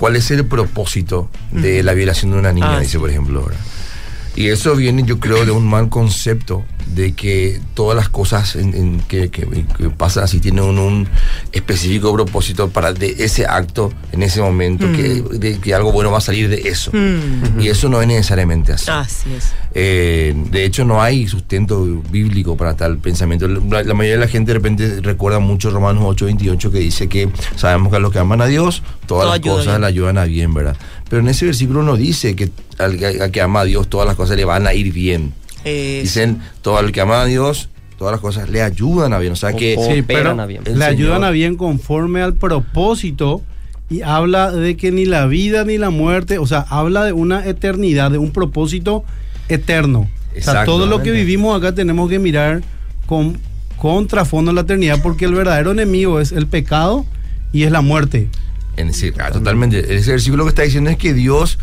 cuál 0.00 0.16
es 0.16 0.30
el 0.30 0.46
propósito 0.46 1.28
de 1.52 1.82
la 1.82 1.92
violación 1.92 2.30
de 2.32 2.38
una 2.38 2.52
niña, 2.54 2.76
Ah, 2.76 2.80
dice 2.80 2.92
sí. 2.92 2.98
por 2.98 3.10
ejemplo 3.10 3.40
ahora. 3.40 3.56
Y 4.34 4.48
eso 4.48 4.74
viene, 4.74 5.02
yo 5.04 5.20
creo, 5.20 5.44
de 5.44 5.50
un 5.50 5.68
mal 5.68 5.90
concepto 5.90 6.64
de 6.86 7.12
que 7.12 7.60
todas 7.74 7.96
las 7.96 8.08
cosas 8.08 8.56
en- 8.56 8.74
en 8.74 9.00
que, 9.00 9.30
que- 9.30 9.46
que 9.76 9.90
pasan 9.90 10.24
así 10.24 10.40
tienen 10.40 10.64
un, 10.64 10.78
un 10.78 11.08
específico 11.52 12.12
propósito 12.12 12.68
para 12.70 12.92
de 12.92 13.16
ese 13.18 13.46
acto 13.46 13.92
en 14.12 14.22
ese 14.22 14.40
momento, 14.40 14.86
que, 14.92 15.22
de 15.38 15.58
que 15.58 15.74
algo 15.74 15.92
bueno 15.92 16.10
va 16.10 16.18
a 16.18 16.20
salir 16.22 16.48
de 16.48 16.68
eso. 16.68 16.90
Mm. 16.92 17.60
Y 17.60 17.68
eso 17.68 17.88
no 17.88 18.00
es 18.02 18.08
necesariamente 18.08 18.72
así. 18.72 18.90
Así 18.90 19.32
es. 19.36 19.52
Eh, 19.74 20.34
de 20.50 20.64
hecho, 20.64 20.84
no 20.84 21.00
hay 21.00 21.28
sustento 21.28 21.84
bíblico 22.10 22.56
para 22.56 22.74
tal 22.74 22.98
pensamiento. 22.98 23.46
La, 23.46 23.82
la 23.84 23.94
mayoría 23.94 24.14
de 24.18 24.24
la 24.26 24.28
gente 24.28 24.50
de 24.52 24.54
repente 24.54 25.00
recuerda 25.00 25.38
mucho 25.38 25.70
Romanos 25.70 26.02
8:28 26.04 26.70
que 26.72 26.78
dice 26.78 27.08
que 27.08 27.28
sabemos 27.56 27.90
que 27.90 27.96
a 27.96 28.00
los 28.00 28.12
que 28.12 28.18
aman 28.18 28.40
a 28.40 28.46
Dios, 28.46 28.82
todas 29.06 29.24
Todo 29.24 29.30
las 29.30 29.34
ayuda 29.36 29.54
cosas 29.56 29.80
le 29.80 29.86
ayudan 29.86 30.18
a 30.18 30.24
bien, 30.24 30.52
¿verdad? 30.54 30.76
Pero 31.08 31.22
en 31.22 31.28
ese 31.28 31.46
versículo 31.46 31.82
no 31.82 31.96
dice 31.96 32.34
que 32.36 32.50
al, 32.78 32.98
al 33.20 33.30
que 33.30 33.40
ama 33.40 33.60
a 33.60 33.64
Dios, 33.64 33.88
todas 33.88 34.06
las 34.06 34.16
cosas 34.16 34.36
le 34.36 34.44
van 34.44 34.66
a 34.66 34.74
ir 34.74 34.92
bien. 34.92 35.34
Eh, 35.64 36.00
Dicen, 36.02 36.38
todo 36.62 36.80
el 36.80 36.92
que 36.92 37.00
ama 37.00 37.22
a 37.22 37.24
Dios, 37.26 37.68
todas 37.98 38.12
las 38.12 38.20
cosas 38.20 38.48
le 38.48 38.62
ayudan 38.62 39.12
a 39.12 39.18
bien. 39.18 39.32
O 39.32 39.36
sea 39.36 39.52
que... 39.52 39.76
O- 39.78 39.82
Sí, 39.82 40.00
Cooperan 40.00 40.06
pero 40.06 40.42
a 40.42 40.46
bien. 40.46 40.62
El 40.66 40.78
le 40.78 40.84
ayudan 40.84 41.24
a 41.24 41.30
bien 41.30 41.56
conforme 41.56 42.22
al 42.22 42.34
propósito 42.34 43.42
y 43.90 44.02
habla 44.02 44.52
de 44.52 44.76
que 44.76 44.92
ni 44.92 45.04
la 45.04 45.26
vida 45.26 45.64
ni 45.64 45.76
la 45.76 45.90
muerte, 45.90 46.38
o 46.38 46.46
sea, 46.46 46.60
habla 46.68 47.04
de 47.04 47.12
una 47.12 47.44
eternidad, 47.46 48.10
de 48.10 48.18
un 48.18 48.30
propósito 48.30 49.04
eterno. 49.48 50.08
O 50.36 50.40
sea, 50.40 50.64
todo 50.64 50.86
lo 50.86 51.02
que 51.02 51.10
vivimos 51.10 51.58
acá 51.58 51.74
tenemos 51.74 52.08
que 52.08 52.20
mirar 52.20 52.62
con, 53.06 53.38
con 53.76 54.06
trasfondo 54.06 54.52
en 54.52 54.54
la 54.54 54.60
eternidad 54.60 55.00
porque 55.02 55.24
el 55.24 55.34
verdadero 55.34 55.72
enemigo 55.72 56.20
es 56.20 56.30
el 56.30 56.46
pecado 56.46 57.04
y 57.52 57.64
es 57.64 57.72
la 57.72 57.80
muerte. 57.80 58.28
En 58.76 58.88
ese, 58.90 59.12
ah, 59.18 59.32
totalmente. 59.32 59.96
Ese 59.96 60.12
versículo 60.12 60.44
que 60.44 60.50
está 60.50 60.62
diciendo 60.62 60.88
es 60.88 60.96
que 60.96 61.12
Dios 61.12 61.58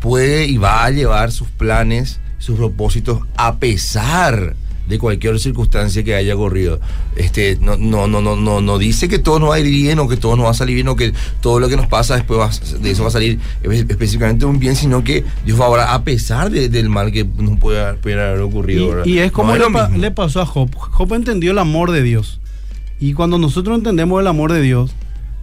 puede 0.00 0.46
y 0.46 0.56
va 0.56 0.84
a 0.84 0.90
llevar 0.90 1.32
sus 1.32 1.48
planes, 1.48 2.20
sus 2.42 2.56
propósitos, 2.56 3.20
a 3.36 3.56
pesar 3.58 4.56
de 4.88 4.98
cualquier 4.98 5.38
circunstancia 5.38 6.02
que 6.02 6.16
haya 6.16 6.34
ocurrido. 6.34 6.80
Este, 7.14 7.56
no, 7.60 7.76
no, 7.76 8.08
no, 8.08 8.20
no, 8.20 8.34
no, 8.34 8.60
no 8.60 8.78
dice 8.78 9.08
que 9.08 9.20
todo 9.20 9.38
nos 9.38 9.50
va 9.50 9.54
a 9.54 9.60
ir 9.60 9.66
bien 9.66 10.00
o 10.00 10.08
que 10.08 10.16
todo 10.16 10.34
nos 10.34 10.46
va 10.46 10.50
a 10.50 10.54
salir 10.54 10.74
bien 10.74 10.88
o 10.88 10.96
que 10.96 11.12
todo 11.40 11.60
lo 11.60 11.68
que 11.68 11.76
nos 11.76 11.86
pasa 11.86 12.16
después 12.16 12.40
va- 12.40 12.78
de 12.80 12.90
eso 12.90 13.02
va 13.02 13.08
a 13.08 13.12
salir 13.12 13.38
espe- 13.62 13.88
específicamente 13.88 14.44
un 14.44 14.58
bien, 14.58 14.74
sino 14.74 15.04
que 15.04 15.24
Dios 15.46 15.60
va 15.60 15.66
a 15.66 15.68
obrar 15.68 15.88
a 15.90 16.02
pesar 16.02 16.50
de- 16.50 16.68
del 16.68 16.88
mal 16.88 17.12
que 17.12 17.24
nos 17.24 17.60
pueda, 17.60 17.94
pudiera 17.94 18.30
haber 18.30 18.40
ocurrido. 18.40 19.04
Y, 19.06 19.12
y 19.14 19.18
es 19.20 19.30
como 19.30 19.54
No 19.56 19.68
le, 19.68 19.72
pa- 19.72 19.88
le 19.88 20.10
pasó 20.10 20.40
a 20.40 20.46
Job. 20.46 20.74
Job 20.74 21.14
entendió 21.14 21.52
el 21.52 21.58
amor 21.60 21.92
de 21.92 22.02
Dios. 22.02 22.40
Y 22.98 23.12
cuando 23.14 23.38
nosotros 23.38 23.78
entendemos 23.78 24.20
el 24.20 24.26
amor 24.26 24.52
de 24.52 24.62
Dios, 24.62 24.90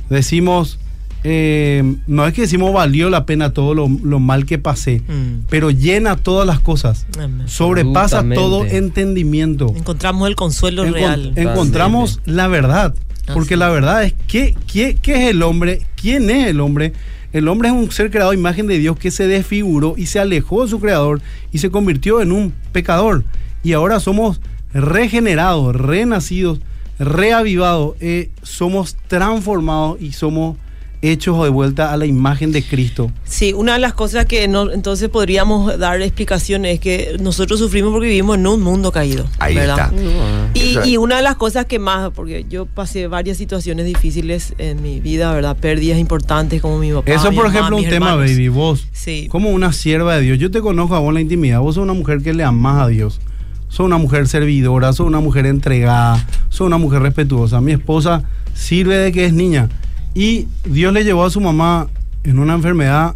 decimos, 0.09 0.79
eh, 1.23 1.95
no 2.07 2.25
es 2.27 2.33
que 2.33 2.41
decimos 2.41 2.73
valió 2.73 3.09
la 3.09 3.25
pena 3.25 3.51
todo 3.53 3.73
lo, 3.73 3.89
lo 4.03 4.19
mal 4.19 4.45
que 4.45 4.57
pasé, 4.57 5.01
Mm. 5.07 5.45
pero 5.49 5.69
llena 5.71 6.15
todas 6.15 6.47
las 6.47 6.59
cosas. 6.59 7.05
Amén. 7.19 7.47
Sobrepasa 7.47 8.23
todo 8.33 8.65
entendimiento. 8.65 9.73
Encontramos 9.75 10.27
el 10.29 10.35
consuelo 10.35 10.85
Encon- 10.85 10.93
real. 10.93 11.33
encontramos 11.35 12.21
la 12.25 12.47
verdad. 12.47 12.93
Porque 13.33 13.53
Así 13.53 13.59
la 13.59 13.69
verdad 13.69 14.03
es 14.05 14.13
que, 14.27 14.55
¿qué, 14.65 14.97
qué 14.99 15.23
es 15.25 15.29
el 15.29 15.43
hombre? 15.43 15.81
¿Quién 15.95 16.29
es 16.31 16.47
el 16.47 16.59
hombre? 16.61 16.93
El 17.31 17.47
hombre 17.47 17.67
es 17.69 17.75
un 17.75 17.91
ser 17.91 18.09
creado 18.09 18.31
a 18.31 18.33
imagen 18.33 18.65
de 18.65 18.79
Dios 18.79 18.97
que 18.97 19.11
se 19.11 19.27
desfiguró 19.27 19.93
y 19.97 20.07
se 20.07 20.19
alejó 20.19 20.63
de 20.63 20.69
su 20.69 20.79
creador 20.79 21.21
y 21.51 21.59
se 21.59 21.69
convirtió 21.69 22.21
en 22.21 22.31
un 22.31 22.53
pecador. 22.71 23.23
Y 23.61 23.73
ahora 23.73 23.99
somos 23.99 24.41
regenerados, 24.73 25.75
renacidos, 25.75 26.59
reavivados, 26.97 27.95
eh, 27.99 28.29
somos 28.41 28.95
transformados 29.07 30.01
y 30.01 30.13
somos 30.13 30.57
hechos 31.01 31.41
de 31.43 31.49
vuelta 31.49 31.93
a 31.93 31.97
la 31.97 32.05
imagen 32.05 32.51
de 32.51 32.61
Cristo. 32.61 33.09
Sí, 33.23 33.53
una 33.53 33.73
de 33.73 33.79
las 33.79 33.93
cosas 33.93 34.25
que 34.25 34.47
no, 34.49 34.71
entonces 34.71 35.07
podríamos 35.09 35.77
dar 35.79 36.01
explicaciones 36.01 36.73
es 36.75 36.79
que 36.81 37.15
nosotros 37.21 37.59
sufrimos 37.59 37.91
porque 37.91 38.07
vivimos 38.07 38.37
en 38.37 38.45
un 38.47 38.61
mundo 38.61 38.91
caído. 38.91 39.25
Ahí 39.39 39.55
¿verdad? 39.55 39.93
está. 39.93 40.59
Y, 40.59 40.71
Eso 40.71 40.81
es. 40.81 40.87
y 40.87 40.97
una 40.97 41.17
de 41.17 41.21
las 41.21 41.35
cosas 41.35 41.65
que 41.65 41.79
más, 41.79 42.11
porque 42.11 42.45
yo 42.49 42.65
pasé 42.65 43.07
varias 43.07 43.37
situaciones 43.37 43.85
difíciles 43.85 44.53
en 44.57 44.81
mi 44.81 44.99
vida, 44.99 45.31
¿verdad? 45.33 45.55
Pérdidas 45.55 45.99
importantes 45.99 46.61
como 46.61 46.77
mi 46.79 46.91
papá. 46.91 47.09
Eso, 47.11 47.29
mi 47.29 47.37
por 47.37 47.45
mamá, 47.47 47.57
ejemplo, 47.57 47.77
un 47.77 47.87
tema, 47.89 48.15
baby. 48.15 48.49
Vos, 48.49 48.87
Sí. 48.91 49.27
como 49.29 49.51
una 49.51 49.71
sierva 49.71 50.15
de 50.17 50.21
Dios, 50.23 50.37
yo 50.39 50.51
te 50.51 50.59
conozco 50.59 50.95
a 50.95 50.99
vos 50.99 51.09
en 51.09 51.13
la 51.15 51.21
intimidad. 51.21 51.61
Vos 51.61 51.75
sos 51.75 51.83
una 51.83 51.93
mujer 51.93 52.21
que 52.21 52.33
le 52.33 52.43
amás 52.43 52.81
a 52.83 52.87
Dios. 52.87 53.21
Sos 53.69 53.85
una 53.85 53.97
mujer 53.99 54.27
servidora, 54.27 54.91
sos 54.93 55.07
una 55.07 55.19
mujer 55.19 55.45
entregada, 55.45 56.25
sos 56.49 56.61
una 56.67 56.77
mujer 56.77 57.03
respetuosa. 57.03 57.61
Mi 57.61 57.71
esposa 57.71 58.23
sirve 58.53 58.97
de 58.97 59.11
que 59.11 59.25
es 59.25 59.33
niña. 59.33 59.69
Y 60.13 60.47
Dios 60.65 60.91
le 60.93 61.03
llevó 61.03 61.23
a 61.25 61.29
su 61.29 61.39
mamá 61.41 61.87
en 62.23 62.39
una 62.39 62.53
enfermedad 62.55 63.15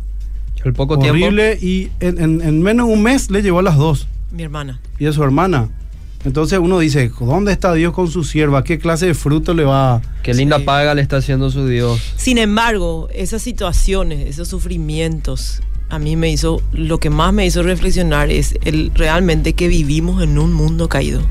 El 0.63 0.73
poco 0.73 0.97
tiempo. 0.99 1.13
horrible 1.13 1.58
y 1.62 1.89
en, 1.99 2.21
en- 2.21 2.41
en 2.41 2.62
menos 2.62 2.88
de 2.88 2.93
un 2.93 3.01
mes 3.03 3.29
le 3.32 3.41
llevó 3.41 3.60
a 3.60 3.63
las 3.63 3.77
dos 3.77 4.08
Mi 4.32 4.43
hermana. 4.43 4.79
y 4.99 5.06
a 5.08 5.13
su 5.13 5.23
hermana. 5.23 5.69
Entonces 6.25 6.58
uno 6.60 6.79
dice, 6.79 7.12
¿dónde 7.19 7.51
está 7.51 7.73
Dios 7.73 7.91
con 7.93 8.10
su 8.10 8.23
sierva? 8.23 8.63
¿Qué 8.63 8.79
clase 8.79 9.08
de 9.08 9.13
fruto 9.13 9.53
le 9.53 9.65
va 9.65 9.95
a...? 9.95 10.01
Qué 10.23 10.34
linda 10.34 10.58
Sí. 10.60 10.63
paga 10.63 10.93
le 10.95 11.01
está 11.01 11.17
haciendo 11.17 11.49
su 11.51 11.67
Dios. 11.67 11.99
Sin 12.15 12.38
embargo, 12.38 13.10
esas 13.13 13.41
situaciones, 13.41 14.25
esos 14.29 14.47
sufrimientos, 14.47 15.62
a 15.89 15.99
mí 15.99 16.15
me 16.15 16.29
hizo, 16.32 16.62
lo 16.71 16.99
que 17.01 17.10
más 17.10 17.34
me 17.34 17.45
hizo 17.45 17.62
reflexionar 17.62 18.29
es 18.32 18.56
el 18.63 18.91
realmente 18.95 19.51
que 19.51 19.67
vivimos 19.67 20.23
en 20.23 20.38
un 20.39 20.53
mundo 20.53 20.88
caído 20.88 21.21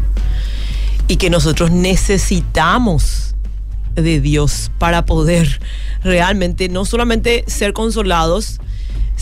y 1.08 1.16
que 1.16 1.30
nosotros 1.30 1.70
necesitamos 1.70 3.31
de 3.94 4.20
Dios 4.20 4.70
para 4.78 5.04
poder 5.04 5.60
realmente 6.02 6.68
no 6.68 6.84
solamente 6.84 7.44
ser 7.46 7.72
consolados, 7.72 8.60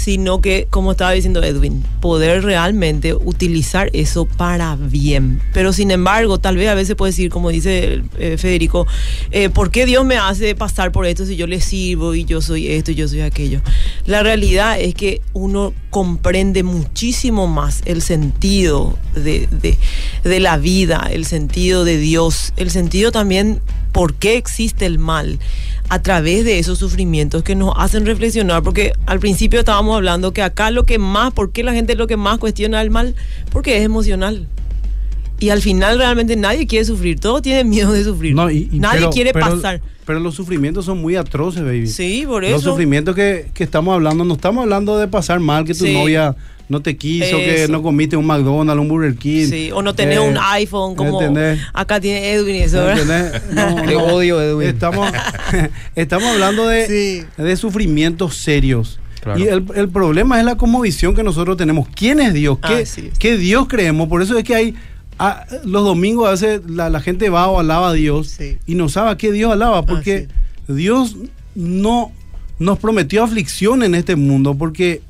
sino 0.00 0.40
que, 0.40 0.66
como 0.70 0.92
estaba 0.92 1.12
diciendo 1.12 1.42
Edwin, 1.42 1.84
poder 2.00 2.42
realmente 2.42 3.12
utilizar 3.14 3.90
eso 3.92 4.24
para 4.24 4.74
bien. 4.76 5.40
Pero 5.52 5.72
sin 5.74 5.90
embargo, 5.90 6.38
tal 6.38 6.56
vez 6.56 6.68
a 6.68 6.74
veces 6.74 6.96
puede 6.96 7.12
decir, 7.12 7.30
como 7.30 7.50
dice 7.50 8.02
eh, 8.18 8.36
Federico, 8.38 8.86
eh, 9.30 9.50
¿por 9.50 9.70
qué 9.70 9.84
Dios 9.84 10.04
me 10.06 10.16
hace 10.16 10.54
pasar 10.54 10.90
por 10.90 11.04
esto 11.06 11.26
si 11.26 11.36
yo 11.36 11.46
le 11.46 11.60
sirvo 11.60 12.14
y 12.14 12.24
yo 12.24 12.40
soy 12.40 12.68
esto 12.68 12.92
y 12.92 12.94
yo 12.94 13.08
soy 13.08 13.20
aquello? 13.20 13.60
La 14.06 14.22
realidad 14.22 14.80
es 14.80 14.94
que 14.94 15.20
uno 15.34 15.74
comprende 15.90 16.62
muchísimo 16.62 17.46
más 17.46 17.82
el 17.84 18.00
sentido 18.00 18.96
de, 19.14 19.48
de- 19.50 19.76
de 20.24 20.40
la 20.40 20.56
vida, 20.56 21.08
el 21.12 21.26
sentido 21.26 21.84
de 21.84 21.98
Dios, 21.98 22.52
el 22.56 22.70
sentido 22.70 23.12
también 23.12 23.60
por 23.92 24.14
qué 24.14 24.36
existe 24.36 24.86
el 24.86 24.98
mal 24.98 25.38
a 25.90 26.00
través 26.00 26.44
de 26.44 26.58
esos 26.60 26.78
sufrimientos 26.78 27.42
que 27.42 27.54
nos 27.56 27.74
hacen 27.76 28.06
reflexionar, 28.06 28.62
porque 28.62 28.92
al 29.06 29.18
principio 29.18 29.58
estábamos 29.58 29.96
hablando 29.96 30.32
que 30.32 30.40
acá 30.40 30.70
lo 30.70 30.86
que 30.86 30.98
más, 30.98 31.32
¿por 31.32 31.50
qué 31.50 31.64
la 31.64 31.72
gente 31.74 31.96
lo 31.96 32.06
que 32.06 32.16
más 32.16 32.38
cuestiona 32.38 32.80
el 32.80 32.90
mal? 32.90 33.14
Porque 33.52 33.76
es 33.76 33.82
emocional. 33.84 34.46
Y 35.40 35.48
al 35.50 35.62
final 35.62 35.98
realmente 35.98 36.36
nadie 36.36 36.66
quiere 36.66 36.84
sufrir, 36.84 37.18
todos 37.18 37.42
tienen 37.42 37.68
miedo 37.68 37.92
de 37.92 38.04
sufrir. 38.04 38.34
No, 38.34 38.50
y- 38.50 38.68
y- 38.70 38.78
nadie 38.78 39.00
pero- 39.00 39.10
quiere 39.10 39.32
pero- 39.32 39.46
pasar. 39.56 39.80
Pero 40.06 40.20
los 40.20 40.34
sufrimientos 40.34 40.84
son 40.84 40.98
muy 41.00 41.16
atroces, 41.16 41.62
baby. 41.62 41.86
Sí, 41.86 42.24
por 42.26 42.42
Los 42.42 42.60
eso. 42.62 42.70
sufrimientos 42.70 43.14
que, 43.14 43.50
que 43.54 43.64
estamos 43.64 43.94
hablando, 43.94 44.24
no 44.24 44.34
estamos 44.34 44.62
hablando 44.62 44.96
de 44.98 45.08
pasar 45.08 45.40
mal, 45.40 45.64
que 45.64 45.74
tu 45.74 45.84
Sí. 45.86 45.92
novia 45.94 46.34
no 46.70 46.80
te 46.80 46.96
quiso, 46.96 47.36
que 47.36 47.66
no 47.68 47.82
comiste 47.82 48.16
un 48.16 48.24
McDonald's, 48.26 48.80
un 48.80 48.88
Burger 48.88 49.14
King. 49.16 49.46
Sí, 49.50 49.70
o 49.72 49.82
no 49.82 49.94
tenés 49.94 50.16
Eh, 50.16 50.20
un 50.20 50.38
iPhone 50.38 50.94
como 50.94 51.20
¿entendés? 51.20 51.58
acá 51.74 52.00
tiene 52.00 52.32
Edwin 52.32 52.56
y 52.56 52.60
eso, 52.60 52.78
¿verdad? 52.78 53.02
¿Entendés? 53.02 53.42
No, 53.52 53.82
Te 53.82 53.92
no. 53.94 54.04
odio, 54.04 54.40
Edwin. 54.40 54.68
Estamos, 54.68 55.12
estamos 55.96 56.28
hablando 56.30 56.66
de, 56.66 56.86
Sí. 56.86 57.42
de 57.42 57.56
sufrimientos 57.56 58.36
serios. 58.36 58.98
Claro. 59.20 59.38
Y 59.38 59.48
el, 59.48 59.64
el 59.74 59.88
problema 59.90 60.38
es 60.38 60.46
la 60.46 60.56
conmovisión 60.56 61.14
que 61.14 61.22
nosotros 61.22 61.56
tenemos. 61.58 61.88
¿Quién 61.94 62.20
es 62.20 62.32
Dios? 62.32 62.58
¿Qué, 62.66 62.80
es. 62.80 62.96
qué 63.18 63.36
Dios 63.36 63.66
creemos? 63.68 64.08
Por 64.08 64.22
eso 64.22 64.38
es 64.38 64.44
que 64.44 64.54
hay. 64.54 64.74
ah, 65.18 65.44
los 65.64 65.84
domingos 65.84 66.26
a 66.28 66.30
veces 66.30 66.62
la, 66.66 66.88
la 66.88 67.00
gente 67.00 67.28
va 67.28 67.48
o 67.48 67.60
alaba 67.60 67.90
a 67.90 67.92
Dios 67.92 68.28
Sí. 68.38 68.56
y 68.66 68.76
no 68.76 68.88
sabe 68.88 69.10
a 69.10 69.16
qué 69.18 69.30
Dios 69.32 69.52
alaba, 69.52 69.84
porque 69.84 70.28
Dios 70.68 71.16
no 71.54 72.12
nos 72.58 72.78
prometió 72.78 73.22
aflicción 73.24 73.82
en 73.82 73.94
este 73.94 74.16
mundo, 74.16 74.54
porque 74.54 75.02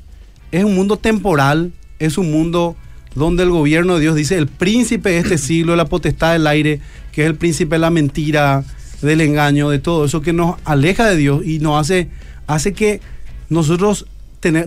es 0.51 0.63
un 0.63 0.75
mundo 0.75 0.97
temporal, 0.97 1.71
es 1.99 2.17
un 2.17 2.31
mundo 2.31 2.75
donde 3.15 3.43
el 3.43 3.49
gobierno 3.49 3.95
de 3.95 4.01
Dios 4.01 4.15
dice 4.15 4.37
el 4.37 4.47
príncipe 4.47 5.09
de 5.11 5.17
este 5.19 5.37
siglo, 5.37 5.75
la 5.75 5.85
potestad 5.85 6.33
del 6.33 6.47
aire, 6.47 6.79
que 7.11 7.23
es 7.23 7.27
el 7.27 7.35
príncipe 7.35 7.75
de 7.75 7.79
la 7.79 7.89
mentira, 7.89 8.63
del 9.01 9.21
engaño, 9.21 9.69
de 9.69 9.79
todo 9.79 10.05
eso 10.05 10.21
que 10.21 10.31
nos 10.33 10.55
aleja 10.63 11.07
de 11.09 11.17
Dios 11.17 11.45
y 11.45 11.59
nos 11.59 11.79
hace, 11.79 12.09
hace 12.47 12.73
que 12.73 13.01
nosotros 13.49 14.05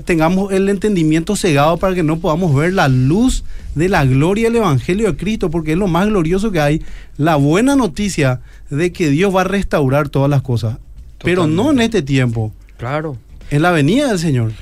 tengamos 0.05 0.53
el 0.53 0.69
entendimiento 0.69 1.35
cegado 1.35 1.79
para 1.79 1.95
que 1.97 2.03
no 2.05 2.19
podamos 2.21 2.55
ver 2.55 2.73
la 2.73 2.87
luz 2.89 3.45
de 3.75 3.89
la 3.89 4.05
gloria 4.05 4.45
del 4.49 4.57
Evangelio 4.57 5.11
de 5.11 5.17
Cristo, 5.17 5.51
porque 5.51 5.73
es 5.73 5.79
lo 5.79 5.89
más 5.89 6.07
glorioso 6.07 6.53
que 6.53 6.61
hay, 6.61 6.83
la 7.17 7.37
buena 7.37 7.75
noticia 7.75 8.41
de 8.71 8.93
que 8.93 9.11
Dios 9.11 9.35
va 9.35 9.41
a 9.41 9.45
restaurar 9.45 10.09
todas 10.11 10.31
las 10.31 10.43
cosas, 10.43 10.79
pero 11.23 11.47
no 11.49 11.71
en 11.73 11.81
este 11.81 12.03
tiempo, 12.03 12.53
Claro. 12.77 13.17
en 13.51 13.63
la 13.63 13.73
venida 13.73 14.09
del 14.09 14.19
Señor. 14.19 14.53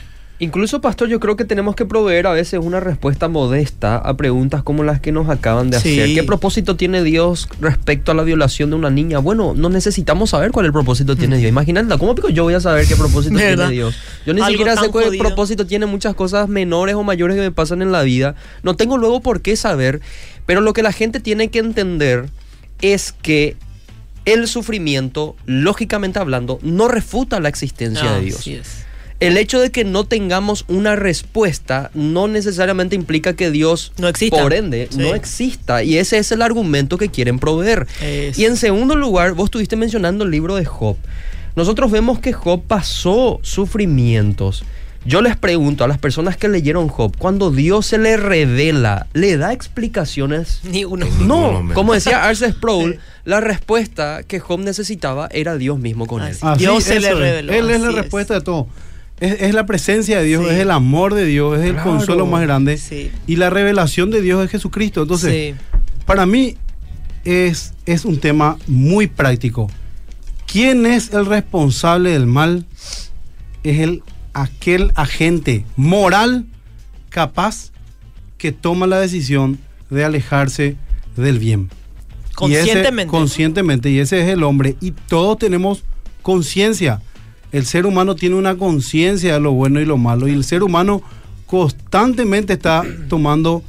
Incluso, 0.42 0.80
pastor, 0.80 1.08
yo 1.08 1.20
creo 1.20 1.36
que 1.36 1.44
tenemos 1.44 1.76
que 1.76 1.86
proveer 1.86 2.26
a 2.26 2.32
veces 2.32 2.58
una 2.60 2.80
respuesta 2.80 3.28
modesta 3.28 3.96
a 3.96 4.16
preguntas 4.16 4.64
como 4.64 4.82
las 4.82 5.00
que 5.00 5.12
nos 5.12 5.28
acaban 5.28 5.70
de 5.70 5.78
Sí. 5.78 6.00
hacer. 6.00 6.14
¿Qué 6.16 6.24
propósito 6.24 6.74
tiene 6.74 7.04
Dios 7.04 7.48
respecto 7.60 8.10
a 8.10 8.14
la 8.16 8.24
violación 8.24 8.70
de 8.70 8.74
una 8.74 8.90
niña? 8.90 9.20
Bueno, 9.20 9.54
no 9.56 9.68
necesitamos 9.68 10.30
saber 10.30 10.50
cuál 10.50 10.66
es 10.66 10.70
el 10.70 10.72
propósito 10.72 11.14
tiene 11.14 11.36
Dios. 11.38 11.48
Imagínate, 11.48 11.96
¿cómo 11.96 12.16
pico 12.16 12.28
yo 12.28 12.42
voy 12.42 12.54
a 12.54 12.60
saber 12.60 12.88
qué 12.88 12.96
propósito 12.96 13.36
tiene. 13.36 13.68
Dios? 13.70 13.94
Yo 14.26 14.34
ni 14.34 14.40
Algo 14.40 14.50
siquiera 14.50 14.74
sé 14.76 14.88
cuál 14.88 15.04
jodido. 15.04 15.22
propósito 15.24 15.64
tiene 15.64 15.86
muchas 15.86 16.16
cosas 16.16 16.48
menores 16.48 16.96
o 16.96 17.04
mayores 17.04 17.36
que 17.36 17.42
me 17.42 17.52
pasan 17.52 17.80
en 17.80 17.92
la 17.92 18.02
vida. 18.02 18.34
No 18.64 18.74
tengo 18.74 18.98
luego 18.98 19.20
por 19.20 19.42
qué 19.42 19.54
saber, 19.54 20.00
pero 20.44 20.60
lo 20.60 20.72
que 20.72 20.82
la 20.82 20.90
gente 20.90 21.20
tiene 21.20 21.50
que 21.50 21.60
entender 21.60 22.30
es 22.80 23.12
que 23.12 23.56
el 24.24 24.48
sufrimiento, 24.48 25.36
lógicamente 25.46 26.18
hablando, 26.18 26.58
no 26.62 26.88
refuta 26.88 27.38
la 27.38 27.48
existencia 27.48 28.14
de 28.14 28.20
Dios. 28.22 28.44
Es. 28.48 28.81
El 29.26 29.36
hecho 29.36 29.60
de 29.60 29.70
que 29.70 29.84
no 29.84 30.04
tengamos 30.04 30.64
una 30.68 30.96
respuesta 30.96 31.90
no 31.94 32.28
necesariamente 32.28 32.96
implica 32.96 33.34
que 33.34 33.50
Dios, 33.50 33.92
No 33.98 34.08
exista. 34.08 34.40
por 34.40 34.52
ende, 34.52 34.88
Sí. 34.90 34.98
no 34.98 35.14
exista. 35.14 35.82
Y 35.82 35.96
ese 35.98 36.18
es 36.18 36.32
el 36.32 36.42
argumento 36.42 36.98
que 36.98 37.08
quieren 37.08 37.38
proveer. 37.38 37.86
Y 38.36 38.44
en 38.44 38.56
segundo 38.56 38.96
lugar, 38.96 39.34
vos 39.34 39.46
estuviste 39.46 39.76
mencionando 39.76 40.24
el 40.24 40.30
libro 40.30 40.56
de 40.56 40.64
Job. 40.64 40.96
Nosotros 41.54 41.90
vemos 41.90 42.18
que 42.18 42.32
Job 42.32 42.62
pasó 42.66 43.38
sufrimientos. 43.86 44.64
Yo 45.04 45.20
les 45.20 45.36
pregunto 45.36 45.82
a 45.82 45.88
las 45.88 45.98
personas 45.98 46.36
que 46.36 46.48
leyeron 46.48 46.86
Job, 46.88 47.16
cuando 47.18 47.50
Dios 47.50 47.86
se 47.86 47.98
le 47.98 48.16
revela, 48.16 49.08
¿le 49.14 49.36
da 49.36 49.52
explicaciones? 49.52 50.60
Ni 50.62 50.84
uno. 50.84 51.06
No, 51.20 51.68
como 51.74 51.92
decía 51.92 52.24
Arce 52.24 52.48
Sproul, 52.52 52.92
Sí. 52.94 52.98
la 53.24 53.40
respuesta 53.40 54.22
que 54.22 54.38
Job 54.38 54.60
necesitaba 54.60 55.28
era 55.32 55.56
Dios 55.56 55.78
mismo 55.80 56.06
con 56.06 56.22
él. 56.22 56.36
Así. 56.40 56.58
Dios 56.60 56.84
se 56.84 57.00
le 57.00 57.12
reveló, 57.14 57.52
Él 57.52 57.70
es 57.70 57.80
la 57.80 57.88
es. 57.90 57.94
respuesta 57.96 58.34
de 58.34 58.40
todo. 58.42 58.68
Es, 59.22 59.40
es 59.40 59.54
la 59.54 59.66
presencia 59.66 60.18
de 60.18 60.24
Dios, 60.24 60.44
Sí. 60.44 60.50
es 60.54 60.58
el 60.58 60.70
amor 60.72 61.14
de 61.14 61.24
Dios, 61.24 61.58
es 61.58 61.64
el 61.66 61.76
consuelo 61.76 62.26
más 62.26 62.42
grande. 62.42 62.76
Sí. 62.76 63.10
Y 63.26 63.36
la 63.36 63.50
revelación 63.50 64.10
de 64.10 64.20
Dios 64.20 64.44
es 64.44 64.50
Jesucristo. 64.50 65.02
Entonces, 65.02 65.54
Sí. 65.56 65.60
para 66.06 66.26
mí 66.26 66.56
es, 67.24 67.72
es 67.86 68.04
un 68.04 68.18
tema 68.18 68.56
muy 68.66 69.06
práctico. 69.06 69.70
¿Quién 70.50 70.86
es 70.86 71.12
el 71.12 71.26
responsable 71.26 72.10
del 72.10 72.26
mal? 72.26 72.66
Es 73.62 73.78
el, 73.78 74.02
aquel 74.34 74.90
agente 74.96 75.64
moral 75.76 76.44
capaz 77.08 77.70
que 78.38 78.50
toma 78.50 78.86
la 78.88 78.98
decisión 78.98 79.58
de 79.88 80.04
alejarse 80.04 80.76
del 81.16 81.38
bien. 81.38 81.70
Y 81.70 81.74
ese- 82.24 82.34
Conscientemente. 82.34 83.10
conscientemente, 83.10 83.90
y 83.90 83.98
ese 84.00 84.20
es 84.22 84.28
el 84.28 84.42
hombre. 84.42 84.74
Y 84.80 84.90
todos 84.90 85.38
tenemos 85.38 85.84
conciencia. 86.22 87.00
El 87.52 87.66
ser 87.66 87.84
humano 87.86 88.14
tiene 88.16 88.34
una 88.36 88.56
conciencia 88.56 89.34
de 89.34 89.40
lo 89.40 89.52
bueno 89.52 89.80
y 89.80 89.84
lo 89.84 89.98
malo. 89.98 90.26
Y 90.28 90.32
el 90.32 90.44
ser 90.44 90.62
humano 90.62 91.02
constantemente 91.46 92.54
está 92.54 92.82
tomando, 93.08 93.62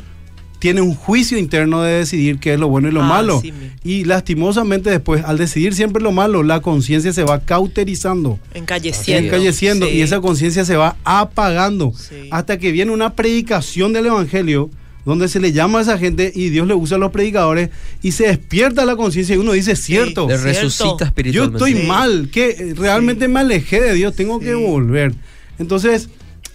tiene 0.59 0.79
un 0.81 0.95
juicio 0.95 1.37
interno 1.37 1.81
de 1.81 1.93
decidir 1.99 2.39
qué 2.39 2.53
es 2.53 2.59
lo 2.59 2.69
bueno 2.69 2.87
y 2.87 2.91
lo 2.91 3.01
Ah, 3.03 3.07
malo. 3.07 3.41
sí. 3.41 3.53
Y 3.83 4.05
lastimosamente 4.05 4.89
después, 4.89 5.23
al 5.25 5.37
decidir 5.37 5.75
siempre 5.75 6.01
lo 6.01 6.13
malo, 6.13 6.41
la 6.43 6.61
conciencia 6.61 7.11
se 7.11 7.23
va 7.23 7.41
cauterizando, 7.41 8.39
Encalleciendo. 8.53 9.27
encalleciendo, 9.27 9.85
Sí. 9.87 9.95
y 9.97 10.01
esa 10.01 10.21
conciencia 10.21 10.63
se 10.63 10.77
va 10.77 10.95
apagando. 11.03 11.91
Sí. 11.97 12.29
Hasta 12.31 12.57
que 12.57 12.71
viene 12.71 12.91
una 12.93 13.13
predicación 13.13 13.91
del 13.91 14.05
Evangelio 14.05 14.69
donde 15.05 15.27
se 15.27 15.39
le 15.39 15.51
llama 15.51 15.79
a 15.79 15.81
esa 15.81 15.97
gente 15.97 16.31
y 16.33 16.49
Dios 16.49 16.67
le 16.67 16.73
usa 16.73 16.95
a 16.97 16.99
los 16.99 17.11
predicadores 17.11 17.69
y 18.01 18.13
se 18.13 18.27
despierta 18.27 18.85
la 18.85 18.95
conciencia 18.95 19.35
y 19.35 19.37
uno 19.37 19.51
dice, 19.51 19.75
cierto, 19.75 20.27
resucita 20.29 20.97
yo 20.99 21.05
espiritualmente. 21.05 21.57
estoy 21.57 21.81
Sí. 21.81 21.87
mal, 21.87 22.29
que 22.31 22.49
eh, 22.49 22.73
realmente 22.75 23.27
me 23.27 23.41
alejé 23.41 23.81
de 23.81 23.93
Dios, 23.93 24.15
tengo 24.15 24.39
que 24.39 24.53
volver. 24.55 25.13
Entonces, 25.59 26.09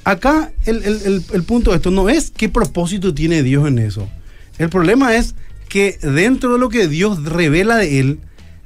acá 0.05 0.51
el, 0.64 0.82
el- 0.84 1.03
el- 1.05 1.22
el 1.32 1.42
punto 1.44 1.70
de 1.70 1.76
esto 1.76 1.90
no 1.90 2.09
es 2.09 2.30
qué 2.30 2.49
propósito 2.49 3.12
tiene 3.14 3.42
Dios 3.42 3.68
en 3.68 3.78
eso. 3.78 4.09
El 4.59 4.70
problema 4.70 5.14
es 5.16 5.34
que 5.68 5.99
dentro 6.03 6.55
de 6.55 6.59
lo 6.59 6.70
que 6.70 6.88
Dios 6.88 7.22
revela 7.24 7.76
de 7.76 8.01
Él, 8.01 8.18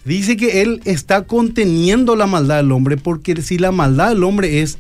dice 0.05 0.37
que 0.37 0.63
Él 0.63 0.81
está 0.85 1.25
conteniendo 1.25 2.15
la 2.17 2.27
maldad 2.27 2.59
del 2.59 2.71
hombre, 2.73 2.97
porque 2.97 3.41
si 3.43 3.59
la 3.59 3.73
maldad 3.73 4.11
del 4.11 4.23
hombre 4.23 4.63
es, 4.63 4.79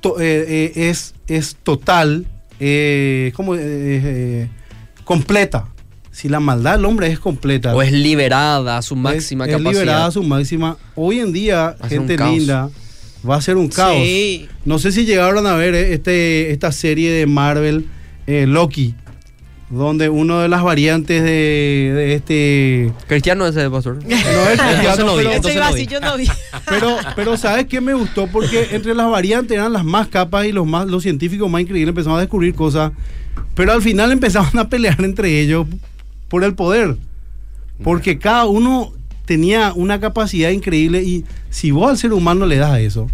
to- 0.00 0.20
eh, 0.20 0.46
eh, 0.48 0.72
es, 0.88 1.14
es 1.26 1.56
total, 1.62 2.26
eh, 2.60 3.32
como 3.34 3.54
eh, 3.56 4.48
completa, 5.04 5.66
si 6.10 6.28
la 6.28 6.40
maldad 6.40 6.76
del 6.76 6.84
hombre 6.84 7.06
es 7.08 7.18
completa, 7.18 7.74
O 7.74 7.82
es 7.82 7.92
liberada 7.92 8.76
a 8.78 8.82
su 8.82 8.94
máxima 8.96 9.46
es, 9.46 9.50
es 9.52 9.56
capacidad. 9.56 9.80
liberada 9.82 10.06
a 10.06 10.10
su 10.10 10.22
máxima. 10.22 10.76
Hoy 10.94 11.20
en 11.20 11.32
día, 11.32 11.76
Va 11.82 11.88
gente 11.88 12.16
linda, 12.16 12.70
va 13.28 13.36
a 13.36 13.40
ser 13.40 13.56
un 13.56 13.68
caos. 13.68 13.96
Sí. 13.96 14.48
No 14.64 14.78
sé 14.78 14.92
si 14.92 15.04
llegaron 15.06 15.46
a 15.46 15.54
ver 15.54 15.74
eh, 15.74 15.94
este, 15.94 16.50
esta 16.52 16.72
serie 16.72 17.10
de 17.10 17.26
Marvel, 17.26 17.86
eh, 18.26 18.46
Loki, 18.46 18.94
donde 19.70 20.08
uno 20.08 20.40
de 20.40 20.48
las 20.48 20.64
variantes 20.64 21.22
de, 21.22 21.92
de 21.94 22.14
este... 22.14 22.92
Cristiano 23.06 23.46
ese 23.46 23.70
pastor. 23.70 23.98
No 24.04 24.10
es 24.10 24.60
cristiano, 24.60 25.06
no 25.06 25.16
vi, 25.16 25.22
pero, 25.22 25.30
Eso 25.30 25.36
entonces 25.36 25.54
iba 25.54 25.64
no 25.64 25.70
así, 25.70 25.80
vi. 25.80 25.86
yo 25.86 26.00
no 26.00 26.16
vi. 26.16 26.28
pero, 26.68 26.96
pero 27.14 27.36
¿sabes 27.36 27.66
qué 27.66 27.80
me 27.80 27.94
gustó? 27.94 28.26
Porque 28.26 28.68
entre 28.72 28.94
las 28.94 29.08
variantes 29.08 29.56
eran 29.56 29.72
las 29.72 29.84
más 29.84 30.08
capas 30.08 30.46
y 30.46 30.52
los, 30.52 30.66
más, 30.66 30.88
los 30.88 31.04
científicos 31.04 31.48
más 31.48 31.62
increíbles 31.62 31.90
empezaron 31.90 32.18
a 32.18 32.20
descubrir 32.20 32.54
cosas, 32.54 32.92
pero 33.54 33.72
al 33.72 33.80
final 33.80 34.10
empezaban 34.12 34.58
a 34.58 34.68
pelear 34.68 35.00
entre 35.04 35.40
ellos 35.40 35.66
por 36.28 36.42
el 36.42 36.54
poder. 36.54 36.96
Porque 37.82 38.18
cada 38.18 38.46
uno 38.46 38.92
tenía 39.24 39.72
una 39.74 40.00
capacidad 40.00 40.50
increíble 40.50 41.02
y 41.02 41.24
si 41.48 41.70
vos 41.70 41.88
al 41.88 41.96
ser 41.96 42.12
humano 42.12 42.44
le 42.44 42.56
das 42.56 42.80
eso, 42.80 43.08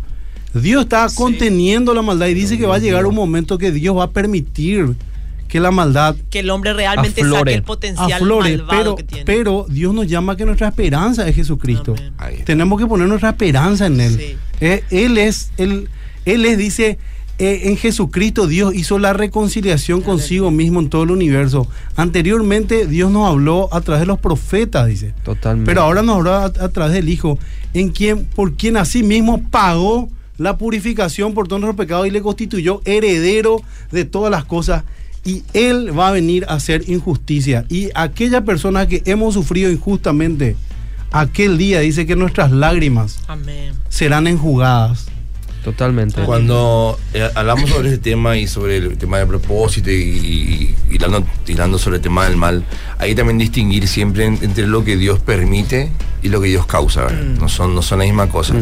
Dios 0.54 0.84
está 0.84 1.06
conteniendo 1.14 1.92
la 1.92 2.00
maldad 2.00 2.28
y 2.28 2.34
dice 2.34 2.56
que 2.56 2.64
va 2.64 2.76
a 2.76 2.78
llegar 2.78 3.04
un 3.04 3.14
momento 3.14 3.58
que 3.58 3.70
Dios 3.70 3.96
va 3.96 4.04
a 4.04 4.10
permitir 4.10 4.96
que 5.46 5.60
la 5.60 5.70
maldad 5.70 6.16
Que 6.30 6.40
el 6.40 6.50
hombre 6.50 6.72
realmente 6.74 7.20
Aflore. 7.22 7.38
saque 7.38 7.54
el 7.54 7.62
potencial 7.62 8.12
aflore, 8.12 8.56
malvado 8.58 8.78
pero, 8.80 8.96
que 8.96 9.02
tiene. 9.02 9.24
pero 9.24 9.66
Dios 9.68 9.94
nos 9.94 10.06
llama 10.06 10.32
a 10.34 10.36
que 10.36 10.44
nuestra 10.44 10.68
esperanza 10.68 11.28
es 11.28 11.34
Jesucristo. 11.36 11.94
Tenemos 12.44 12.78
que 12.80 12.86
poner 12.86 13.08
nuestra 13.08 13.30
esperanza 13.30 13.86
en 13.86 14.00
Él. 14.00 14.16
Sí. 14.16 14.36
Eh, 14.60 14.84
él 14.90 15.18
es, 15.18 15.50
él, 15.58 15.88
él 16.24 16.44
es, 16.46 16.56
dice, 16.58 16.98
eh, 17.38 17.62
en 17.64 17.76
Jesucristo 17.76 18.46
Dios 18.46 18.74
hizo 18.74 18.98
la 18.98 19.12
reconciliación 19.12 20.00
consigo 20.00 20.50
mismo 20.50 20.80
en 20.80 20.88
todo 20.88 21.02
el 21.02 21.10
universo. 21.10 21.68
Anteriormente 21.96 22.86
Dios 22.86 23.10
nos 23.10 23.28
habló 23.28 23.68
a 23.72 23.80
través 23.82 24.00
de 24.00 24.06
los 24.06 24.18
profetas, 24.18 24.86
dice. 24.86 25.12
Totalmente. 25.22 25.68
Pero 25.68 25.82
ahora 25.82 26.02
nos 26.02 26.16
habla 26.16 26.44
a, 26.44 26.46
a 26.46 26.68
través 26.70 26.94
del 26.94 27.08
Hijo, 27.08 27.38
en 27.74 27.90
quien, 27.90 28.24
por 28.24 28.54
quien 28.54 28.76
así 28.78 29.02
mismo 29.02 29.42
pagó 29.50 30.08
la 30.38 30.56
purificación 30.56 31.34
por 31.34 31.48
todos 31.48 31.60
nuestros 31.60 31.76
pecados 31.86 32.06
y 32.06 32.10
le 32.10 32.20
constituyó 32.22 32.80
heredero 32.84 33.60
de 33.90 34.04
todas 34.04 34.30
las 34.30 34.44
cosas. 34.44 34.84
Y 35.26 35.42
Él 35.52 35.90
va 35.98 36.08
a 36.08 36.12
venir 36.12 36.46
a 36.48 36.54
hacer 36.54 36.88
injusticia. 36.88 37.66
Y 37.68 37.90
aquella 37.94 38.42
persona 38.44 38.86
que 38.86 39.02
hemos 39.04 39.34
sufrido 39.34 39.70
injustamente, 39.70 40.56
aquel 41.10 41.58
día 41.58 41.80
dice 41.80 42.06
que 42.06 42.16
nuestras 42.16 42.52
lágrimas 42.52 43.18
Amén. 43.26 43.74
serán 43.88 44.26
enjugadas. 44.28 45.06
Totalmente. 45.64 46.22
Cuando 46.22 46.96
eh, 47.12 47.28
hablamos 47.34 47.68
sobre 47.68 47.88
este 47.88 47.98
tema 47.98 48.36
y 48.36 48.46
sobre 48.46 48.76
el 48.76 48.96
tema 48.98 49.18
de 49.18 49.26
propósito 49.26 49.90
y, 49.90 49.94
y, 49.94 50.76
y 50.90 50.94
hilando, 50.94 51.26
hilando 51.44 51.76
sobre 51.76 51.96
el 51.96 52.02
tema 52.02 52.24
del 52.28 52.36
mal, 52.36 52.62
hay 52.98 53.16
también 53.16 53.36
distinguir 53.38 53.88
siempre 53.88 54.26
en- 54.26 54.38
entre 54.42 54.68
lo 54.68 54.84
que 54.84 54.96
Dios 54.96 55.18
permite 55.18 55.90
y 56.22 56.28
lo 56.28 56.40
que 56.40 56.46
Dios 56.50 56.66
causa. 56.66 57.06
¿verdad? 57.06 57.20
No, 57.40 57.48
son, 57.48 57.74
no 57.74 57.82
son 57.82 57.98
la 57.98 58.04
misma 58.04 58.28
cosa. 58.28 58.54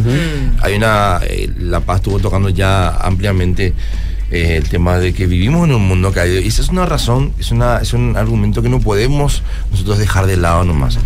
Hay 0.62 0.76
una. 0.76 1.20
eh, 1.28 1.50
la 1.58 1.80
Paz 1.80 1.96
estuvo 1.96 2.18
tocando 2.20 2.48
ya 2.48 2.88
ampliamente 2.96 3.74
eh, 4.34 4.56
el 4.56 4.68
tema 4.68 4.98
de 4.98 5.14
que 5.14 5.28
vivimos 5.28 5.68
en 5.68 5.76
un 5.76 5.86
mundo 5.86 6.10
caído. 6.10 6.40
Y 6.40 6.48
esa 6.48 6.60
es 6.60 6.68
una 6.68 6.86
razón, 6.86 7.32
es, 7.38 7.52
una, 7.52 7.78
es 7.78 7.92
un 7.92 8.16
argumento 8.16 8.62
que 8.62 8.68
no 8.68 8.80
podemos 8.80 9.44
nosotros 9.70 9.96
dejar 9.96 10.26
de 10.26 10.36
lado 10.36 10.64
nomás. 10.64 10.98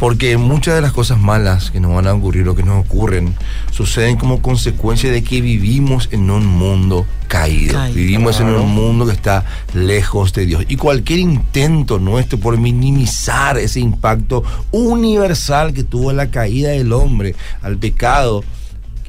Porque 0.00 0.36
muchas 0.36 0.74
de 0.74 0.80
las 0.80 0.92
cosas 0.92 1.16
malas 1.16 1.70
que 1.70 1.78
nos 1.78 1.94
van 1.94 2.08
a 2.08 2.12
ocurrir 2.12 2.48
o 2.48 2.56
que 2.56 2.64
nos 2.64 2.84
ocurren 2.84 3.36
suceden 3.70 4.16
como 4.16 4.42
consecuencia 4.42 5.12
de 5.12 5.22
que 5.22 5.40
vivimos 5.40 6.08
en 6.10 6.28
un 6.28 6.44
mundo 6.44 7.06
caído. 7.28 7.74
Caído. 7.74 7.94
Vivimos 7.94 8.40
en 8.40 8.48
un 8.48 8.68
mundo 8.68 9.06
que 9.06 9.12
está 9.12 9.44
lejos 9.72 10.32
de 10.32 10.46
Dios. 10.46 10.64
Y 10.66 10.74
cualquier 10.74 11.20
intento 11.20 12.00
nuestro 12.00 12.40
por 12.40 12.58
minimizar 12.58 13.58
ese 13.58 13.78
impacto 13.78 14.42
universal 14.72 15.72
que 15.72 15.84
tuvo 15.84 16.12
la 16.12 16.32
caída 16.32 16.70
del 16.70 16.92
hombre 16.92 17.36
al 17.62 17.78
pecado, 17.78 18.42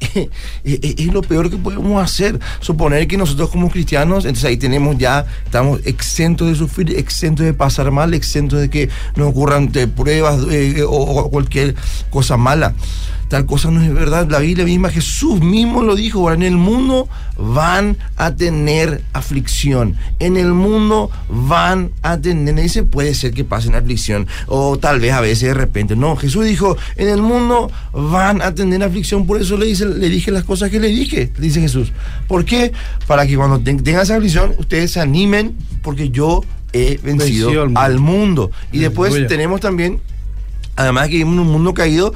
es, 0.64 1.06
lo 1.06 1.22
peor 1.22 1.50
que 1.50 1.56
podemos 1.56 2.02
hacer. 2.02 2.38
Suponer 2.60 3.06
que 3.08 3.16
nosotros 3.16 3.50
como 3.50 3.70
cristianos, 3.70 4.24
entonces 4.24 4.44
ahí 4.44 4.56
tenemos 4.56 4.98
ya, 4.98 5.26
estamos 5.44 5.80
exentos 5.84 6.48
de 6.48 6.54
sufrir, 6.54 6.96
exentos 6.96 7.46
de 7.46 7.54
pasar 7.54 7.90
mal, 7.90 8.14
exentos 8.14 8.60
de 8.60 8.70
que 8.70 8.88
nos 9.16 9.28
ocurran 9.28 9.68
pruebas 9.96 10.40
eh, 10.50 10.84
o 10.86 11.30
cualquier 11.30 11.74
cosa 12.10 12.36
mala. 12.36 12.74
Tal 13.28 13.44
cosa 13.44 13.70
no 13.70 13.82
es 13.82 13.92
verdad. 13.92 14.26
La 14.30 14.38
Biblia 14.38 14.64
misma, 14.64 14.88
Jesús 14.88 15.40
mismo 15.40 15.82
lo 15.82 15.94
dijo. 15.96 16.20
"Ahora, 16.20 16.34
En 16.34 16.42
el 16.42 16.56
mundo 16.56 17.08
van 17.36 17.96
a 18.16 18.34
tener 18.34 19.02
aflicción. 19.12 19.96
En 20.18 20.36
el 20.38 20.52
mundo 20.54 21.10
van 21.28 21.90
a 22.02 22.16
tener. 22.18 22.54
Dice 22.54 22.84
puede 22.84 23.12
ser 23.14 23.32
que 23.34 23.44
pasen 23.44 23.74
aflicción. 23.74 24.26
O 24.46 24.78
tal 24.78 24.98
vez 25.00 25.12
a 25.12 25.20
veces 25.20 25.48
de 25.48 25.54
repente. 25.54 25.94
No, 25.94 26.16
Jesús 26.16 26.46
dijo: 26.46 26.76
En 26.96 27.08
el 27.08 27.20
mundo 27.20 27.70
van 27.92 28.40
a 28.40 28.54
tener 28.54 28.82
aflicción. 28.82 29.26
Por 29.26 29.40
eso 29.40 29.58
le, 29.58 29.66
dice, 29.66 29.84
le 29.86 30.08
dije 30.08 30.30
las 30.30 30.44
cosas 30.44 30.70
que 30.70 30.80
le 30.80 30.88
dije, 30.88 31.30
dice 31.38 31.60
Jesús. 31.60 31.92
¿Por 32.28 32.44
qué? 32.46 32.72
Para 33.06 33.26
que 33.26 33.36
cuando 33.36 33.60
ten- 33.60 33.82
tengan 33.82 34.02
esa 34.02 34.16
aflicción, 34.16 34.54
ustedes 34.58 34.92
se 34.92 35.00
animen, 35.00 35.54
porque 35.82 36.08
yo 36.08 36.42
he 36.72 36.98
vencido 37.02 37.50
al 37.50 37.66
mundo. 37.68 37.80
al 37.80 37.98
mundo. 37.98 38.50
Y 38.72 38.78
después 38.78 39.10
Aleluya. 39.12 39.28
tenemos 39.28 39.60
también 39.60 40.00
además 40.76 41.04
de 41.04 41.08
que 41.10 41.16
vivimos 41.16 41.34
en 41.34 41.40
un 41.40 41.52
mundo 41.52 41.74
caído, 41.74 42.14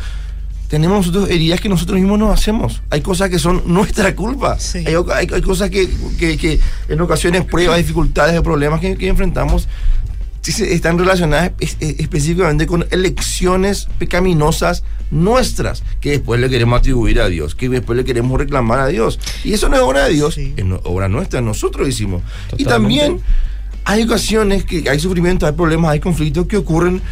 tenemos 0.72 1.06
nosotros 1.06 1.28
heridas 1.28 1.60
que 1.60 1.68
nosotros 1.68 2.00
mismos 2.00 2.18
nos 2.18 2.32
hacemos. 2.32 2.80
Hay 2.88 3.02
cosas 3.02 3.28
que 3.28 3.38
son 3.38 3.62
nuestra 3.66 4.16
culpa. 4.16 4.58
Sí. 4.58 4.78
Hay, 4.78 4.94
hay- 5.14 5.28
hay 5.30 5.42
cosas 5.42 5.68
que, 5.68 5.86
que- 6.18 6.38
que 6.38 6.58
en 6.88 6.98
ocasiones 6.98 7.44
pruebas, 7.44 7.76
dificultades 7.76 8.38
o 8.38 8.42
problemas 8.42 8.80
que, 8.80 8.96
que 8.96 9.08
enfrentamos 9.08 9.68
están 10.44 10.98
relacionadas 10.98 11.52
es- 11.60 11.76
es- 11.78 12.00
específicamente 12.00 12.66
con 12.66 12.86
elecciones 12.90 13.86
pecaminosas 13.98 14.82
nuestras 15.10 15.82
que 16.00 16.12
después 16.12 16.40
le 16.40 16.48
queremos 16.48 16.78
atribuir 16.80 17.20
a 17.20 17.28
Dios, 17.28 17.54
que 17.54 17.68
después 17.68 17.98
le 17.98 18.04
queremos 18.06 18.38
reclamar 18.40 18.80
a 18.80 18.86
Dios. 18.86 19.20
Y 19.44 19.52
eso 19.52 19.68
no 19.68 19.76
es 19.76 19.82
obra 19.82 20.06
de 20.06 20.14
Dios, 20.14 20.36
Sí. 20.36 20.54
es 20.56 20.64
obra 20.84 21.08
nuestra, 21.10 21.42
nosotros 21.42 21.86
hicimos. 21.86 22.22
Y 22.56 22.64
Totalmente. 22.64 22.98
también 23.04 23.20
hay 23.84 24.04
ocasiones 24.04 24.64
que 24.64 24.88
hay 24.88 24.98
sufrimiento, 24.98 25.44
hay 25.46 25.52
problemas, 25.52 25.90
hay 25.92 26.00
conflictos 26.00 26.46
que 26.46 26.56
ocurren, 26.56 27.02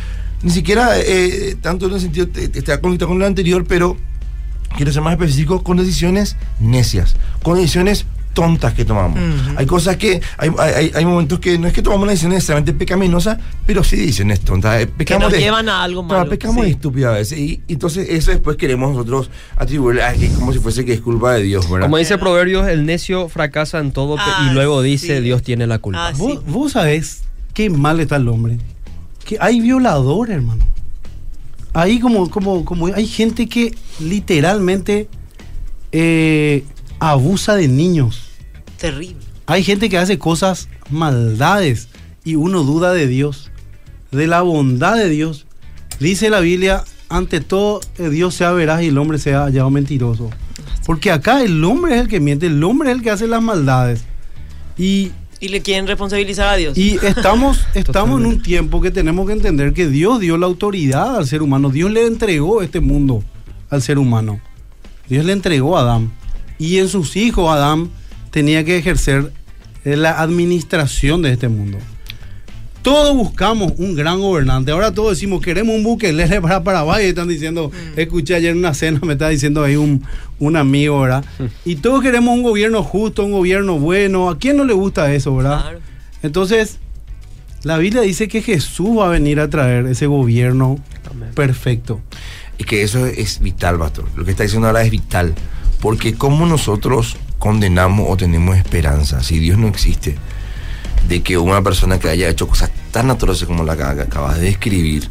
ni 0.43 0.51
siquiera 0.51 0.91
eh, 0.99 1.57
tanto 1.61 1.87
en 1.87 1.95
el 1.95 2.01
sentido, 2.01 2.29
está 2.55 2.81
conectado 2.81 3.09
con 3.09 3.19
lo 3.19 3.27
anterior, 3.27 3.65
pero 3.69 3.97
quiero 4.77 4.93
ser 4.93 5.03
más 5.03 5.13
específico, 5.13 5.63
con 5.63 5.77
decisiones 5.77 6.37
necias, 6.61 7.17
con 7.43 7.57
decisiones 7.57 8.07
tontas 8.33 8.73
que 8.75 8.85
tomamos. 8.85 9.19
Ujú. 9.19 9.55
Hay 9.59 9.67
cosas 9.67 9.97
que, 9.97 10.21
hay, 10.39 10.51
hay, 10.57 10.93
hay 10.95 11.05
momentos 11.05 11.41
que 11.41 11.59
no 11.59 11.67
es 11.67 11.73
que 11.73 11.83
tomamos 11.83 12.05
una 12.05 12.13
decisión 12.13 12.33
necesariamente 12.33 12.73
pecaminosa, 12.73 13.41
pero 13.67 13.83
sí 13.83 13.97
decisiones 13.97 14.41
tontas. 14.41 14.81
eh, 14.83 14.87
Que 14.87 14.93
Pecamos 14.93 15.25
nos 15.25 15.33
de- 15.33 15.41
llevan 15.41 15.69
a 15.69 15.83
algo 15.83 16.07
Claro, 16.07 16.21
malo. 16.21 16.31
pecamos 16.31 16.59
de 16.63 16.69
sí. 16.69 16.71
estúpido 16.75 17.11
a 17.11 17.15
veces. 17.15 17.37
Y, 17.37 17.61
y 17.67 17.73
entonces 17.73 18.09
eso 18.09 18.31
después 18.31 18.57
queremos 18.57 18.93
nosotros 18.95 19.31
atribuirle 19.57 20.05
a 20.05 20.13
que 20.15 20.29
como 20.29 20.53
si 20.53 20.61
fuese 20.61 20.85
que 20.85 20.93
es 20.93 21.01
culpa 21.01 21.33
de 21.35 21.43
Dios, 21.43 21.69
¿verdad? 21.69 21.87
Como 21.87 21.97
dice 21.97 22.19
Proverbios, 22.19 22.69
el 22.69 22.87
necio 22.87 23.29
fracasa 23.29 23.81
en 23.81 23.91
todo 23.91 24.15
Ah, 24.17 24.47
y 24.49 24.55
luego 24.55 24.81
dice 24.81 25.17
sí. 25.19 25.23
Dios 25.25 25.43
tiene 25.43 25.67
la 25.67 25.79
culpa. 25.81 26.07
Ah, 26.09 26.15
sí. 26.15 26.21
¿Vos, 26.23 26.45
vos 26.47 26.73
sabés 26.73 27.23
qué 27.53 27.69
mal 27.69 27.99
está 27.99 28.15
el 28.15 28.29
hombre. 28.29 28.59
Que 29.31 29.37
hay 29.39 29.61
violadores, 29.61 30.35
hermano. 30.35 30.65
Ahí 31.73 32.01
como, 32.01 32.29
como, 32.33 32.65
como 32.65 32.89
hay 32.89 33.07
gente 33.07 33.49
que 33.49 33.73
literalmente 34.01 35.09
eh, 35.93 36.65
abusa 36.99 37.55
de 37.55 37.69
niños. 37.69 38.23
Terrible. 38.77 39.25
Hay 39.47 39.63
gente 39.63 39.89
que 39.89 39.99
hace 39.99 40.19
cosas 40.19 40.69
maldades 40.91 41.87
y 42.25 42.35
uno 42.35 42.65
duda 42.65 42.93
de 42.93 43.07
Dios, 43.07 43.53
de 44.11 44.27
la 44.27 44.41
bondad 44.43 44.97
de 44.97 45.09
Dios. 45.09 45.47
Dice 46.01 46.29
la 46.29 46.41
Biblia, 46.41 46.83
ante 47.09 47.41
todo 47.41 47.83
eh, 47.99 48.09
Dios 48.09 48.35
sea 48.35 48.51
veraz 48.51 48.83
y 48.83 48.89
el 48.89 48.99
hombre 48.99 49.21
sea 49.21 49.45
hallado 49.45 49.71
mentiroso. 49.71 50.29
Porque 50.85 51.13
acá 51.13 51.41
el 51.45 51.63
hombre 51.63 51.95
es 51.95 52.01
el 52.01 52.09
que 52.09 52.19
miente, 52.19 52.47
el 52.47 52.65
hombre 52.65 52.91
es 52.91 52.97
el 52.97 53.03
que 53.05 53.13
hace 53.13 53.29
las 53.29 53.41
maldades. 53.41 54.03
Y 54.77 55.13
Y 55.41 55.49
le 55.49 55.63
quieren 55.63 55.87
responsabilizar 55.87 56.49
a 56.49 56.57
Dios. 56.57 56.77
y 56.77 56.97
estamos, 57.03 57.67
estamos 57.75 58.21
en 58.21 58.27
un 58.27 58.43
tiempo 58.43 58.81
que 58.83 58.91
tenemos 58.91 59.27
que 59.27 59.33
entender 59.33 59.73
que 59.73 59.89
Dios 59.89 60.21
dio 60.21 60.37
la 60.37 60.47
autoridad 60.47 61.17
al 61.17 61.27
ser 61.27 61.41
humano. 61.43 61.71
Dios 61.71 61.91
le 61.91 62.07
entregó 62.07 62.61
este 62.63 62.81
mundo 62.81 63.25
al 63.71 63.81
ser 63.81 63.99
humano. 63.99 64.41
Dios 65.09 65.25
le 65.25 65.33
entregó 65.33 65.79
a 65.79 65.81
Adán. 65.81 66.13
Y 66.59 66.77
en 66.77 66.89
sus 66.89 67.17
hijos 67.17 67.51
Adán 67.51 67.91
tenía 68.31 68.65
que 68.65 68.77
ejercer 68.77 69.33
eh, 69.85 69.97
la 69.97 70.21
administración 70.21 71.23
de 71.23 71.33
este 71.33 71.49
mundo. 71.49 71.79
Todos 72.83 73.15
buscamos 73.15 73.73
un 73.77 73.95
gran 73.95 74.21
gobernante. 74.21 74.71
Ahora 74.71 74.93
todos 74.93 75.11
decimos, 75.11 75.43
queremos 75.43 75.75
un 75.75 75.83
Bukele 75.83 76.41
para 76.41 76.65
Paraguay. 76.65 77.07
Y 77.07 77.09
están 77.11 77.29
diciendo, 77.29 77.71
escuché 77.97 78.35
ayer 78.35 78.53
en 78.53 78.59
una 78.59 78.75
cena, 78.75 79.01
me 79.03 79.13
estaba 79.13 79.31
diciendo 79.31 79.63
ahí 79.63 79.77
un, 79.77 80.03
un 80.39 80.57
amigo, 80.57 81.01
¿verdad? 81.01 81.25
Y 81.65 81.77
todos 81.77 82.03
queremos 82.03 82.35
un 82.35 82.43
gobierno 82.43 82.83
justo, 82.83 83.25
un 83.25 83.33
gobierno 83.33 83.79
bueno. 83.79 84.31
¿A 84.31 84.39
quién 84.39 84.57
no 84.57 84.65
le 84.65 84.73
gusta 84.73 85.13
eso, 85.13 85.37
verdad? 85.37 85.61
Claro. 85.61 85.81
Entonces, 86.23 86.79
la 87.63 87.77
Biblia 87.77 88.03
dice 88.03 88.29
que 88.29 88.41
Jesús 88.41 88.99
va 88.99 89.07
a 89.07 89.09
venir 89.09 89.41
a 89.41 89.51
traer 89.51 89.87
ese 89.87 90.07
gobierno 90.07 90.79
perfecto. 91.35 92.01
Es 92.59 92.67
que 92.67 92.83
eso 92.83 93.07
es 93.07 93.41
vital, 93.41 93.79
pastor. 93.79 94.07
Lo 94.17 94.25
que 94.25 94.31
está 94.31 94.43
diciendo 94.43 94.67
ahora 94.67 94.83
es 94.83 94.91
vital. 94.91 95.35
Porque 95.81 96.15
como 96.15 96.47
nosotros 96.47 97.17
condenamos 97.39 98.07
o 98.09 98.17
tenemos 98.17 98.57
esperanza, 98.57 99.23
si 99.23 99.39
Dios 99.39 99.59
no 99.59 99.69
existe, 99.69 100.17
de 101.11 101.23
que 101.23 101.37
una 101.37 101.61
persona 101.61 101.99
que 101.99 102.09
haya 102.09 102.29
hecho 102.29 102.47
cosas 102.47 102.71
tan 102.93 103.11
atroces 103.11 103.47
como 103.47 103.65
la 103.65 103.77
que 103.77 103.83
acabas 103.83 104.39
de 104.39 104.47
describir, 104.47 105.11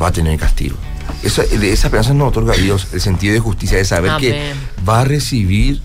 va 0.00 0.08
a 0.08 0.12
tener 0.12 0.36
castigo. 0.38 0.76
Eso, 1.22 1.42
de 1.42 1.72
esa 1.72 1.86
esperanza 1.86 2.12
nos 2.12 2.30
otorga 2.30 2.54
Dios 2.54 2.88
el 2.92 3.00
sentido 3.00 3.32
de 3.32 3.38
justicia, 3.38 3.78
de 3.78 3.84
saber 3.84 4.16
que 4.18 4.52
va 4.86 5.02
a 5.02 5.04
recibir 5.04 5.80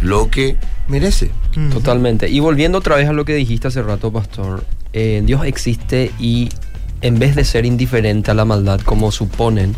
lo 0.00 0.30
que 0.30 0.56
merece. 0.86 1.32
Totalmente. 1.72 2.28
Y 2.28 2.38
volviendo 2.38 2.78
otra 2.78 2.94
vez 2.94 3.08
a 3.08 3.12
lo 3.12 3.24
que 3.24 3.34
dijiste 3.34 3.66
hace 3.66 3.82
rato, 3.82 4.12
pastor, 4.12 4.64
eh, 4.92 5.20
Dios 5.24 5.44
existe 5.44 6.12
y 6.20 6.50
en 7.00 7.18
vez 7.18 7.34
de 7.34 7.44
ser 7.44 7.66
indiferente 7.66 8.30
a 8.30 8.34
la 8.34 8.44
maldad 8.44 8.80
como 8.80 9.10
suponen 9.10 9.74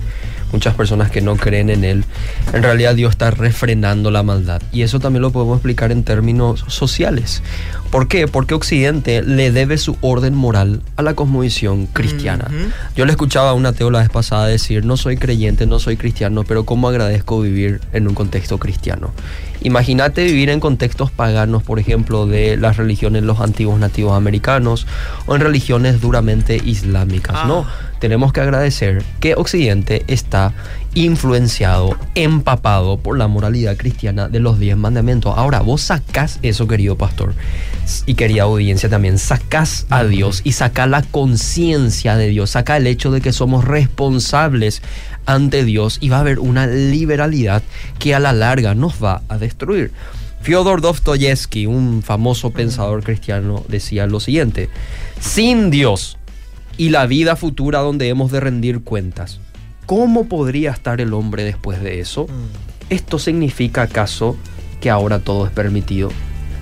muchas 0.53 0.75
personas 0.75 1.11
que 1.11 1.21
no 1.21 1.37
creen 1.37 1.71
en 1.71 1.85
Él, 1.85 2.05
en 2.53 2.63
realidad 2.63 2.95
Dios 2.95 3.13
está 3.13 3.31
refrenando 3.31 4.11
la 4.11 4.23
maldad. 4.23 4.63
Y 4.73 4.83
eso 4.83 5.01
también 5.01 5.23
lo 5.23 5.31
podemos 5.31 5.57
explicar 5.57 5.93
en 5.93 6.05
términos 6.05 6.65
sociales. 6.69 7.43
¿Por 7.91 8.09
qué? 8.09 8.29
Porque 8.29 8.55
Occidente 8.55 9.23
le 9.23 9.51
debe 9.51 9.79
su 9.79 9.97
orden 10.01 10.35
moral 10.35 10.83
a 10.97 11.03
la 11.03 11.15
cosmovisión 11.15 11.87
cristiana. 11.87 12.49
Yo 12.97 13.07
le 13.07 13.13
escuchaba 13.13 13.51
a 13.51 13.55
un 13.55 13.67
ateo 13.67 13.91
la 13.91 14.01
vez 14.01 14.11
pasada 14.11 14.47
decir, 14.47 14.85
no 14.85 14.97
soy 14.97 15.17
creyente, 15.17 15.67
no 15.67 15.79
soy 15.79 15.97
cristiano, 15.97 16.45
pero 16.45 16.65
cómo 16.65 16.89
agradezco 16.89 17.41
vivir 17.41 17.81
en 17.93 18.09
un 18.09 18.15
contexto 18.15 18.59
cristiano. 18.59 19.13
Imagínate 19.63 20.25
vivir 20.25 20.51
en 20.51 20.61
contextos 20.61 21.11
paganos, 21.11 21.63
por 21.63 21.79
ejemplo, 21.79 22.27
de 22.27 22.57
las 22.57 22.77
religiones 22.77 23.23
los 23.23 23.41
antiguos 23.41 23.79
nativos 23.79 24.17
americanos 24.17 24.87
o 25.27 25.35
en 25.35 25.41
religiones 25.41 26.01
duramente 26.01 26.61
islámicas. 26.65 27.37
Ah. 27.39 27.45
No, 27.47 27.67
tenemos 27.99 28.33
que 28.33 28.41
agradecer 28.41 29.03
que 29.21 29.35
Occidente 29.35 30.05
está 30.07 30.53
influenciado, 30.95 31.97
empapado 32.15 32.99
por 32.99 33.19
la 33.19 33.29
moralidad 33.29 33.77
cristiana 33.77 34.29
de 34.29 34.41
los 34.41 34.59
diez 34.59 34.77
mandamientos. 34.77 35.35
Ahora, 35.37 35.61
vos 35.61 35.83
sacás 35.83 36.39
eso, 36.43 36.67
querido 36.67 36.97
pastor, 36.97 37.35
y 38.07 38.15
querida 38.15 38.45
audiencia 38.45 38.89
también, 38.89 39.19
sacás 39.19 39.87
a 39.91 40.05
Dios 40.05 40.41
y 40.45 40.53
saca 40.53 40.87
la 40.87 41.03
conciencia 41.03 42.17
de 42.17 42.29
Dios, 42.29 42.51
saca 42.51 42.77
el 42.77 42.87
hecho 42.87 43.11
de 43.11 43.21
que 43.21 43.33
somos 43.33 43.65
responsables 43.65 44.83
ante 45.29 45.65
Dios 45.65 45.99
y 46.01 46.09
va 46.09 46.17
a 46.17 46.21
haber 46.21 46.39
una 46.39 46.67
liberalidad 46.67 47.63
que 47.99 48.15
a 48.15 48.19
la 48.19 48.33
larga 48.33 48.75
nos 48.75 49.03
va 49.03 49.23
a 49.29 49.39
destruir. 49.39 49.93
Fyodor 50.41 50.81
Dostoyevsky, 50.81 51.67
un 51.67 52.03
famoso 52.03 52.51
pensador 52.51 53.05
cristiano, 53.05 53.65
decía 53.69 54.07
lo 54.07 54.21
siguiente, 54.21 54.71
sin 55.21 55.71
Dios 55.71 56.17
y 56.77 56.89
la 56.89 57.07
vida 57.07 57.37
futura 57.37 57.81
donde 57.81 58.09
hemos 58.09 58.33
de 58.33 58.41
rendir 58.41 58.81
cuentas, 58.83 59.39
¿cómo 59.87 60.29
podría 60.29 60.71
estar 60.71 61.01
el 61.01 61.13
hombre 61.13 61.45
después 61.45 61.83
de 61.83 62.01
eso? 62.01 62.25
Mm. 62.25 62.93
¿Esto 62.95 63.19
significa 63.19 63.83
acaso 63.83 64.37
que 64.81 64.91
ahora 64.91 65.19
todo 65.19 65.47
es 65.47 65.53
permitido. 65.53 66.11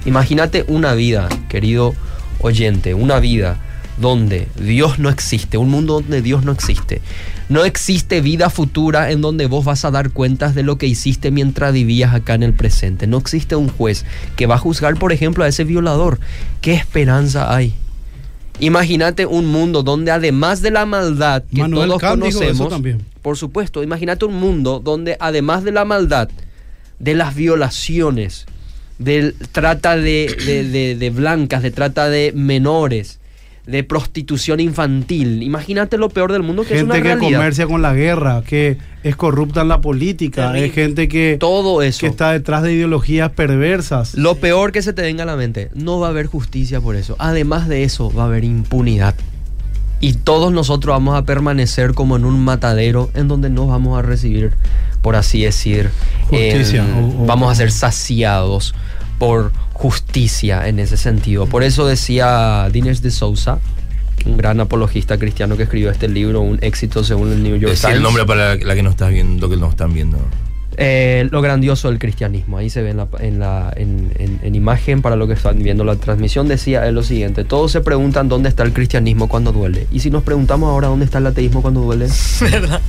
Imagínate 0.04 0.64
una 0.68 0.94
vida, 0.94 1.28
querido 1.48 1.94
oyente, 2.40 2.94
una 2.94 3.18
vida 3.20 3.58
donde 3.98 4.48
Dios 4.60 4.98
no 4.98 5.08
existe, 5.08 5.56
un 5.58 5.70
mundo 5.70 5.94
donde 6.00 6.20
Dios 6.22 6.44
no 6.44 6.52
existe. 6.52 7.00
No 7.48 7.64
existe 7.64 8.20
vida 8.20 8.50
futura 8.50 9.10
en 9.10 9.20
donde 9.22 9.46
vos 9.46 9.64
vas 9.64 9.84
a 9.84 9.90
dar 9.90 10.10
cuentas 10.10 10.54
de 10.54 10.62
lo 10.62 10.76
que 10.78 10.86
hiciste 10.86 11.30
mientras 11.30 11.72
vivías 11.72 12.12
acá 12.14 12.34
en 12.34 12.42
el 12.42 12.52
presente. 12.52 13.06
No 13.06 13.18
existe 13.18 13.54
un 13.56 13.68
juez 13.68 14.04
que 14.36 14.46
va 14.46 14.56
a 14.56 14.58
juzgar, 14.58 14.96
por 14.96 15.12
ejemplo, 15.12 15.44
a 15.44 15.48
ese 15.48 15.64
violador. 15.64 16.18
¿Qué 16.60 16.74
esperanza 16.74 17.54
hay? 17.54 17.74
Imagínate 18.58 19.26
un 19.26 19.46
mundo 19.46 19.82
donde 19.82 20.10
además 20.10 20.62
de 20.62 20.70
la 20.70 20.86
maldad 20.86 21.42
que 21.54 21.60
Manuel 21.60 21.88
todos 21.88 22.00
Kant 22.00 22.22
conocemos, 22.22 22.56
por 23.22 23.36
supuesto, 23.36 23.82
imagínate 23.82 24.24
un 24.24 24.34
mundo 24.40 24.80
donde 24.82 25.16
además 25.20 25.62
de 25.62 25.72
la 25.72 25.84
maldad, 25.84 26.30
de 26.98 27.14
las 27.14 27.34
violaciones, 27.34 28.46
de 28.98 29.34
trata 29.52 29.96
de, 29.96 30.34
de- 30.46 30.64
de- 30.64 30.96
de 30.96 31.10
blancas, 31.10 31.62
de 31.62 31.70
trata 31.70 32.08
de 32.08 32.32
menores, 32.34 33.18
de 33.66 33.82
prostitución 33.82 34.60
infantil, 34.60 35.42
imagínate 35.42 35.98
lo 35.98 36.08
peor 36.08 36.32
del 36.32 36.42
mundo 36.44 36.62
que 36.64 36.76
es 36.76 36.82
una 36.84 36.94
Gente 36.94 37.08
que 37.08 37.14
realidad. 37.16 37.38
comercia 37.38 37.66
con 37.66 37.82
la 37.82 37.94
guerra, 37.94 38.42
que 38.46 38.78
es 39.02 39.16
corrupta 39.16 39.62
en 39.62 39.68
la 39.68 39.80
política, 39.80 40.46
Terrible. 40.52 40.66
es 40.66 40.72
gente 40.72 41.08
que, 41.08 41.36
Todo 41.40 41.82
eso. 41.82 42.00
que 42.00 42.06
está 42.06 42.30
detrás 42.32 42.62
de 42.62 42.72
ideologías 42.74 43.30
perversas. 43.32 44.14
Lo 44.14 44.36
peor 44.36 44.70
que 44.72 44.82
se 44.82 44.92
te 44.92 45.02
venga 45.02 45.24
a 45.24 45.26
la 45.26 45.34
mente, 45.36 45.70
no 45.74 45.98
va 45.98 46.06
a 46.06 46.10
haber 46.10 46.26
justicia 46.26 46.80
por 46.80 46.94
eso. 46.94 47.16
Además 47.18 47.66
de 47.68 47.82
eso, 47.82 48.12
va 48.12 48.22
a 48.22 48.26
haber 48.26 48.44
impunidad. 48.44 49.14
Y 49.98 50.12
todos 50.12 50.52
nosotros 50.52 50.92
vamos 50.94 51.16
a 51.16 51.24
permanecer 51.24 51.94
como 51.94 52.16
en 52.16 52.24
un 52.24 52.44
matadero 52.44 53.10
en 53.14 53.28
donde 53.28 53.48
no 53.50 53.66
vamos 53.66 53.98
a 53.98 54.02
recibir, 54.02 54.52
por 55.02 55.16
así 55.16 55.42
decir, 55.42 55.90
Justicia, 56.28 56.84
en- 56.84 56.92
o- 57.18 57.22
o- 57.22 57.26
vamos 57.26 57.50
a 57.50 57.54
ser 57.54 57.72
saciados 57.72 58.74
por 59.18 59.50
justicia 59.76 60.68
en 60.68 60.78
ese 60.78 60.96
sentido. 60.96 61.46
Por 61.46 61.62
eso 61.62 61.86
decía 61.86 62.68
Dinesh 62.72 63.00
de 63.00 63.10
Souza, 63.10 63.58
un 64.24 64.38
gran 64.38 64.58
apologista 64.58 65.18
cristiano 65.18 65.56
que 65.56 65.64
escribió 65.64 65.90
este 65.90 66.08
libro, 66.08 66.40
un 66.40 66.58
éxito 66.62 67.04
según 67.04 67.30
el 67.30 67.42
New 67.42 67.56
York 67.56 67.72
Decir 67.72 67.82
Times. 67.82 67.96
el 67.98 68.02
nombre 68.02 68.24
para 68.24 68.54
la 68.54 68.74
que 68.74 68.82
no 68.82 68.90
estás 68.90 69.10
viendo, 69.10 69.50
que 69.50 69.56
no 69.56 69.68
están 69.68 69.92
viendo. 69.92 70.18
Eh, 70.78 71.26
lo 71.30 71.40
grandioso 71.40 71.88
del 71.88 71.98
cristianismo. 71.98 72.58
Ahí 72.58 72.68
se 72.68 72.82
ve 72.82 72.90
en, 72.90 72.96
la, 72.98 73.08
en, 73.18 73.38
la- 73.38 73.72
en- 73.76 74.12
en- 74.18 74.40
en 74.42 74.54
imagen 74.54 75.00
para 75.00 75.16
lo 75.16 75.26
que 75.26 75.32
están 75.32 75.62
viendo 75.62 75.84
la 75.84 75.96
transmisión. 75.96 76.48
Decía 76.48 76.86
él 76.86 76.94
lo 76.94 77.02
siguiente: 77.02 77.44
Todos 77.44 77.72
se 77.72 77.80
preguntan 77.80 78.28
dónde 78.28 78.48
está 78.50 78.62
el 78.62 78.72
cristianismo 78.74 79.26
cuando 79.28 79.52
duele. 79.52 79.86
Y 79.90 80.00
si 80.00 80.10
nos 80.10 80.22
preguntamos 80.22 80.68
ahora 80.68 80.88
dónde 80.88 81.06
está 81.06 81.18
el 81.18 81.26
ateísmo 81.26 81.62
cuando 81.62 81.80
duele, 81.80 82.08
¿Verdad? 82.40 82.80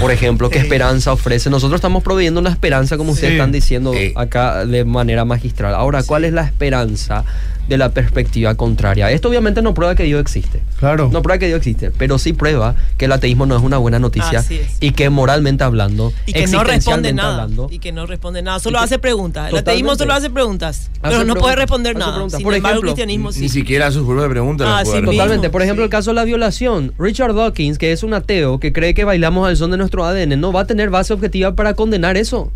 por 0.00 0.10
ejemplo, 0.10 0.50
¿qué 0.50 0.58
Sí. 0.58 0.64
esperanza 0.64 1.12
ofrece? 1.12 1.50
Nosotros 1.50 1.78
estamos 1.78 2.02
proveyendo 2.02 2.40
una 2.40 2.50
esperanza, 2.50 2.96
como 2.96 3.12
ustedes 3.12 3.30
Sí. 3.30 3.36
están 3.36 3.52
diciendo 3.52 3.94
Eh. 3.94 4.12
acá 4.16 4.66
de 4.66 4.84
manera 4.84 5.24
magistral. 5.24 5.74
Ahora, 5.74 6.02
¿cuál 6.02 6.24
es 6.24 6.32
la 6.32 6.42
esperanza 6.42 7.24
de 7.70 7.78
la 7.78 7.88
perspectiva 7.94 8.54
contraria? 8.56 9.10
Esto 9.10 9.28
obviamente 9.30 9.62
no 9.62 9.72
prueba 9.72 9.94
que 9.94 10.02
Dios 10.02 10.20
existe. 10.20 10.60
Claro. 10.78 11.08
No 11.10 11.22
prueba 11.22 11.38
que 11.38 11.46
Dios 11.46 11.56
existe, 11.58 11.90
pero 11.90 12.18
sí 12.18 12.34
prueba 12.34 12.74
que 12.98 13.06
el 13.06 13.12
ateísmo 13.12 13.46
no 13.46 13.56
es 13.56 13.62
una 13.62 13.78
buena 13.78 13.98
noticia 13.98 14.44
y 14.80 14.90
que 14.92 15.08
moralmente 15.08 15.64
hablando, 15.64 16.12
Y 16.26 16.32
que 16.34 16.46
no 16.48 16.62
responde 16.64 17.12
nada. 17.14 17.42
hablando, 17.44 17.68
Y 17.70 17.78
que 17.78 17.92
no 17.92 18.04
responde 18.06 18.42
nada. 18.42 18.58
Solo 18.60 18.78
hace 18.80 18.98
preguntas. 18.98 19.50
El 19.50 19.58
ateísmo 19.58 19.94
solo 19.94 20.12
hace 20.12 20.28
preguntas. 20.28 20.90
Hace 20.90 20.90
pero 21.00 21.12
no 21.18 21.18
preguntas, 21.24 21.42
puede 21.42 21.56
responder 21.56 21.96
nada. 21.96 22.28
Sin 22.28 22.42
Por 22.42 22.54
embargo, 22.54 22.78
ejemplo, 22.78 22.90
el 22.90 22.94
cristianismo 22.94 23.32
sí. 23.32 23.40
Ni 23.40 23.48
siquiera 23.48 23.86
a 23.86 23.92
sus 23.92 24.04
propias 24.06 24.28
preguntas 24.28 24.66
Ah, 24.70 24.82
sí. 24.84 25.00
Totalmente. 25.02 25.48
Por 25.50 25.62
ejemplo, 25.62 25.82
Sí. 25.82 25.86
el 25.86 25.90
caso 25.90 26.10
de 26.10 26.14
la 26.16 26.24
violación. 26.24 26.92
Richard 26.98 27.34
Dawkins, 27.34 27.78
que 27.78 27.92
es 27.92 28.02
un 28.02 28.12
ateo 28.14 28.58
que 28.60 28.72
cree 28.72 28.92
que 28.94 29.04
bailamos 29.04 29.48
al 29.48 29.56
son 29.56 29.70
de 29.70 29.76
nuestro 29.76 30.04
ADN, 30.04 30.36
no 30.40 30.52
va 30.52 30.62
a 30.62 30.66
tener 30.66 30.90
base 30.90 31.12
objetiva 31.12 31.54
para 31.54 31.74
condenar 31.74 32.16
eso. 32.16 32.50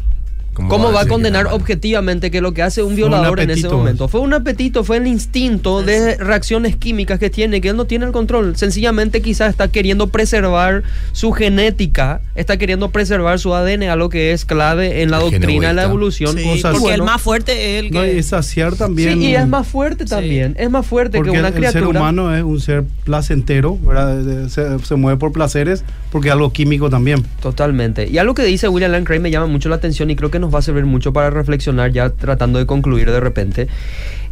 ¿Cómo, 0.55 0.93
va 0.93 1.01
a 1.01 1.05
que 1.05 1.11
condenar 1.11 1.45
mal? 1.47 1.55
objetivamente 1.55 2.31
que 2.31 2.41
lo 2.41 2.55
que 2.55 2.63
hace 2.63 2.83
un 2.83 2.95
un 2.95 2.97
violador 2.97 3.41
en 3.41 3.51
ese 3.51 3.69
momento? 3.69 4.07
Fue 4.09 4.21
un 4.21 4.33
apetito, 4.35 4.85
fue 4.85 4.99
el 4.99 5.07
instinto 5.09 5.83
de 5.83 6.17
reacciones 6.17 6.77
químicas 6.77 7.19
que 7.19 7.29
tiene, 7.29 7.61
que 7.61 7.71
él 7.71 7.77
no 7.77 7.87
tiene 7.87 8.07
el 8.07 8.13
control. 8.13 8.57
Sencillamente 8.57 9.21
quizás 9.21 9.51
está 9.51 9.67
queriendo 9.69 10.07
preservar 10.09 10.85
su 11.13 11.33
genética, 11.33 12.21
está 12.37 12.57
queriendo 12.57 12.91
preservar 12.91 13.39
su 13.41 13.53
ADN, 13.55 13.85
algo 13.91 14.09
que 14.09 14.33
es 14.33 14.45
clave 14.45 15.03
en 15.03 15.11
la 15.11 15.19
El 15.19 15.31
doctrina 15.31 15.69
de 15.69 15.75
la 15.75 15.83
evolución. 15.85 16.37
Sí, 16.37 16.45
cosas- 16.45 16.73
porque 16.73 16.95
el 16.95 17.01
Bueno, 17.01 17.05
más 17.07 17.21
fuerte 17.21 17.79
es 17.79 17.85
el 17.85 17.91
No, 17.91 18.03
que. 18.03 18.17
y 18.19 18.23
saciar 18.23 18.77
también. 18.77 19.15
Sí, 19.21 19.27
y 19.31 19.35
es 19.35 19.49
más 19.49 19.67
fuerte 19.67 20.05
también, 20.05 20.55
es 20.59 20.71
más 20.71 20.87
fuerte 20.87 21.19
porque 21.19 21.33
que 21.33 21.39
una 21.39 21.49
el, 21.49 21.55
el 21.55 21.59
criatura. 21.61 21.87
ser 21.87 21.97
humano 21.97 22.35
es 22.37 22.43
un 22.45 22.61
ser 22.61 22.85
placentero, 23.05 23.77
¿verdad? 23.79 24.17
De- 24.19 24.49
Se, 24.51 24.79
se 24.85 24.95
mueve 24.97 25.19
por 25.19 25.33
placeres, 25.33 25.83
porque 26.13 26.29
es 26.29 26.33
algo 26.33 26.53
químico 26.53 26.91
también. 26.91 27.25
Totalmente. 27.43 28.09
Y 28.09 28.19
algo 28.19 28.35
que 28.35 28.45
dice 28.45 28.69
William 28.69 28.93
Lane 28.93 29.05
Craig 29.05 29.21
me 29.21 29.31
llama 29.31 29.47
mucho 29.47 29.69
la 29.69 29.77
atención 29.77 30.11
y 30.11 30.17
creo 30.17 30.31
que 30.31 30.39
nos 30.45 30.55
va 30.55 30.59
a 30.59 30.63
servir 30.63 30.85
mucho 30.85 31.13
para 31.13 31.31
reflexionar 31.31 31.93
ya 31.93 32.11
tratando 32.11 32.59
de 32.59 32.67
concluir 32.67 33.11
de 33.11 33.21
repente, 33.21 33.69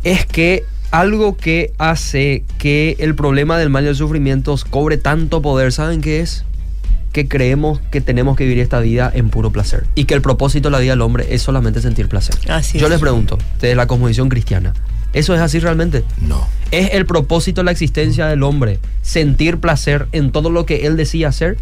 es 0.05 0.27
que 0.27 0.65
algo 0.91 1.37
que 1.37 1.73
hace 1.79 2.45
que 2.59 2.97
el 3.01 3.15
problema 3.15 3.57
del 3.59 3.71
mal 3.71 3.85
y 3.85 3.89
el 3.89 3.97
sufrimiento 3.97 4.55
cobre 4.71 4.99
tanto 4.99 5.41
poder, 5.41 5.73
¿saben 5.73 6.03
qué 6.03 6.21
es? 6.21 6.45
Que 7.13 7.29
creemos 7.29 7.81
que 7.91 8.01
tenemos 8.01 8.37
que 8.37 8.45
vivir 8.45 8.61
esta 8.61 8.81
vida 8.81 9.11
en 9.13 9.31
puro 9.31 9.51
placer 9.51 9.87
y 9.95 10.05
que 10.05 10.15
el 10.15 10.23
propósito 10.23 10.69
de 10.69 10.73
la 10.73 10.79
vida 10.79 10.93
del 10.93 11.01
hombre 11.01 11.27
es 11.31 11.43
solamente 11.43 11.81
sentir 11.81 12.09
placer. 12.09 12.35
Así 12.49 12.79
Yo 12.79 12.87
es. 12.87 12.91
les 12.91 13.01
pregunto, 13.01 13.39
desde 13.61 13.75
la 13.75 13.87
cosmovisión 13.87 14.29
cristiana, 14.29 14.75
¿eso 15.15 15.35
es 15.35 15.41
así 15.41 15.59
realmente? 15.59 16.05
No. 16.21 16.47
¿Es 16.71 16.91
el 16.93 17.07
propósito 17.07 17.63
de 17.63 17.67
la 17.67 17.71
existencia 17.71 18.27
del 18.27 18.43
hombre 18.43 18.79
sentir 19.01 19.59
placer 19.59 20.09
en 20.13 20.31
todo 20.31 20.51
lo 20.51 20.67
que 20.67 20.87
él 20.87 20.97
decía 20.97 21.29
hacer? 21.29 21.57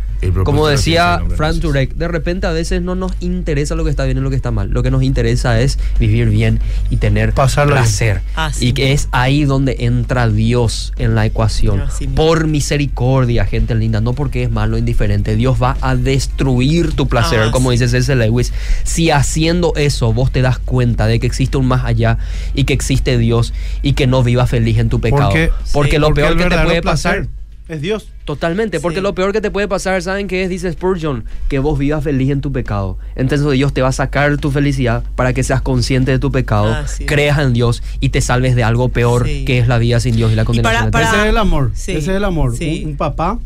Como 0.44 0.66
decía 0.66 1.20
entonces. 1.22 1.60
Turek, 1.60 1.94
de 1.94 2.08
repente 2.08 2.46
a 2.46 2.52
veces 2.52 2.82
no 2.82 2.94
nos 2.94 3.12
interesa 3.20 3.74
lo 3.74 3.84
que 3.84 3.90
está 3.90 4.04
bien 4.04 4.18
y 4.18 4.20
lo 4.20 4.30
que 4.30 4.36
está 4.36 4.50
mal. 4.50 4.70
Lo 4.70 4.82
que 4.82 4.90
nos 4.90 5.02
interesa 5.02 5.60
es 5.60 5.78
vivir 5.98 6.28
bien 6.28 6.60
y 6.90 6.96
tener 6.98 7.32
Pasarla 7.32 7.74
bien. 7.74 7.84
placer. 7.84 8.20
Así 8.34 8.68
y 8.68 8.72
que 8.72 8.92
es 8.92 9.08
ahí 9.12 9.44
donde 9.44 9.76
entra 9.80 10.28
Dios 10.28 10.92
en 10.98 11.14
la 11.14 11.26
ecuación. 11.26 11.80
Así. 11.80 12.06
Por 12.06 12.46
misericordia, 12.46 13.44
gente 13.44 13.74
linda, 13.74 14.00
no 14.00 14.12
porque 14.12 14.42
es 14.42 14.50
malo 14.50 14.76
o 14.76 14.78
indiferente. 14.78 15.36
Dios 15.36 15.56
va 15.62 15.76
a 15.80 15.96
destruir 15.96 16.92
tu 16.92 17.08
placer, 17.08 17.40
Ah, 17.40 17.50
como 17.50 17.70
sí. 17.70 17.78
dice 17.78 17.88
C.S. 17.88 18.14
Lewis. 18.16 18.52
Si 18.84 19.10
haciendo 19.10 19.72
eso 19.76 20.12
vos 20.12 20.30
te 20.30 20.42
das 20.42 20.58
cuenta 20.58 21.06
de 21.06 21.20
que 21.20 21.26
existe 21.26 21.56
un 21.56 21.66
más 21.66 21.84
allá 21.84 22.18
y 22.54 22.64
que 22.64 22.72
existe 22.72 23.18
Dios 23.18 23.52
y 23.82 23.94
que 23.94 24.06
no 24.06 24.22
vivas 24.22 24.50
feliz 24.50 24.78
en 24.78 24.88
tu 24.88 25.00
pecado. 25.00 25.28
Porque, 25.30 25.50
Porque, 25.72 25.90
Sí. 25.92 25.98
lo 25.98 26.06
porque 26.08 26.20
peor 26.22 26.36
que 26.36 26.44
te 26.44 26.58
puede 26.62 26.82
placer 26.82 27.20
pasar. 27.22 27.39
Es 27.74 27.80
Dios. 27.80 28.08
Totalmente, 28.24 28.80
porque 28.80 28.98
Sí. 28.98 29.02
lo 29.02 29.14
peor 29.14 29.32
que 29.32 29.40
te 29.40 29.50
puede 29.50 29.66
pasar, 29.68 30.00
¿saben 30.02 30.28
qué 30.28 30.44
es? 30.44 30.50
Dice 30.50 30.70
Spurgeon, 30.72 31.24
que 31.48 31.58
vos 31.58 31.78
vivas 31.78 32.04
feliz 32.04 32.30
en 32.30 32.40
tu 32.40 32.52
pecado. 32.52 32.98
Entonces 33.16 33.50
Dios 33.52 33.72
te 33.72 33.82
va 33.82 33.88
a 33.88 33.92
sacar 33.92 34.36
tu 34.38 34.50
felicidad 34.50 35.02
para 35.16 35.32
que 35.32 35.42
seas 35.42 35.62
consciente 35.62 36.10
de 36.12 36.18
tu 36.18 36.30
pecado, 36.30 36.76
es. 36.84 37.00
creas 37.06 37.38
en 37.38 37.52
Dios 37.52 37.82
y 38.00 38.10
te 38.10 38.20
salves 38.20 38.54
de 38.56 38.62
algo 38.64 38.88
peor 38.90 39.26
Sí. 39.26 39.44
que 39.44 39.58
es 39.58 39.68
la 39.68 39.78
vida 39.78 39.98
sin 40.00 40.14
Dios 40.16 40.32
y 40.32 40.34
la 40.36 40.44
condenación. 40.44 40.90
para- 40.90 41.06
eterna. 41.06 41.16
Ese 41.18 41.22
es 41.26 41.30
el 41.30 41.38
amor. 41.38 41.70
Sí, 41.74 41.92
Ese 41.92 41.98
es 42.10 42.16
el 42.16 42.24
amor. 42.24 42.56
sí. 42.56 42.82
Un, 42.84 42.90
un 42.92 42.96
papá 42.96 43.38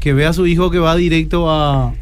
que 0.00 0.12
ve 0.12 0.26
a 0.26 0.32
su 0.32 0.46
hijo 0.46 0.70
que 0.70 0.78
va 0.78 0.96
directo 0.96 1.50
a. 1.50 1.94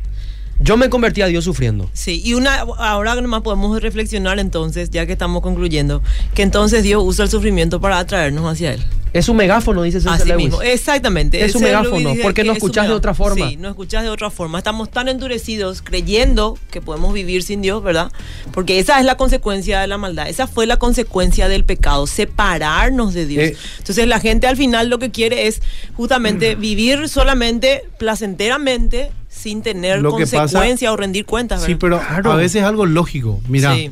Yo 0.62 0.76
me 0.76 0.90
convertí 0.90 1.22
a 1.22 1.26
Dios 1.26 1.44
sufriendo. 1.44 1.88
Sí, 1.94 2.20
y 2.22 2.34
una, 2.34 2.60
ahora 2.60 3.14
nomás 3.20 3.40
podemos 3.40 3.80
reflexionar 3.80 4.38
entonces, 4.38 4.90
ya 4.90 5.06
que 5.06 5.12
estamos 5.12 5.42
concluyendo, 5.42 6.02
que 6.34 6.42
entonces 6.42 6.82
Dios 6.82 7.02
usa 7.04 7.24
el 7.24 7.30
sufrimiento 7.30 7.80
para 7.80 7.98
atraernos 7.98 8.44
hacia 8.50 8.74
Él. 8.74 8.84
Es 9.12 9.28
un 9.28 9.36
megáfono, 9.36 9.82
dice. 9.82 9.98
Así 10.06 10.28
Lewis. 10.28 10.44
mismo, 10.44 10.62
exactamente. 10.62 11.44
Es 11.44 11.54
un 11.54 11.62
megáfono, 11.62 12.14
porque 12.22 12.42
que 12.42 12.46
no 12.46 12.52
es 12.52 12.58
escuchás 12.58 12.84
de 12.84 12.90
megáfono. 12.90 12.96
otra 12.96 13.14
forma. 13.14 13.48
Sí, 13.48 13.56
no 13.56 13.68
escuchás 13.68 14.04
de 14.04 14.10
otra 14.10 14.30
forma. 14.30 14.58
Estamos 14.58 14.90
tan 14.90 15.08
endurecidos 15.08 15.82
creyendo 15.82 16.58
que 16.70 16.80
podemos 16.80 17.12
vivir 17.12 17.42
sin 17.42 17.60
Dios, 17.60 17.82
¿verdad? 17.82 18.12
Porque 18.52 18.78
esa 18.78 19.00
es 19.00 19.04
la 19.04 19.16
consecuencia 19.16 19.80
de 19.80 19.88
la 19.88 19.98
maldad. 19.98 20.28
Esa 20.28 20.46
fue 20.46 20.66
la 20.66 20.76
consecuencia 20.76 21.48
del 21.48 21.64
pecado, 21.64 22.06
separarnos 22.06 23.14
de 23.14 23.26
Dios. 23.26 23.44
Eh. 23.44 23.56
Entonces 23.78 24.06
la 24.06 24.20
gente 24.20 24.46
al 24.46 24.56
final 24.56 24.88
lo 24.88 24.98
que 25.00 25.10
quiere 25.10 25.48
es 25.48 25.60
justamente 25.94 26.54
vivir 26.56 27.08
solamente 27.08 27.82
placenteramente 27.98 29.10
sin 29.40 29.62
tener 29.62 30.00
Lo 30.02 30.16
que 30.16 30.24
pasa- 30.24 30.38
consecuencia 30.38 30.92
o 30.92 30.96
rendir 30.96 31.24
cuentas, 31.26 31.62
Sí, 31.64 31.74
pero 31.74 31.98
Claro. 31.98 32.32
a 32.32 32.36
veces 32.36 32.56
es 32.62 32.68
algo 32.68 32.86
lógico. 32.86 33.40
Mira, 33.48 33.74
Sí. 33.74 33.90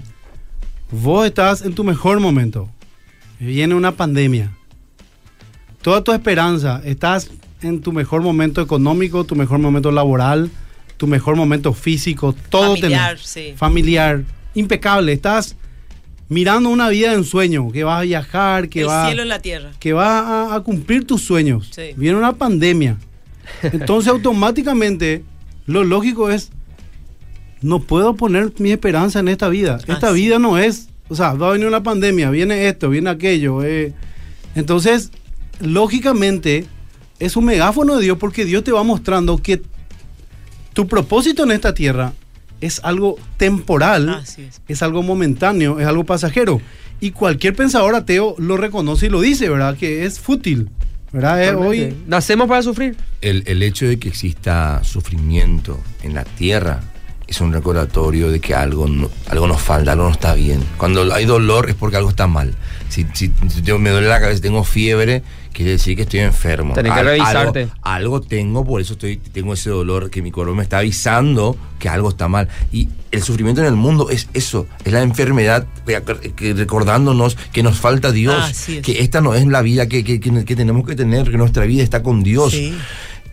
vos 0.91 1.27
estás 1.27 1.63
en 1.63 1.75
tu 1.75 1.85
mejor 1.85 2.21
momento. 2.21 2.69
Viene 3.41 3.75
una 3.75 3.93
pandemia. 3.93 4.51
Toda 5.83 6.03
tu 6.03 6.13
esperanza, 6.13 6.83
estás 6.85 7.31
en 7.63 7.81
tu 7.81 7.93
mejor 7.93 8.23
momento 8.23 8.61
económico, 8.61 9.25
tu 9.25 9.35
mejor 9.37 9.59
momento 9.59 9.91
laboral, 9.93 10.51
tu 10.97 11.07
mejor 11.07 11.37
momento 11.37 11.73
físico, 11.73 12.35
todo 12.51 12.75
Familiar, 12.77 13.11
tenés. 13.17 13.27
sí. 13.27 13.55
Familiar, 13.57 14.25
impecable. 14.55 15.13
Estás 15.13 15.57
mirando 16.29 16.69
una 16.69 16.89
vida 16.89 17.11
de 17.11 17.17
ensueño, 17.17 17.71
que 17.71 17.85
vas 17.85 18.01
a 18.01 18.03
viajar, 18.03 18.69
que 18.69 18.81
el 18.81 18.87
vas 18.87 19.07
cielo 19.07 19.23
en 19.23 19.29
la 19.29 19.39
tierra. 19.39 19.71
que 19.79 19.93
va 19.93 20.19
a, 20.53 20.57
a 20.57 20.61
cumplir 20.61 21.07
tus 21.07 21.23
sueños. 21.23 21.71
Sí. 21.73 21.93
Viene 21.97 22.19
una 22.19 22.33
pandemia. 22.35 22.97
Entonces 23.63 24.11
automáticamente 24.11 25.23
lo 25.69 25.85
lógico 25.85 26.29
es, 26.31 26.51
no 27.63 27.79
puedo 27.81 28.15
poner 28.17 28.53
mi 28.59 28.73
esperanza 28.73 29.21
en 29.21 29.29
esta 29.29 29.49
vida. 29.49 29.79
Esta 29.87 30.09
Así. 30.09 30.15
vida 30.23 30.39
no 30.41 30.59
es, 30.59 30.89
o 31.09 31.15
sea, 31.15 31.35
va 31.35 31.49
a 31.49 31.53
venir 31.53 31.69
una 31.69 31.83
pandemia, 31.85 32.31
viene 32.31 32.67
esto, 32.69 32.91
viene 32.91 33.11
aquello. 33.11 33.63
eh. 33.63 33.93
Entonces, 34.57 35.11
lógicamente, 35.61 36.67
es 37.19 37.37
un 37.37 37.45
megáfono 37.45 37.97
de 37.97 38.03
Dios 38.05 38.19
porque 38.19 38.45
Dios 38.45 38.65
te 38.65 38.73
va 38.73 38.83
mostrando 38.83 39.39
que 39.39 39.63
tu 40.73 40.87
propósito 40.89 41.43
en 41.45 41.51
esta 41.53 41.75
tierra 41.75 42.13
es 42.61 42.81
algo 42.83 43.17
temporal, 43.37 44.09
Así 44.09 44.43
es. 44.43 44.61
es 44.69 44.83
algo 44.83 45.03
momentáneo, 45.03 45.79
es 45.81 45.87
algo 45.87 46.05
pasajero. 46.05 46.61
Y 47.01 47.13
cualquier 47.13 47.55
pensador 47.55 47.95
ateo 47.95 48.35
lo 48.39 48.57
reconoce 48.57 49.07
y 49.07 49.11
lo 49.11 49.21
dice, 49.21 49.49
¿verdad? 49.49 49.77
Que 49.77 50.05
es 50.05 50.19
fútil, 50.19 50.69
¿verdad? 51.13 51.43
Eh, 51.43 51.55
hoy 51.55 51.97
Nacemos 52.07 52.49
para 52.49 52.63
sufrir. 52.63 52.97
El, 53.21 53.43
el 53.47 53.63
hecho 53.63 53.87
de 53.87 53.99
que 53.99 54.09
exista 54.09 54.83
sufrimiento 54.85 55.81
en 56.03 56.15
la 56.15 56.25
tierra 56.25 56.81
es 57.29 57.41
un 57.43 57.53
recordatorio 57.53 58.31
de 58.31 58.41
que 58.41 58.55
algo, 58.55 58.89
no- 58.89 59.11
algo 59.29 59.47
nos 59.47 59.61
falta, 59.61 59.93
algo 59.93 60.05
no 60.05 60.11
está 60.13 60.33
bien. 60.35 60.65
Cuando 60.79 61.13
hay 61.15 61.27
dolor 61.27 61.69
es 61.69 61.75
porque 61.77 61.99
algo 61.99 62.09
está 62.09 62.27
mal. 62.27 62.55
Si, 62.89 63.07
si- 63.13 63.31
si 63.49 63.61
yo 63.63 63.79
me 63.79 63.91
duele 63.91 64.09
la 64.09 64.19
cabeza, 64.19 64.41
tengo 64.41 64.65
fiebre, 64.65 65.23
quiere 65.53 65.73
decir 65.73 65.95
que 65.95 66.03
estoy 66.03 66.21
enfermo. 66.21 66.73
Tenés 66.73 66.93
que 66.95 67.01
Al- 67.01 67.05
revisarte. 67.07 67.61
Algo, 67.61 67.73
algo 67.83 68.21
tengo, 68.23 68.65
por 68.65 68.81
eso 68.81 68.95
estoy, 68.95 69.19
tengo 69.19 69.53
ese 69.53 69.69
dolor 69.69 70.09
que 70.09 70.23
mi 70.23 70.31
cuerpo 70.31 70.55
me 70.55 70.63
está 70.63 70.79
avisando 70.79 71.55
que 71.79 71.91
algo 71.91 72.09
está 72.09 72.29
mal. 72.29 72.49
Y 72.73 72.89
el 73.11 73.23
sufrimiento 73.23 73.61
en 73.61 73.67
el 73.67 73.75
mundo 73.77 74.09
es 74.09 74.29
eso, 74.33 74.67
es 74.85 74.93
la 74.93 75.03
enfermedad 75.03 75.67
que- 76.35 76.55
recordándonos 76.55 77.37
que 77.53 77.63
nos 77.63 77.79
falta 77.79 78.11
Dios, 78.11 78.69
es. 78.71 78.81
que 78.83 79.01
esta 79.03 79.21
no 79.21 79.35
es 79.35 79.45
la 79.47 79.61
vida 79.61 79.87
que, 79.87 80.03
que- 80.03 80.19
que- 80.19 80.45
que 80.47 80.57
tenemos 80.57 80.87
que 80.87 80.97
tener, 80.97 81.31
que 81.31 81.37
nuestra 81.37 81.65
vida 81.67 81.83
está 81.83 82.03
con 82.03 82.23
Dios 82.23 82.53
Sí. 82.53 82.75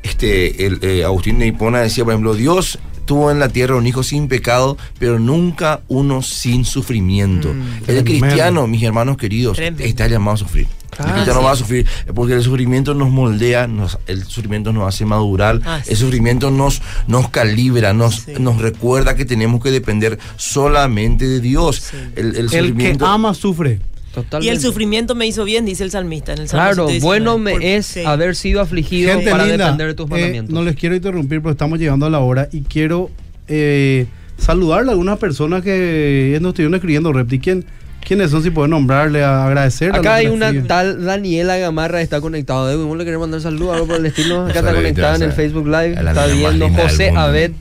este, 0.03 0.65
el, 0.65 0.79
eh, 0.81 1.03
Agustín 1.05 1.39
de 1.39 1.47
Hipona 1.47 1.79
decía, 1.79 2.03
por 2.03 2.13
ejemplo, 2.13 2.33
Dios 2.33 2.77
tuvo 3.05 3.31
en 3.31 3.39
la 3.39 3.49
tierra 3.49 3.75
un 3.75 3.85
hijo 3.87 4.03
sin 4.03 4.27
pecado, 4.27 4.77
pero 4.99 5.19
nunca 5.19 5.81
uno 5.87 6.21
sin 6.21 6.65
sufrimiento. 6.65 7.51
el 7.51 7.83
Tremendo. 7.85 8.03
cristiano, 8.27 8.67
mis 8.67 8.83
hermanos 8.83 9.17
queridos, 9.17 9.55
Tremendo. 9.57 9.83
está 9.83 10.07
llamado 10.07 10.35
a 10.35 10.37
sufrir. 10.37 10.67
Claro. 10.95 11.09
el 11.09 11.15
cristiano 11.15 11.39
Ah, 11.41 11.43
va 11.43 11.51
a 11.51 11.55
sí. 11.55 11.61
sufrir 11.63 11.85
porque 12.13 12.33
el 12.35 12.41
sufrimiento 12.41 12.93
nos 12.93 13.09
moldea, 13.09 13.67
nos- 13.67 13.99
el 14.07 14.23
sufrimiento 14.23 14.71
nos 14.71 14.87
hace 14.87 15.03
madurar, 15.03 15.59
Ah, 15.65 15.79
el 15.85 15.97
sí. 15.97 16.01
sufrimiento 16.01 16.51
nos, 16.51 16.81
nos 17.07 17.27
calibra, 17.27 17.91
nos, 17.91 18.21
Sí. 18.21 18.33
nos 18.39 18.59
recuerda 18.61 19.13
que 19.13 19.25
tenemos 19.25 19.61
que 19.61 19.71
depender 19.71 20.17
solamente 20.37 21.27
de 21.27 21.41
Dios. 21.41 21.83
Sí. 21.91 21.97
El, 22.15 22.35
el 22.37 22.53
el 22.53 22.77
que 22.77 22.97
ama 23.01 23.33
sufre. 23.33 23.81
Totalmente. 24.15 24.45
Y 24.47 24.49
el 24.55 24.59
sufrimiento 24.61 25.13
me 25.13 25.27
hizo 25.27 25.43
bien, 25.43 25.65
dice 25.65 25.83
el 25.83 25.91
salmista 25.91 26.33
en 26.33 26.39
el 26.39 26.47
Salmo 26.47 26.63
Claro, 26.65 26.87
119, 26.87 26.99
bueno 27.05 27.37
me 27.37 27.51
porque- 27.51 27.75
es 27.75 27.85
sí. 27.85 28.03
haber 28.05 28.35
sido 28.35 28.61
afligido 28.61 29.11
Gente 29.11 29.29
para 29.29 29.45
linda, 29.45 29.65
depender 29.65 29.87
de 29.87 29.93
tus 29.93 30.07
eh, 30.07 30.09
mandamientos. 30.09 30.53
no 30.53 30.63
les 30.63 30.75
quiero 30.75 30.95
interrumpir, 30.95 31.41
pero 31.41 31.51
estamos 31.51 31.77
llegando 31.77 32.05
a 32.05 32.09
la 32.09 32.19
hora 32.19 32.49
y 32.51 32.61
quiero 32.61 33.11
eh, 33.47 34.07
saludarle 34.37 34.89
a 34.89 34.93
algunas 34.93 35.19
personas 35.19 35.61
que 35.63 36.37
nos 36.41 36.49
estuvieron 36.49 36.73
escribiendo, 36.75 37.13
Repti. 37.13 37.39
¿Quién, 37.39 37.65
¿Quiénes 38.05 38.29
son? 38.31 38.43
Si 38.43 38.51
pueden 38.51 38.71
nombrarle, 38.71 39.23
a 39.23 39.45
agradecer. 39.47 39.95
Acá 39.95 40.15
hay 40.15 40.27
una 40.27 40.49
siguen. 40.49 40.67
tal 40.67 41.03
Daniela 41.05 41.57
Gamarra 41.57 42.01
está 42.01 42.21
conectada. 42.21 42.69
De 42.69 42.77
le 42.77 43.03
queremos 43.05 43.27
mandar 43.27 43.41
saludos 43.41 43.73
algo 43.73 43.87
por 43.87 43.95
el 43.97 44.05
estilo. 44.05 44.45
Acá 44.45 44.59
está 44.59 44.73
conectada 44.73 45.15
en 45.15 45.23
el 45.23 45.31
Facebook 45.31 45.65
Live. 45.65 45.93
Está 45.93 46.27
viendo 46.27 46.69
José. 46.69 47.09
Abed. 47.15 47.51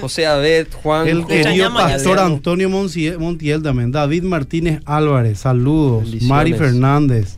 José 0.00 0.26
Abed, 0.26 0.68
Juan. 0.82 1.08
El 1.08 1.26
querido 1.26 1.72
pastor. 1.72 2.18
Antonio 2.18 2.68
Montiel, 2.68 3.18
Montiel 3.18 3.62
también. 3.62 3.90
David 3.90 4.22
Martínez 4.22 4.80
Álvarez, 4.84 5.40
saludos. 5.40 6.22
Mari 6.22 6.52
Fernández. 6.54 7.36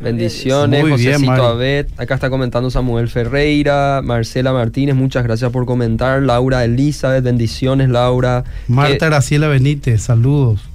Bendiciones, 0.00 0.80
Muy 0.84 0.96
bien. 0.96 1.28
Abed. 1.28 1.86
Acá 1.96 2.14
está 2.14 2.30
comentando 2.30 2.70
Samuel 2.70 3.08
Ferreira, 3.08 4.00
Marcela 4.02 4.52
Martínez, 4.52 4.94
muchas 4.94 5.24
gracias 5.24 5.50
por 5.50 5.66
comentar. 5.66 6.22
Laura 6.22 6.64
Elizabeth, 6.64 7.24
bendiciones, 7.24 7.88
Laura. 7.88 8.44
Marta 8.68 9.06
Graciela 9.06 9.48
Benítez, 9.48 10.02
saludos. 10.02 10.67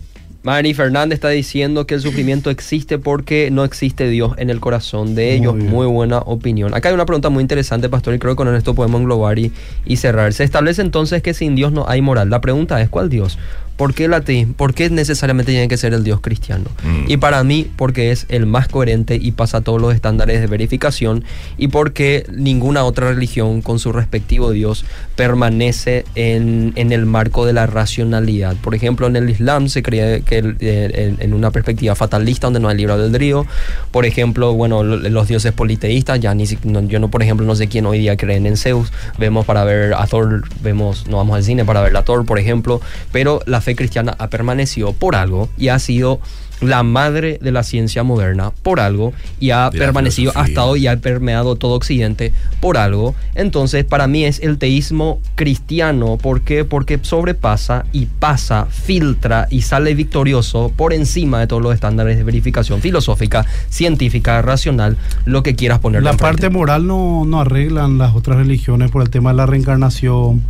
Mari 0.44 0.74
Fernández 0.74 1.16
está 1.16 1.30
diciendo 1.30 1.88
que 1.88 1.96
el 1.96 2.02
sufrimiento 2.02 2.50
existe 2.50 3.00
porque 3.00 3.50
no 3.50 3.64
existe 3.64 4.10
Dios 4.10 4.34
en 4.38 4.50
el 4.50 4.60
corazón 4.60 5.16
de 5.16 5.34
ellos. 5.34 5.56
Muy 5.56 5.88
buena 5.88 6.18
opinión. 6.18 6.74
Acá 6.74 6.90
hay 6.90 6.96
una 6.96 7.06
pregunta 7.06 7.30
muy 7.30 7.42
interesante, 7.42 7.88
Pastor, 7.88 8.14
y 8.14 8.20
creo 8.20 8.34
que 8.34 8.44
con 8.44 8.54
esto 8.54 8.76
podemos 8.76 9.00
englobar 9.00 9.40
y, 9.40 9.54
y 9.86 9.96
cerrar. 9.96 10.34
Se 10.34 10.44
establece 10.44 10.82
entonces 10.82 11.22
que 11.24 11.34
sin 11.34 11.56
Dios 11.56 11.72
no 11.72 11.88
hay 11.88 12.02
moral. 12.02 12.30
La 12.30 12.42
pregunta 12.42 12.82
es, 12.82 12.90
¿cuál 12.90 13.10
Dios? 13.10 13.40
¿Por 13.78 13.94
qué 13.94 14.06
el 14.06 14.14
ateísmo? 14.14 14.54
¿Por 14.54 14.74
qué 14.74 14.90
necesariamente 14.90 15.52
tiene 15.52 15.68
que 15.68 15.78
ser 15.78 15.94
el 15.94 16.04
Dios 16.04 16.20
cristiano? 16.22 16.66
Mm. 16.84 17.10
Y 17.12 17.18
para 17.18 17.44
mí, 17.44 17.70
porque 17.76 18.12
es 18.12 18.26
el 18.30 18.46
más 18.46 18.68
coherente 18.68 19.16
y 19.22 19.32
pasa 19.32 19.62
todos 19.62 19.82
los 19.82 19.94
estándares 19.96 20.40
de 20.42 20.48
verificación 20.48 21.24
y 21.58 21.70
porque 21.70 22.26
ninguna 22.32 22.84
otra 22.84 23.10
religión 23.10 23.62
con 23.62 23.80
su 23.80 23.92
respectivo 23.92 24.52
Dios 24.52 24.86
permanece 25.16 26.06
en, 26.16 26.74
en 26.76 26.92
el 26.92 27.06
marco 27.06 27.46
de 27.46 27.54
la 27.54 27.66
racionalidad. 27.66 28.56
Por 28.58 28.76
ejemplo, 28.76 29.08
en 29.08 29.16
el 29.16 29.30
Islam 29.30 29.70
se 29.70 29.82
cree 29.82 30.22
que 30.22 30.38
el- 30.40 30.58
eh, 30.60 31.16
en, 31.18 31.18
en 31.24 31.34
una 31.34 31.50
perspectiva 31.52 31.96
fatalista 31.96 32.48
donde 32.48 32.60
no 32.60 32.70
hay 32.70 32.78
libre 32.78 32.94
albedrío. 32.94 33.46
Por 33.92 34.06
ejemplo, 34.06 34.54
bueno, 34.54 34.84
lo- 34.84 34.98
los 34.98 35.28
dioses 35.28 35.52
politeístas, 35.54 36.20
ya 36.20 36.34
ni 36.36 36.46
no- 36.64 36.82
yo 36.88 37.00
no, 37.00 37.10
por 37.10 37.24
ejemplo, 37.24 37.46
no 37.46 37.56
sé 37.56 37.68
quién 37.68 37.86
hoy 37.86 38.00
día 38.00 38.18
creen 38.18 38.46
en 38.46 38.58
Zeus. 38.58 38.92
Vemos 39.18 39.46
para 39.46 39.64
ver 39.64 39.94
a 39.94 40.06
Thor, 40.08 40.44
vemos, 40.62 41.08
no 41.08 41.18
vamos 41.18 41.36
al 41.38 41.44
cine 41.44 41.66
para 41.66 41.82
ver 41.82 41.96
a 41.98 42.04
Thor, 42.04 42.26
por 42.26 42.38
ejemplo, 42.38 42.82
pero 43.12 43.42
la 43.46 43.62
fe 43.64 43.76
cristiana 43.76 44.16
ha 44.20 44.30
permanecido 44.30 44.94
por 44.94 45.16
algo 45.16 45.50
y 45.58 45.70
ha 45.70 45.80
sido 45.80 46.20
la 46.64 46.84
madre 46.84 47.40
de 47.42 47.52
la 47.52 47.64
ciencia 47.64 48.04
moderna 48.04 48.52
por 48.52 48.80
algo 48.80 49.14
y 49.40 49.52
ha 49.52 49.70
De 49.70 49.78
permanecido 49.78 50.32
hasta 50.36 50.64
hoy 50.64 50.84
y 50.84 50.88
ha 50.88 50.98
permeado 50.98 51.56
todo 51.56 51.74
Occidente 51.74 52.34
por 52.60 52.78
algo. 52.78 53.16
Entonces, 53.36 53.84
para 53.84 54.08
mí 54.08 54.26
es 54.26 54.40
el 54.40 54.58
teísmo 54.58 55.20
cristiano. 55.36 56.18
¿Por 56.18 56.42
qué? 56.42 56.66
Porque 56.66 57.00
sobrepasa 57.02 57.86
y 57.92 58.06
pasa, 58.06 58.68
filtra 58.70 59.48
y 59.50 59.62
sale 59.64 59.94
victorioso 59.96 60.72
por 60.76 60.94
encima 60.94 61.40
de 61.40 61.48
todos 61.48 61.62
los 61.62 61.74
estándares 61.74 62.18
de 62.18 62.24
verificación 62.24 62.82
filosófica, 62.82 63.46
científica, 63.70 64.42
racional, 64.42 64.98
lo 65.26 65.44
que 65.44 65.56
quieras 65.56 65.80
poner. 65.80 66.04
La 66.04 66.14
parte 66.14 66.50
moral 66.50 66.88
no, 66.88 67.26
no 67.26 67.42
arreglan 67.42 67.98
las 67.98 68.16
otras 68.16 68.38
religiones 68.38 68.92
por 68.92 69.02
el 69.02 69.10
tema 69.10 69.32
de 69.32 69.38
la 69.38 69.46
reencarnación, 69.46 70.44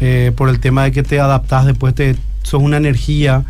eh, 0.00 0.32
por 0.34 0.48
el 0.48 0.58
tema 0.60 0.84
de 0.84 0.92
que 0.92 1.02
te 1.02 1.20
adaptas, 1.20 1.66
después 1.66 1.94
te 1.94 2.16
sos 2.44 2.62
una 2.62 2.76
energía 2.76 3.42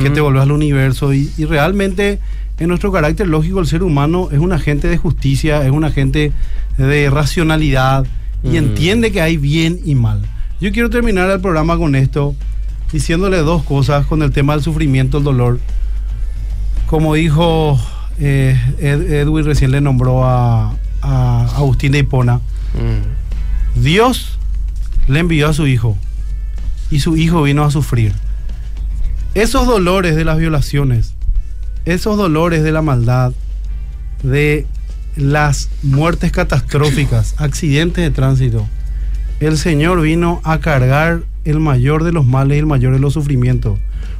que 0.00 0.08
te 0.10 0.20
volvés 0.20 0.42
al 0.42 0.52
universo 0.52 1.12
y, 1.12 1.30
y 1.36 1.44
realmente 1.46 2.20
en 2.58 2.68
nuestro 2.68 2.92
carácter 2.92 3.26
lógico 3.26 3.58
el 3.58 3.66
ser 3.66 3.82
humano 3.82 4.28
es 4.30 4.38
un 4.38 4.52
agente 4.52 4.86
de 4.88 4.96
justicia, 4.98 5.64
es 5.64 5.72
un 5.72 5.82
agente 5.84 6.30
de 6.78 7.10
racionalidad 7.10 8.06
y 8.44 8.48
Ujú. 8.50 8.56
entiende 8.58 9.10
que 9.10 9.20
hay 9.20 9.36
bien 9.38 9.80
y 9.84 9.94
mal. 9.96 10.22
Yo 10.60 10.70
quiero 10.70 10.88
terminar 10.90 11.28
el 11.30 11.40
programa 11.40 11.76
con 11.76 11.96
esto, 11.96 12.36
diciéndole 12.92 13.38
dos 13.38 13.64
cosas 13.64 14.06
con 14.06 14.22
el 14.22 14.30
tema 14.30 14.52
del 14.54 14.62
sufrimiento, 14.62 15.18
el 15.18 15.24
dolor. 15.24 15.58
Como 16.86 17.14
dijo 17.14 17.80
eh, 18.20 18.56
Ed- 18.78 19.10
Edwin, 19.12 19.44
recién 19.44 19.70
le 19.70 19.80
nombró 19.80 20.24
a, 20.24 20.74
a 21.00 21.46
Agustín 21.56 21.92
de 21.92 21.98
Hipona, 22.00 22.40
Mm. 22.74 23.80
Dios 23.82 24.38
le 25.08 25.18
envió 25.20 25.48
a 25.48 25.52
su 25.52 25.66
hijo 25.66 25.96
y 26.90 27.00
su 27.00 27.16
hijo 27.18 27.42
vino 27.42 27.64
a 27.64 27.70
sufrir. 27.70 28.12
Esos 29.34 29.66
dolores 29.66 30.14
de 30.14 30.26
las 30.26 30.36
violaciones, 30.36 31.14
esos 31.86 32.18
dolores 32.18 32.62
de 32.62 32.70
la 32.70 32.82
maldad, 32.82 33.32
de 34.22 34.66
las 35.16 35.70
muertes 35.82 36.32
catastróficas, 36.32 37.34
accidentes 37.38 38.04
de 38.04 38.10
tránsito, 38.10 38.68
el 39.40 39.56
Señor 39.56 40.02
vino 40.02 40.40
a 40.44 40.58
cargar 40.58 41.22
el 41.44 41.60
mayor 41.60 42.04
de 42.04 42.12
los 42.12 42.26
males 42.26 42.56
y 42.56 42.60
el 42.60 42.66
mayor 42.66 42.92
de 42.92 43.00
los 43.00 43.14
sufrimientos. 43.14 43.78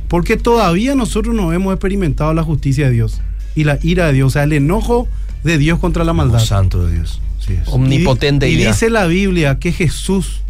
Porque 0.08 0.36
todavía 0.36 0.94
nosotros 0.94 1.34
no 1.34 1.52
hemos 1.52 1.74
experimentado 1.74 2.32
la 2.32 2.42
justicia 2.42 2.86
de 2.86 2.92
Dios 2.92 3.20
y 3.54 3.64
la 3.64 3.78
ira 3.82 4.06
de 4.06 4.14
Dios, 4.14 4.28
o 4.28 4.30
sea, 4.30 4.44
el 4.44 4.52
enojo 4.54 5.08
de 5.44 5.58
Dios 5.58 5.78
contra 5.78 6.04
la 6.04 6.14
maldad. 6.14 6.40
santo 6.40 6.86
de 6.86 6.94
Dios. 6.94 7.20
Sí 7.38 7.54
es. 7.54 7.68
Omnipotente 7.68 8.48
Y, 8.48 8.56
dice 8.56 8.88
la 8.88 9.06
Biblia 9.06 9.58
que 9.58 9.72
Jesús 9.72 10.40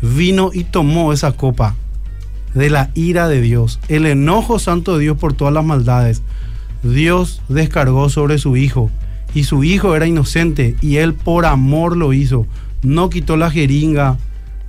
vino 0.00 0.50
y 0.52 0.64
tomó 0.64 1.12
esa 1.12 1.32
copa 1.32 1.74
de 2.54 2.70
la 2.70 2.90
ira 2.94 3.28
de 3.28 3.40
Dios, 3.40 3.80
el 3.88 4.06
enojo 4.06 4.58
santo 4.58 4.96
de 4.96 5.02
Dios 5.02 5.18
por 5.18 5.32
todas 5.34 5.52
las 5.52 5.64
maldades. 5.64 6.22
Dios 6.82 7.42
descargó 7.48 8.08
sobre 8.08 8.38
su 8.38 8.56
hijo 8.56 8.90
y 9.34 9.44
su 9.44 9.64
hijo 9.64 9.96
era 9.96 10.06
inocente 10.06 10.76
y 10.80 10.96
él 10.96 11.14
por 11.14 11.46
amor 11.46 11.96
lo 11.96 12.12
hizo. 12.12 12.46
No 12.82 13.10
quitó 13.10 13.36
la 13.36 13.50
jeringa, 13.50 14.18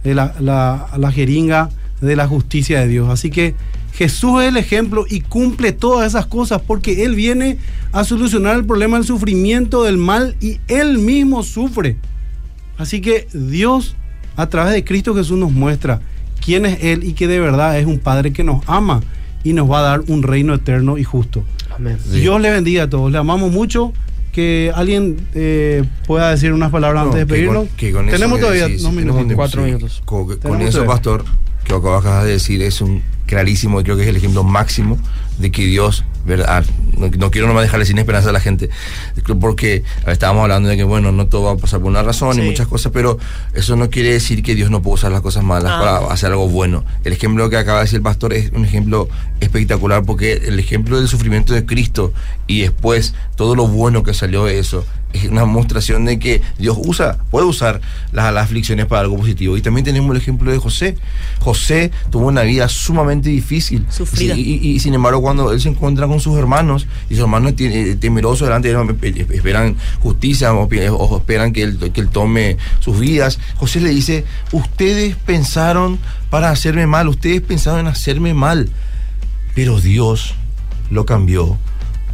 de 0.03 0.15
la, 0.15 0.33
la- 0.39 1.11
jeringa 1.11 1.69
de 2.01 2.15
la 2.15 2.27
justicia 2.27 2.79
de 2.79 2.88
Dios. 2.88 3.09
Así 3.09 3.29
que 3.29 3.55
Jesús 3.93 4.41
es 4.41 4.49
el 4.49 4.57
ejemplo 4.57 5.05
y 5.09 5.21
cumple 5.21 5.71
todas 5.71 6.07
esas 6.07 6.25
cosas 6.25 6.61
porque 6.65 7.03
Él 7.05 7.15
viene 7.15 7.57
a 7.91 8.03
solucionar 8.03 8.55
el 8.55 8.65
problema 8.65 8.97
del 8.97 9.05
sufrimiento, 9.05 9.83
del 9.83 9.97
mal 9.97 10.36
y 10.41 10.59
Él 10.67 10.97
mismo 10.99 11.43
sufre. 11.43 11.97
Así 12.77 13.01
que 13.01 13.27
Dios 13.33 13.95
a 14.36 14.47
través 14.47 14.73
de 14.73 14.83
Cristo 14.83 15.15
Jesús 15.15 15.38
nos 15.38 15.51
muestra 15.51 16.01
quién 16.46 16.66
es 16.66 16.84
Él 16.84 17.04
y 17.04 17.14
que 17.14 17.28
de 17.28 17.39
verdad 17.39 17.78
es 17.80 17.86
un 17.86 18.00
Padre 18.00 18.32
que 18.34 18.43
nos 18.43 18.64
ama 18.68 19.02
y 19.43 19.54
nos 19.54 19.70
va 19.70 19.80
a 19.80 19.82
dar 19.82 20.02
un 20.08 20.24
reino 20.24 20.54
eterno 20.54 20.98
y 20.98 21.04
justo. 21.04 21.43
Amén. 21.76 21.98
Sí. 22.04 22.20
Dios 22.22 22.39
le 22.41 22.50
bendiga 22.52 22.84
a 22.84 22.89
todos, 22.89 23.12
le 23.12 23.18
amamos 23.18 23.52
mucho. 23.52 23.91
Que 24.32 24.70
alguien 24.76 25.16
eh, 25.34 25.84
pueda 26.06 26.30
decir 26.32 26.52
unas 26.52 26.70
palabras 26.70 27.06
No, 27.06 27.12
antes 27.12 27.22
de 27.22 27.26
que 27.26 27.32
despedirnos. 27.41 27.68
con- 27.70 27.78
que 27.78 27.91
con 27.93 28.08
eso 28.10 28.16
Tenemos 28.18 28.39
todavía 28.41 28.68
decís, 28.68 28.82
unos 28.82 28.96
tenemos 28.96 29.16
minutitos. 29.16 29.36
Cuatro 29.38 29.62
sí. 29.62 29.66
minutos. 29.68 30.02
Con, 30.04 30.32
eso, 30.62 30.72
todavía. 30.72 30.86
pastor, 30.93 31.26
que 31.64 31.74
acabas 31.74 32.26
de 32.26 32.32
decir 32.32 32.62
es 32.62 32.82
un 32.82 33.02
clarísimo, 33.28 33.80
y 33.80 33.84
creo 33.86 33.96
que 33.96 34.04
es 34.04 34.10
el 34.10 34.18
ejemplo 34.18 34.43
máximo 34.43 34.98
de 35.38 35.51
que 35.51 35.65
Dios, 35.65 36.03
¿verdad? 36.25 36.63
No, 36.97 37.07
no 37.07 37.29
quiero 37.31 37.47
nomás 37.47 37.63
dejarle 37.63 37.86
sin 37.86 37.97
esperanza 37.97 38.29
a 38.29 38.33
la 38.33 38.39
gente, 38.39 38.69
porque 39.39 39.83
estábamos 40.07 40.43
hablando 40.43 40.69
de 40.69 40.77
que, 40.77 40.83
bueno, 40.83 41.11
no 41.11 41.27
todo 41.27 41.43
va 41.43 41.51
a 41.51 41.57
pasar 41.57 41.79
por 41.81 41.89
una 41.89 42.03
razón 42.03 42.36
Sí. 42.36 42.41
y 42.41 42.45
muchas 42.45 42.67
cosas, 42.67 42.91
pero 42.93 43.17
eso 43.53 43.75
no 43.75 43.89
quiere 43.89 44.11
decir 44.13 44.43
que 44.43 44.55
Dios 44.55 44.71
no 44.71 44.81
puede 44.81 44.95
usar 44.95 45.11
las 45.11 45.21
cosas 45.21 45.43
malas 45.43 45.71
Ah. 45.75 45.79
para 45.79 46.13
hacer 46.13 46.31
algo 46.31 46.47
bueno. 46.47 46.83
El 47.03 47.13
ejemplo 47.13 47.49
que 47.49 47.57
acaba 47.57 47.79
de 47.79 47.86
decir 47.86 47.97
el 47.97 48.03
pastor 48.03 48.33
es 48.33 48.51
un 48.51 48.65
ejemplo 48.65 49.09
espectacular 49.39 50.03
porque 50.03 50.33
el 50.33 50.59
ejemplo 50.59 50.97
del 50.97 51.07
sufrimiento 51.07 51.53
de 51.53 51.65
Cristo 51.65 52.13
y 52.47 52.61
después 52.61 53.13
todo 53.36 53.55
lo 53.55 53.67
bueno 53.67 54.03
que 54.03 54.13
salió 54.13 54.45
de 54.45 54.59
eso 54.59 54.86
es 55.18 55.26
una 55.32 55.41
demostración 55.41 56.05
de 56.05 56.20
que 56.20 56.41
Dios 56.57 56.78
usa, 56.80 57.18
puede 57.32 57.45
usar 57.45 57.82
las, 58.11 58.34
las 58.34 58.43
aflicciones 58.45 58.86
para 58.86 59.01
algo 59.01 59.18
positivo. 59.18 59.57
Y 59.57 59.61
también 59.61 59.86
tenemos 59.86 60.11
el 60.16 60.22
ejemplo 60.22 60.51
de 60.51 60.57
José. 60.57 60.97
José 61.39 61.91
tuvo 62.09 62.28
una 62.28 62.41
vida 62.43 62.68
sumamente 62.70 63.30
difícil. 63.30 63.86
Sufrida. 63.89 64.36
Y, 64.36 64.41
y- 64.41 64.68
y, 64.76 64.80
sin 64.80 64.93
embargo, 64.93 65.22
cuando 65.22 65.51
él 65.51 65.61
se 65.61 65.70
encuentra 65.70 66.07
con 66.07 66.20
sus 66.20 66.38
hermanos 66.38 66.88
y 67.09 67.16
sus 67.16 67.24
hermanos 67.24 67.53
eh, 67.59 67.95
temerosos 67.99 68.47
delante 68.47 68.74
de 68.74 68.80
él, 68.82 68.97
eh, 69.01 69.28
esperan 69.34 69.76
justicia 69.99 70.53
o, 70.53 70.63
o 70.68 71.18
esperan 71.18 71.51
que 71.53 71.63
él, 71.63 71.91
que 71.93 72.01
él 72.01 72.09
tome 72.09 72.57
sus 72.80 72.99
vidas, 72.99 73.39
José 73.55 73.82
le 73.82 73.89
dice, 73.89 74.26
ustedes 74.51 75.16
pensaron 75.16 75.99
para 76.30 76.49
hacerme 76.49 76.88
mal, 76.88 77.07
ustedes 77.07 77.41
pensaron 77.41 77.82
en 77.82 77.88
hacerme 77.88 78.34
mal, 78.34 78.70
pero 79.53 79.80
Dios 79.80 80.36
lo 80.89 81.05
cambió 81.05 81.57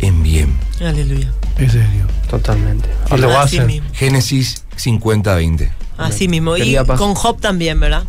en 0.02 0.24
bien. 0.24 0.58
Aleluya. 0.80 1.32
Ese 1.58 1.82
es 1.82 1.94
Dios. 1.94 2.08
Totalmente. 2.30 2.90
Y 3.16 3.18
lo 3.18 3.30
va 3.30 3.42
a 3.42 3.44
Así 3.44 3.58
hacer. 3.58 3.68
mismo. 3.68 3.90
Génesis 3.94 4.64
50-20. 4.78 5.72
Así 5.98 6.28
mismo. 6.28 6.58
Y 6.58 6.76
con 6.98 7.14
Job 7.16 7.40
también, 7.40 7.80
¿verdad? 7.80 8.04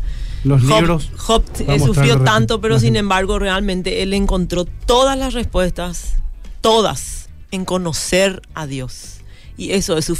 Los 0.44 0.62
Job, 0.62 0.80
libros. 0.80 1.10
Job 1.16 1.44
eh, 1.60 1.78
sufrió 1.78 2.20
tanto, 2.20 2.60
pero 2.60 2.80
sin 2.80 2.96
embargo, 2.96 3.38
realmente 3.38 4.02
él 4.02 4.12
encontró 4.12 4.64
todas 4.64 5.16
las 5.16 5.34
respuestas, 5.34 6.14
todas, 6.60 7.28
en 7.50 7.64
conocer 7.64 8.42
a 8.54 8.66
Dios. 8.66 9.18
Y 9.56 9.72
eso 9.72 9.96
es, 9.98 10.10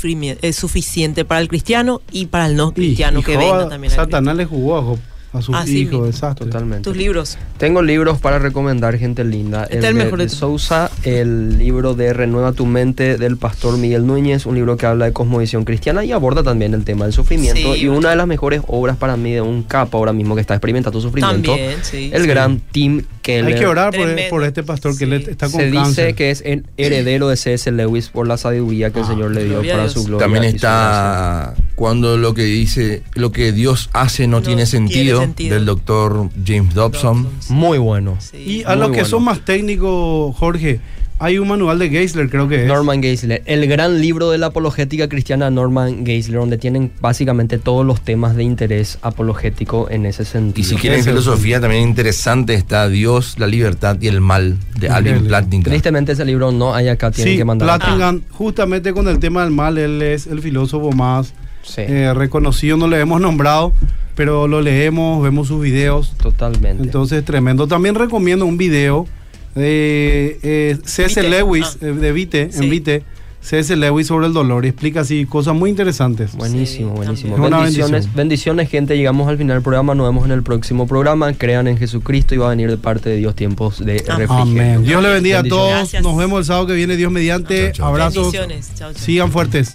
es 0.43 0.57
suficiente 0.57 1.25
para 1.25 1.41
el 1.41 1.49
cristiano 1.49 2.03
y 2.13 2.27
para 2.27 2.47
el 2.47 2.55
no 2.55 2.73
cristiano 2.73 3.21
y 3.21 3.23
que 3.25 3.35
Job, 3.35 3.43
venga 3.43 3.69
también. 3.69 3.93
Satanás 3.93 4.37
le 4.37 4.45
jugó 4.45 4.79
a 4.79 4.83
Job, 4.83 4.99
a 5.33 5.43
sus 5.43 5.55
Así 5.55 5.79
hijos, 5.79 5.93
mismo. 5.93 6.07
desastre. 6.07 6.47
Totalmente. 6.47 6.85
Tus 6.85 6.97
libros. 6.97 7.39
Tengo 7.59 7.83
libros 7.83 8.21
para 8.21 8.39
recomendar, 8.39 8.97
gente 8.99 9.25
linda. 9.25 9.65
Este 9.65 9.79
es 9.79 9.85
el 9.85 9.97
de, 9.97 10.05
mejor 10.05 10.19
de 10.19 10.25
de 10.25 10.29
todos. 10.31 10.39
Sousa, 10.39 10.91
el 11.05 11.59
libro 11.59 11.95
de 11.95 12.13
Renueva 12.13 12.53
tu 12.53 12.67
mente 12.67 13.17
del 13.17 13.37
pastor 13.37 13.79
Miguel 13.79 14.07
Núñez, 14.07 14.47
un 14.47 14.55
libro 14.55 14.77
que 14.77 14.87
habla 14.87 15.07
de 15.07 15.13
cosmovisión 15.13 15.65
cristiana 15.65 16.05
y 16.05 16.13
aborda 16.13 16.43
también 16.43 16.75
el 16.75 16.85
tema 16.85 17.05
del 17.05 17.15
sufrimiento. 17.15 17.75
Sí, 17.75 17.83
y 17.83 17.89
una 17.89 18.11
de 18.11 18.17
las 18.17 18.27
mejores 18.27 18.63
obras 18.67 18.97
para 18.97 19.17
mí 19.17 19.33
de 19.33 19.41
un 19.41 19.63
capo 19.63 19.99
ahora 19.99 20.13
mismo 20.13 20.35
que 20.35 20.41
está 20.41 20.55
experimentando 20.55 21.01
sufrimiento, 21.01 21.51
También, 21.53 21.79
sí. 21.83 22.11
el 22.13 22.23
sí. 22.23 22.29
gran 22.29 22.61
Tim 22.73 23.03
Keller. 23.23 23.55
Hay 23.55 23.61
que 23.61 23.67
orar 23.67 23.95
por, 23.95 24.09
por 24.29 24.45
este 24.45 24.63
pastor 24.63 24.93
que 24.93 25.05
Sí. 25.05 25.07
le 25.07 25.17
está 25.17 25.49
con 25.49 25.61
Se 25.61 25.71
cáncer. 25.71 26.07
dice 26.07 26.15
que 26.15 26.31
es 26.31 26.43
el 26.45 26.65
heredero 26.77 27.29
de 27.29 27.37
C.S. 27.37 27.71
Lewis 27.73 28.09
por 28.09 28.27
la 28.29 28.37
sabiduría 28.37 28.91
que 28.91 28.99
el 28.99 29.05
Ah, 29.05 29.09
Señor 29.09 29.31
le 29.31 29.45
dio 29.45 29.63
para 29.63 29.89
su 29.89 30.05
gloria. 30.05 30.25
También 30.27 30.45
está 30.45 31.55
cuando 31.77 32.17
lo 32.17 32.35
que 32.35 32.45
dice, 32.45 33.03
lo 33.15 33.33
que 33.33 33.53
Dios 33.53 33.89
hace 33.93 34.27
no, 34.27 34.39
No 34.41 34.43
tiene, 34.47 34.67
sentido, 34.67 35.21
sentido. 35.21 35.55
del 35.55 35.65
doctor 35.67 36.29
James 36.45 36.75
Dobson. 36.75 37.29
Muy 37.49 37.79
bueno. 37.79 38.17
Sí. 38.21 38.37
Y 38.39 38.63
a 38.65 38.75
los 38.77 38.89
que 38.89 38.93
bueno. 38.99 39.09
son 39.09 39.25
más 39.25 39.45
técnicos, 39.45 40.37
Jorge, 40.37 40.81
hay 41.25 41.39
un 41.39 41.49
manual 41.49 41.79
de 41.79 41.89
Geisler, 41.89 42.29
creo 42.29 42.49
que 42.49 42.63
es. 42.63 42.67
Norman 42.67 43.03
Geisler, 43.03 43.43
el 43.47 43.67
gran 43.69 44.01
libro 44.01 44.31
de 44.31 44.39
la 44.39 44.47
apologética 44.47 45.09
cristiana 45.09 45.51
Norman 45.51 46.05
Geisler, 46.05 46.41
donde 46.41 46.59
tienen 46.59 46.91
básicamente 47.01 47.59
todos 47.59 47.87
los 47.87 48.01
temas 48.01 48.35
de 48.35 48.43
interés 48.43 48.99
apologético 49.03 49.89
en 49.91 50.07
ese 50.07 50.25
sentido. 50.25 50.67
Y 50.67 50.69
si 50.69 50.77
quieren 50.77 51.05
filosofía 51.05 51.61
también 51.61 51.83
interesante 51.89 52.55
está 52.55 52.89
Dios, 52.89 53.39
la 53.39 53.47
libertad 53.47 53.97
y 54.01 54.09
el 54.09 54.21
mal 54.21 54.57
de. 54.79 54.89
Alvin 54.89 55.25
Plantinga. 55.27 55.71
Tristemente 55.71 56.13
ese 56.13 56.25
libro 56.25 56.51
no 56.53 56.75
hay 56.75 56.89
acá, 56.89 57.11
tienen 57.11 57.35
Sí, 57.35 57.39
que 57.39 57.45
mandar. 57.45 57.79
Plattingham, 57.79 58.23
justamente 58.31 58.93
con 58.93 59.07
el 59.09 59.19
tema 59.19 59.43
del 59.45 59.53
mal, 59.53 59.79
él 59.79 60.03
es 60.03 60.27
el 60.27 60.41
filósofo 60.41 60.91
más 60.93 61.35
Sí, 61.63 61.83
eh, 61.83 62.13
reconocido, 62.13 62.77
no 62.77 62.89
le 62.89 62.99
hemos 62.99 63.21
nombrado, 63.21 63.73
pero 64.17 64.49
lo 64.49 64.61
leemos, 64.61 65.23
vemos 65.23 65.47
sus 65.47 65.63
videos. 65.63 66.15
totalmente. 66.17 66.83
Entonces, 66.83 67.25
tremendo. 67.25 67.69
También 67.69 67.95
recomiendo 67.95 68.45
un 68.45 68.59
video 68.59 69.07
de 69.55 70.39
eh, 70.43 70.79
C.S. 70.85 71.23
Lewis, 71.23 71.79
Ah. 71.83 71.87
eh, 71.87 71.93
de 71.93 72.13
Vite, 72.13 72.49
Sí. 72.53 72.65
en 72.65 72.71
Vite, 72.71 73.03
C.S. 73.41 73.75
Lewis 73.75 74.07
sobre 74.07 74.29
el 74.29 74.33
dolor 74.33 74.65
y 74.65 74.69
explica 74.69 75.01
así 75.01 75.27
cosas 75.27 75.55
muy 75.57 75.69
interesantes. 75.69 76.35
Buenísimo, 76.37 76.91
Sí, 76.93 76.97
buenísimo. 76.97 77.37
Bendiciones, 77.37 77.91
bendición. 77.91 78.15
bendiciones, 78.17 78.71
gente. 78.71 78.97
Llegamos 78.97 79.29
al 79.29 79.37
final 79.37 79.57
del 79.57 79.63
programa. 79.65 79.97
Nos 79.97 80.07
vemos 80.09 80.25
en 80.27 80.31
el 80.31 80.45
próximo 80.45 80.87
programa. 80.87 81.33
Crean 81.33 81.67
en 81.67 81.77
Jesucristo 81.77 82.37
y 82.37 82.39
va 82.39 82.47
a 82.47 82.51
venir 82.51 82.71
de 82.71 82.77
parte 82.77 83.11
de 83.11 83.17
Dios 83.17 83.35
tiempos 83.35 83.85
de 83.85 83.95
refrigerio. 83.99 84.29
Amén. 84.43 84.85
Dios 84.85 85.03
le 85.03 85.09
bendiga 85.09 85.41
a 85.41 85.43
todos. 85.43 85.71
Gracias. 85.71 86.03
Nos 86.05 86.17
vemos 86.17 86.39
el 86.39 86.45
sábado 86.45 86.69
que 86.69 86.75
viene. 86.75 86.97
Dios 86.97 87.11
mediante. 87.11 87.65
Chao, 87.67 87.73
chao. 87.73 87.87
Abrazos. 87.89 88.33
Bendiciones. 88.33 88.71
Chao, 88.77 88.93
chao. 88.93 89.03
Sigan 89.03 89.33
fuertes. 89.33 89.71